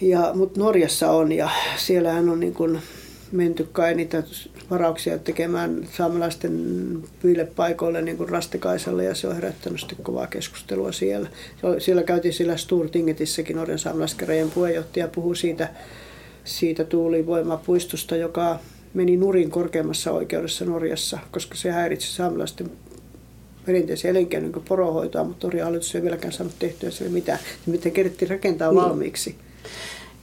Ja, 0.01 0.31
mutta 0.35 0.59
Norjassa 0.59 1.11
on 1.11 1.31
ja 1.31 1.49
siellähän 1.77 2.29
on 2.29 2.39
niin 2.39 2.53
kuin 2.53 2.79
menty 3.31 3.67
kai 3.71 3.95
niitä 3.95 4.23
varauksia 4.69 5.17
tekemään 5.17 5.87
saamelaisten 5.97 6.63
pyylepaikoille 7.21 8.01
niin 8.01 8.17
kuin 8.17 8.29
Rastekaiselle 8.29 9.03
ja 9.03 9.15
se 9.15 9.27
on 9.27 9.35
herättänyt 9.35 9.79
sitten 9.79 10.03
kovaa 10.03 10.27
keskustelua 10.27 10.91
siellä. 10.91 11.29
Siellä 11.79 12.03
käytiin 12.03 12.33
sillä 12.33 12.57
Sturtingetissäkin 12.57 13.55
Norjan 13.55 13.79
saamelaiskäräjien 13.79 14.51
puheenjohtaja 14.51 15.07
puhuu 15.07 15.35
siitä, 15.35 15.69
siitä 16.43 16.83
tuulivoimapuistosta, 16.83 18.15
joka 18.15 18.59
meni 18.93 19.17
nurin 19.17 19.51
korkeammassa 19.51 20.11
oikeudessa 20.11 20.65
Norjassa, 20.65 21.19
koska 21.31 21.55
se 21.55 21.71
häiritsi 21.71 22.13
saamelaisten 22.13 22.71
perinteisiä 23.67 24.11
elinkeinon 24.11 24.51
niin 24.51 24.65
porohoitoa, 24.67 25.23
mutta 25.23 25.47
Norjan 25.47 25.65
hallitus 25.65 25.95
ei 25.95 26.01
vieläkään 26.01 26.33
saanut 26.33 26.59
tehtyä 26.59 26.91
sille 26.91 27.11
mitään. 27.11 27.39
Miten 27.65 27.91
kerittiin 27.91 28.29
rakentaa 28.29 28.71
niin. 28.71 28.83
valmiiksi. 28.83 29.35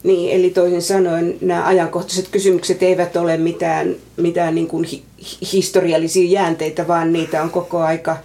Niin, 0.02 0.32
eli 0.32 0.50
toisin 0.50 0.82
sanoen 0.82 1.36
nämä 1.40 1.66
ajankohtaiset 1.66 2.28
kysymykset 2.28 2.82
eivät 2.82 3.16
ole 3.16 3.36
mitään, 3.36 3.96
mitään 4.16 4.54
niin 4.54 4.66
kuin 4.66 4.84
hi- 4.84 5.02
historiallisia 5.52 6.30
jäänteitä, 6.30 6.88
vaan 6.88 7.12
niitä 7.12 7.42
on 7.42 7.50
koko 7.50 7.78
aika 7.78 8.16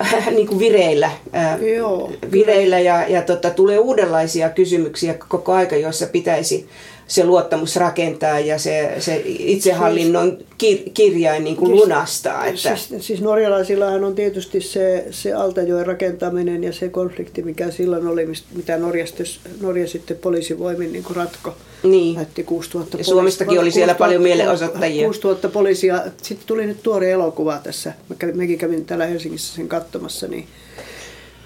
äh, 0.00 0.30
niin 0.30 0.46
kuin 0.46 0.58
vireillä, 0.58 1.10
äh, 1.34 1.62
Joo, 1.62 2.12
vireillä 2.32 2.80
ja, 2.80 3.08
ja 3.08 3.22
tota, 3.22 3.50
tulee 3.50 3.78
uudenlaisia 3.78 4.48
kysymyksiä 4.50 5.14
koko 5.28 5.52
aika, 5.52 5.76
joissa 5.76 6.06
pitäisi 6.06 6.68
se 7.06 7.24
luottamus 7.24 7.76
rakentaa 7.76 8.40
ja 8.40 8.58
se, 8.58 8.94
se 8.98 9.22
itsehallinnon 9.24 10.38
kir, 10.58 10.78
kirjain 10.94 11.44
niin 11.44 11.56
kuin 11.56 11.70
siis- 11.70 11.80
lunastaa. 11.80 12.46
Että... 12.46 12.76
Siis, 12.76 13.06
siis 13.06 13.20
norjalaisillahan 13.20 14.04
on 14.04 14.14
tietysti 14.14 14.60
se, 14.60 15.06
se 15.10 15.32
Altajoen 15.32 15.86
rakentaminen 15.86 16.64
ja 16.64 16.72
se 16.72 16.88
konflikti, 16.88 17.42
mikä 17.42 17.70
silloin 17.70 18.06
oli, 18.06 18.26
mitä 18.54 18.78
Norja 18.78 19.06
sitten, 19.06 19.26
Norja 19.60 19.88
sitten 19.88 20.16
poliisivoimin 20.16 20.92
niin 20.92 21.04
kuin 21.04 21.16
ratko. 21.16 21.54
Niin. 21.82 22.26
6000 22.46 22.98
ja 22.98 23.04
Suomestakin 23.04 23.60
oli 23.60 23.70
siellä 23.70 23.94
6000, 23.94 23.98
paljon 23.98 24.22
mielenosoittajia. 24.22 25.04
6000 25.04 25.48
poliisia. 25.48 26.02
Sitten 26.22 26.46
tuli 26.46 26.66
nyt 26.66 26.82
tuore 26.82 27.10
elokuva 27.10 27.58
tässä. 27.62 27.92
Mekin 28.34 28.58
kävin 28.58 28.84
täällä 28.84 29.06
Helsingissä 29.06 29.54
sen 29.54 29.68
katsomassa, 29.68 30.26
niin 30.26 30.46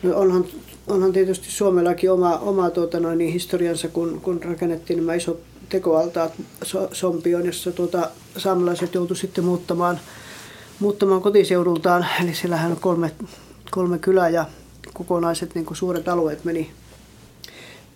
no 0.03 0.17
onhan 0.17 0.45
onhan 0.89 1.13
tietysti 1.13 1.51
Suomellakin 1.51 2.11
oma, 2.11 2.39
oma 2.39 2.71
tuota 2.71 3.01
noin, 3.01 3.21
historiansa, 3.21 3.89
kun, 3.89 4.21
kun 4.23 4.43
rakennettiin 4.43 4.97
nämä 4.97 5.15
isot 5.15 5.41
tekoaltaat 5.71 6.33
Sompion, 6.93 7.47
jossa 7.47 7.73
tuota, 7.73 8.11
saamelaiset 8.37 8.95
joutu 8.95 9.15
sitten 9.15 9.45
muuttamaan, 9.45 10.01
muuttamaan 10.81 11.23
kotiseudultaan. 11.23 12.07
Eli 12.25 12.35
siellähän 12.35 12.71
on 12.71 12.81
kolme, 12.81 13.11
kolme 13.71 13.99
kylää 13.99 14.29
ja 14.29 14.45
kokonaiset 14.93 15.55
niin 15.55 15.67
suuret 15.73 16.09
alueet 16.09 16.45
meni, 16.45 16.71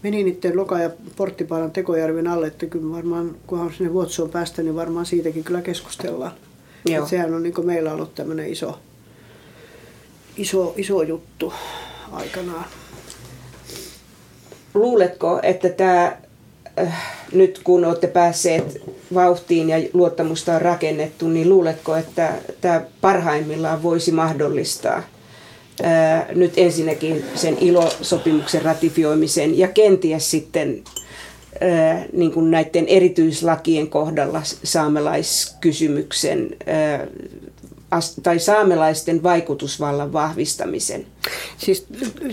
meni 0.02 0.24
niiden 0.24 0.56
Loka- 0.56 0.78
ja 0.78 0.90
Porttipaaran 1.16 1.70
tekojärven 1.70 2.26
alle, 2.26 2.46
että 2.46 2.66
kyllä 2.66 2.96
varmaan, 2.96 3.36
kunhan 3.46 3.72
sinne 3.72 3.92
Vuotsoon 3.92 4.30
päästä, 4.30 4.62
niin 4.62 4.76
varmaan 4.76 5.06
siitäkin 5.06 5.44
kyllä 5.44 5.62
keskustellaan. 5.62 6.32
Joo. 6.88 7.06
sehän 7.06 7.34
on 7.34 7.42
niin 7.42 7.66
meillä 7.66 7.92
ollut 7.92 8.14
tämmöinen 8.14 8.52
iso, 8.52 8.78
iso, 10.36 10.74
iso 10.76 11.02
juttu 11.02 11.52
aikanaan. 12.12 12.64
Luuletko, 14.74 15.40
että 15.42 15.68
tämä 15.68 16.16
nyt 17.32 17.60
kun 17.64 17.84
olette 17.84 18.06
päässeet 18.06 18.82
vauhtiin 19.14 19.68
ja 19.68 19.76
luottamusta 19.92 20.54
on 20.54 20.62
rakennettu, 20.62 21.28
niin 21.28 21.48
luuletko, 21.48 21.96
että 21.96 22.32
tämä 22.60 22.82
parhaimmillaan 23.00 23.82
voisi 23.82 24.12
mahdollistaa 24.12 25.02
ää, 25.82 26.26
nyt 26.34 26.52
ensinnäkin 26.56 27.24
sen 27.34 27.58
ilosopimuksen 27.60 28.62
ratifioimisen 28.62 29.58
ja 29.58 29.68
kenties 29.68 30.30
sitten 30.30 30.82
ää, 31.60 32.04
niin 32.12 32.32
kuin 32.32 32.50
näiden 32.50 32.86
erityislakien 32.88 33.88
kohdalla 33.88 34.40
saamelaiskysymyksen 34.64 36.56
tai 38.22 38.38
saamelaisten 38.38 39.22
vaikutusvallan 39.22 40.12
vahvistamisen. 40.12 41.06
Siis, 41.58 41.86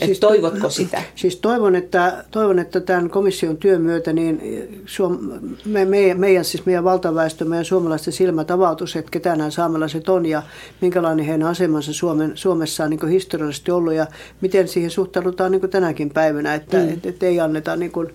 siis, 0.06 0.20
toivotko 0.20 0.70
sitä? 0.70 1.04
Siis 1.16 1.36
toivon, 1.36 1.76
että, 1.76 2.26
toivon, 2.32 2.60
että 2.60 2.80
tämän 2.80 3.10
komission 3.10 3.58
työn 3.58 3.82
myötä 3.82 4.14
niin 4.14 4.42
Suom, 4.86 5.20
me, 5.66 5.86
me, 5.86 6.14
meidän, 6.14 6.46
siis 6.46 6.66
meidän 6.66 6.84
valtaväestö, 6.84 7.46
meidän 7.46 7.66
suomalaisten 7.66 8.14
silmät 8.14 8.52
avautus, 8.52 8.96
että 8.96 9.12
ketä 9.12 9.36
nämä 9.36 9.50
saamelaiset 9.50 10.10
on 10.10 10.26
ja 10.26 10.44
minkälainen 10.82 11.26
heidän 11.26 11.48
asemansa 11.48 11.94
Suomen, 11.94 12.32
Suomessa 12.36 12.84
on 12.84 12.90
niin 12.90 13.08
historiallisesti 13.08 13.72
ollut 13.72 13.94
ja 13.94 14.08
miten 14.42 14.68
siihen 14.68 14.92
suhtaudutaan 14.92 15.52
niin 15.52 15.70
tänäkin 15.70 16.10
päivänä, 16.10 16.56
että 16.56 16.78
mm. 16.78 16.90
et, 16.90 17.06
et 17.06 17.24
ei 17.24 17.40
anneta 17.40 17.76
niin 17.76 17.92
kuin, 17.92 18.14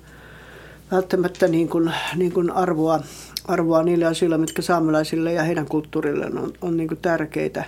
välttämättä 0.93 1.49
niin 1.49 1.69
kuin, 1.69 1.93
niin 2.17 2.33
kuin 2.33 2.51
arvoa 2.51 3.01
arvoa 3.49 3.83
niille 3.83 4.05
asioille, 4.05 4.39
mitkä 4.39 4.63
saamelaisille 4.63 5.33
ja 5.33 5.43
heidän 5.43 5.67
kulttuurille 5.67 6.27
on, 6.27 6.53
on 6.63 6.77
niin 6.77 6.99
tärkeitä. 7.03 7.65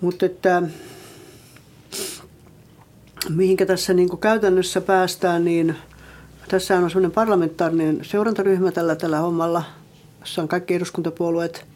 Mutta 0.00 0.26
että 0.26 0.62
mihinkä 3.28 3.66
tässä 3.66 3.94
niin 3.94 4.18
käytännössä 4.18 4.80
päästään, 4.80 5.44
niin 5.44 5.76
tässä 6.48 6.78
on 6.78 6.90
sellainen 6.90 7.12
parlamentaarinen 7.12 7.98
seurantaryhmä 8.02 8.72
tällä, 8.72 8.96
tällä 8.96 9.18
hommalla, 9.18 9.62
jossa 10.20 10.42
on 10.42 10.48
kaikki 10.48 10.74
eduskuntapuolueet, 10.74 11.66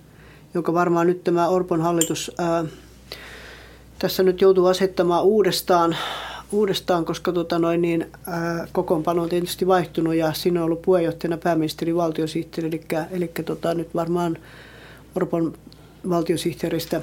joka 0.55 0.74
varmaan 0.74 1.07
nyt 1.07 1.24
tämä 1.24 1.49
Orpon 1.49 1.80
hallitus 1.80 2.32
ää, 2.39 2.64
tässä 3.99 4.22
nyt 4.22 4.41
joutuu 4.41 4.66
asettamaan 4.66 5.24
uudestaan 5.24 5.97
uudestaan, 6.55 7.05
koska 7.05 7.33
tota 7.33 7.59
noin, 7.59 7.83
niin, 7.83 8.07
ää, 8.27 8.67
kokoonpano 8.73 9.23
on 9.23 9.29
tietysti 9.29 9.67
vaihtunut 9.67 10.15
ja 10.15 10.33
siinä 10.33 10.61
on 10.61 10.65
ollut 10.65 10.83
puheenjohtajana 10.83 11.37
pääministeri 11.37 11.97
valtiosihteeri, 11.97 12.69
eli, 12.69 12.81
eli 13.11 13.31
tota, 13.45 13.75
nyt 13.75 13.95
varmaan 13.95 14.39
Orpon 15.17 15.55
valtiosihteeristä 16.09 17.01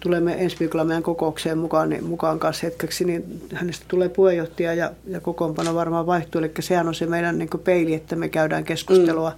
tulemme 0.00 0.44
ensi 0.44 0.56
viikolla 0.60 0.84
meidän 0.84 1.02
kokoukseen 1.02 1.58
mukaan, 1.58 1.88
niin, 1.88 2.04
mukaan 2.04 2.38
kanssa 2.38 2.66
hetkeksi, 2.66 3.04
niin 3.04 3.42
hänestä 3.52 3.84
tulee 3.88 4.08
puheenjohtaja 4.08 4.74
ja, 4.74 4.90
ja 5.06 5.20
kokoonpano 5.20 5.74
varmaan 5.74 6.06
vaihtuu. 6.06 6.40
Eli 6.40 6.52
sehän 6.60 6.88
on 6.88 6.94
se 6.94 7.06
meidän 7.06 7.38
niin 7.38 7.50
peili, 7.64 7.94
että 7.94 8.16
me 8.16 8.28
käydään 8.28 8.64
keskustelua 8.64 9.30
mm. 9.30 9.36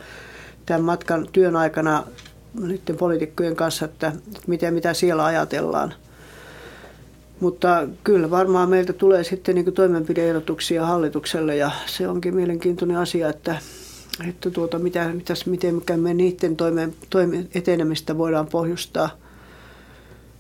tämän 0.67 0.83
matkan 0.83 1.29
työn 1.33 1.57
aikana 1.57 2.05
niiden 2.61 2.97
poliitikkojen 2.97 3.57
kanssa, 3.57 3.85
että, 3.85 4.09
että 4.09 4.41
miten, 4.47 4.75
mitä 4.75 4.95
siellä 4.95 5.25
ajatellaan. 5.25 5.95
Mutta 7.43 7.89
kyllä 8.05 8.31
varmaan 8.31 8.69
meiltä 8.69 8.93
tulee 8.93 9.25
sitten 9.25 9.55
niin 9.55 9.73
toimenpideehdotuksia 9.73 10.87
hallitukselle 10.87 11.57
ja 11.57 11.71
se 11.87 12.09
onkin 12.09 12.35
mielenkiintoinen 12.35 12.97
asia, 12.97 13.29
että, 13.29 13.57
että 14.29 14.51
tuota, 14.51 14.79
mitä, 14.79 15.09
mitäs, 15.09 15.47
miten 15.47 15.83
me 15.97 16.15
niiden 16.15 16.57
toimen, 16.57 16.95
toimen 17.11 17.49
etenemistä 17.55 18.19
voidaan 18.19 18.47
pohjustaa. 18.47 19.11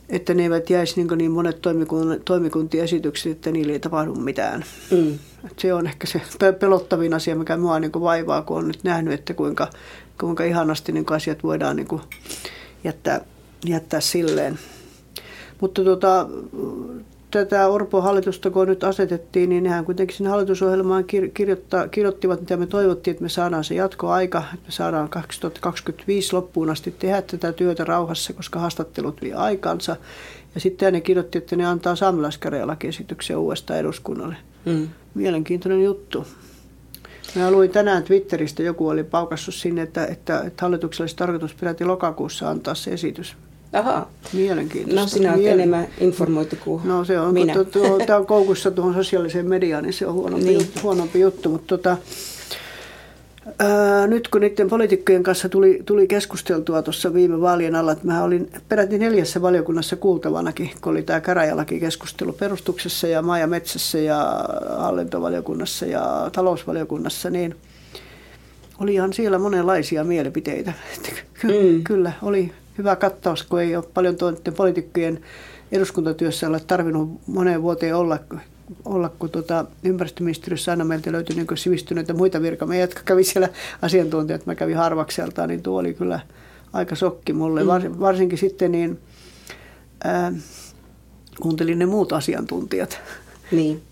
että 0.08 0.34
ne 0.34 0.42
eivät 0.42 0.70
jäisi 0.70 1.02
niin, 1.02 1.18
niin 1.18 1.30
monet 1.30 1.58
toimikuntien 2.24 2.84
esitykset, 2.84 3.32
että 3.32 3.50
niille 3.50 3.72
ei 3.72 3.80
tapahdu 3.80 4.14
mitään. 4.14 4.64
Mm. 4.90 5.18
Se 5.58 5.74
on 5.74 5.86
ehkä 5.86 6.06
se 6.06 6.20
pelottavin 6.60 7.14
asia, 7.14 7.36
mikä 7.36 7.56
minua 7.56 7.80
niin 7.80 7.92
vaivaa, 7.92 8.42
kun 8.42 8.56
on 8.56 8.68
nyt 8.68 8.84
nähnyt, 8.84 9.14
että 9.14 9.34
kuinka, 9.34 9.68
kuinka 10.20 10.44
ihanasti 10.44 10.92
niin 10.92 11.06
asiat 11.10 11.42
voidaan 11.42 11.76
niin 11.76 12.00
jättää, 12.84 13.20
jättää 13.66 14.00
silleen. 14.00 14.58
Mutta 15.62 15.84
tota, 15.84 16.28
tätä 17.30 17.68
Orpo-hallitusta 17.68 18.50
kun 18.50 18.68
nyt 18.68 18.84
asetettiin, 18.84 19.48
niin 19.48 19.62
nehän 19.62 19.84
kuitenkin 19.84 20.16
sinne 20.16 20.30
hallitusohjelmaan 20.30 21.04
kirjoittivat, 21.90 22.40
mitä 22.40 22.56
me 22.56 22.66
toivottiin, 22.66 23.12
että 23.12 23.22
me 23.22 23.28
saadaan 23.28 23.64
se 23.64 23.74
jatkoaika, 23.74 24.38
että 24.54 24.66
me 24.66 24.72
saadaan 24.72 25.08
2025 25.08 26.32
loppuun 26.32 26.70
asti 26.70 26.94
tehdä 26.98 27.22
tätä 27.22 27.52
työtä 27.52 27.84
rauhassa, 27.84 28.32
koska 28.32 28.58
haastattelut 28.58 29.22
vie 29.22 29.34
aikansa. 29.34 29.96
Ja 30.54 30.60
sitten 30.60 30.92
ne 30.92 31.00
kirjoitti, 31.00 31.38
että 31.38 31.56
ne 31.56 31.66
antaa 31.66 31.96
saamelaiskäräjälakiesityksen 31.96 33.36
uudestaan 33.36 33.78
eduskunnalle. 33.78 34.36
Mm. 34.64 34.88
Mielenkiintoinen 35.14 35.84
juttu. 35.84 36.26
Mä 37.34 37.50
luin 37.50 37.70
tänään 37.70 38.02
Twitteristä, 38.02 38.62
joku 38.62 38.88
oli 38.88 39.04
paukassut 39.04 39.54
sinne, 39.54 39.82
että, 39.82 40.06
että, 40.06 40.40
että 40.40 40.64
hallituksella 40.64 41.02
olisi 41.02 41.16
tarkoitus 41.16 41.54
peräti 41.54 41.84
lokakuussa 41.84 42.50
antaa 42.50 42.74
se 42.74 42.90
esitys. 42.90 43.36
Aha. 43.72 44.06
Mielenkiintoista. 44.32 45.00
No 45.00 45.06
sinä 45.08 45.28
olet 45.30 45.40
Mielen... 45.40 45.60
enemmän 45.60 45.88
informoitu 46.00 46.56
kuin 46.64 46.82
No 46.84 47.04
se 47.04 47.20
on, 47.20 47.34
minä. 47.34 47.54
kun 47.54 47.66
tämä 48.06 48.18
on 48.18 48.26
koukussa 48.26 48.70
tuohon 48.70 48.94
sosiaaliseen 48.94 49.48
mediaan, 49.48 49.84
niin 49.84 49.92
se 49.92 50.06
on 50.06 50.14
huonompi, 50.14 50.46
niin. 50.46 50.58
juttu, 50.58 50.80
huonompi 50.82 51.20
juttu. 51.20 51.48
Mutta 51.48 51.66
tota, 51.66 51.96
ää, 53.58 54.06
nyt 54.06 54.28
kun 54.28 54.40
niiden 54.40 54.68
poliitikkojen 54.68 55.22
kanssa 55.22 55.48
tuli, 55.48 55.82
tuli 55.86 56.06
keskusteltua 56.06 56.82
tuossa 56.82 57.14
viime 57.14 57.40
vaalien 57.40 57.74
alla, 57.74 57.92
että 57.92 58.06
mä 58.06 58.24
olin 58.24 58.50
peräti 58.68 58.98
neljässä 58.98 59.42
valiokunnassa 59.42 59.96
kuultavanakin, 59.96 60.70
kun 60.80 60.92
oli 60.92 61.02
tämä 61.02 61.20
käräjälaki 61.20 61.80
keskustelu 61.80 62.32
perustuksessa 62.32 63.06
ja 63.06 63.22
maa- 63.22 63.38
ja 63.38 63.46
metsässä 63.46 63.98
ja 63.98 64.44
hallintovaliokunnassa 64.78 65.86
ja 65.86 66.30
talousvaliokunnassa, 66.32 67.30
niin 67.30 67.56
oli 68.80 68.94
ihan 68.94 69.12
siellä 69.12 69.38
monenlaisia 69.38 70.04
mielipiteitä. 70.04 70.72
Mm. 71.42 71.84
Kyllä, 71.84 72.12
oli 72.22 72.52
hyvä 72.78 72.96
kattaus, 72.96 73.42
kun 73.42 73.60
ei 73.60 73.76
ole 73.76 73.84
paljon 73.94 74.16
tuonne 74.16 74.50
poliitikkojen 74.56 75.20
eduskuntatyössä 75.72 76.48
ole 76.48 76.60
tarvinnut 76.60 77.20
moneen 77.26 77.62
vuoteen 77.62 77.96
olla, 77.96 78.18
olla 78.84 79.08
kun 79.08 79.30
tuota, 79.30 79.64
ympäristöministeriössä 79.84 80.70
aina 80.70 80.84
meiltä 80.84 81.12
löytyi 81.12 81.36
niin 81.36 81.46
sivistyneitä 81.54 82.14
muita 82.14 82.42
virkamiehiä, 82.42 82.84
jotka 82.84 83.00
kävi 83.04 83.24
siellä 83.24 83.48
asiantuntijat. 83.82 84.46
Mä 84.46 84.54
kävin 84.54 84.76
harvakselta, 84.76 85.46
niin 85.46 85.62
tuo 85.62 85.80
oli 85.80 85.94
kyllä 85.94 86.20
aika 86.72 86.94
sokki 86.94 87.32
mulle. 87.32 87.62
Mm. 87.62 88.00
varsinkin 88.00 88.38
sitten 88.38 88.72
niin, 88.72 89.00
ää, 90.04 90.32
kuuntelin 91.40 91.78
ne 91.78 91.86
muut 91.86 92.12
asiantuntijat. 92.12 93.00
Niin. 93.50 93.82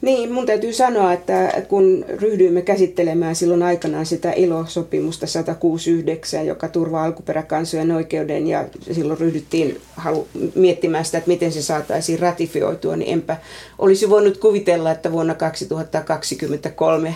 Niin, 0.00 0.32
mun 0.32 0.46
täytyy 0.46 0.72
sanoa, 0.72 1.12
että 1.12 1.62
kun 1.68 2.04
ryhdyimme 2.08 2.62
käsittelemään 2.62 3.34
silloin 3.34 3.62
aikanaan 3.62 4.06
sitä 4.06 4.32
ILO-sopimusta 4.32 5.26
169, 5.26 6.46
joka 6.46 6.68
turvaa 6.68 7.04
alkuperäkansojen 7.04 7.90
oikeuden, 7.90 8.46
ja 8.46 8.64
silloin 8.92 9.20
ryhdyttiin 9.20 9.80
halu- 9.96 10.28
miettimään 10.54 11.04
sitä, 11.04 11.18
että 11.18 11.28
miten 11.28 11.52
se 11.52 11.62
saataisiin 11.62 12.18
ratifioitua, 12.18 12.96
niin 12.96 13.12
enpä 13.12 13.36
olisi 13.78 14.10
voinut 14.10 14.36
kuvitella, 14.36 14.90
että 14.90 15.12
vuonna 15.12 15.34
2023 15.34 17.14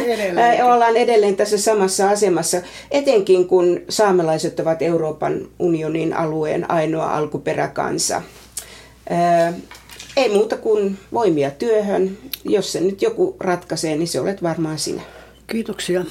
ollaan 0.72 0.96
edelleen 0.96 1.36
tässä 1.36 1.58
samassa 1.58 2.10
asemassa, 2.10 2.62
etenkin 2.90 3.48
kun 3.48 3.80
saamelaiset 3.88 4.60
ovat 4.60 4.82
Euroopan 4.82 5.48
unionin 5.58 6.12
alueen 6.12 6.70
ainoa 6.70 7.16
alkuperäkansa. 7.16 8.22
Ei 10.16 10.28
muuta 10.28 10.56
kuin 10.56 10.98
voimia 11.12 11.50
työhön. 11.50 12.18
Jos 12.44 12.72
se 12.72 12.80
nyt 12.80 13.02
joku 13.02 13.36
ratkaisee, 13.40 13.96
niin 13.96 14.08
se 14.08 14.20
olet 14.20 14.42
varmaan 14.42 14.78
sinä. 14.78 15.02
Kiitoksia. 15.46 16.04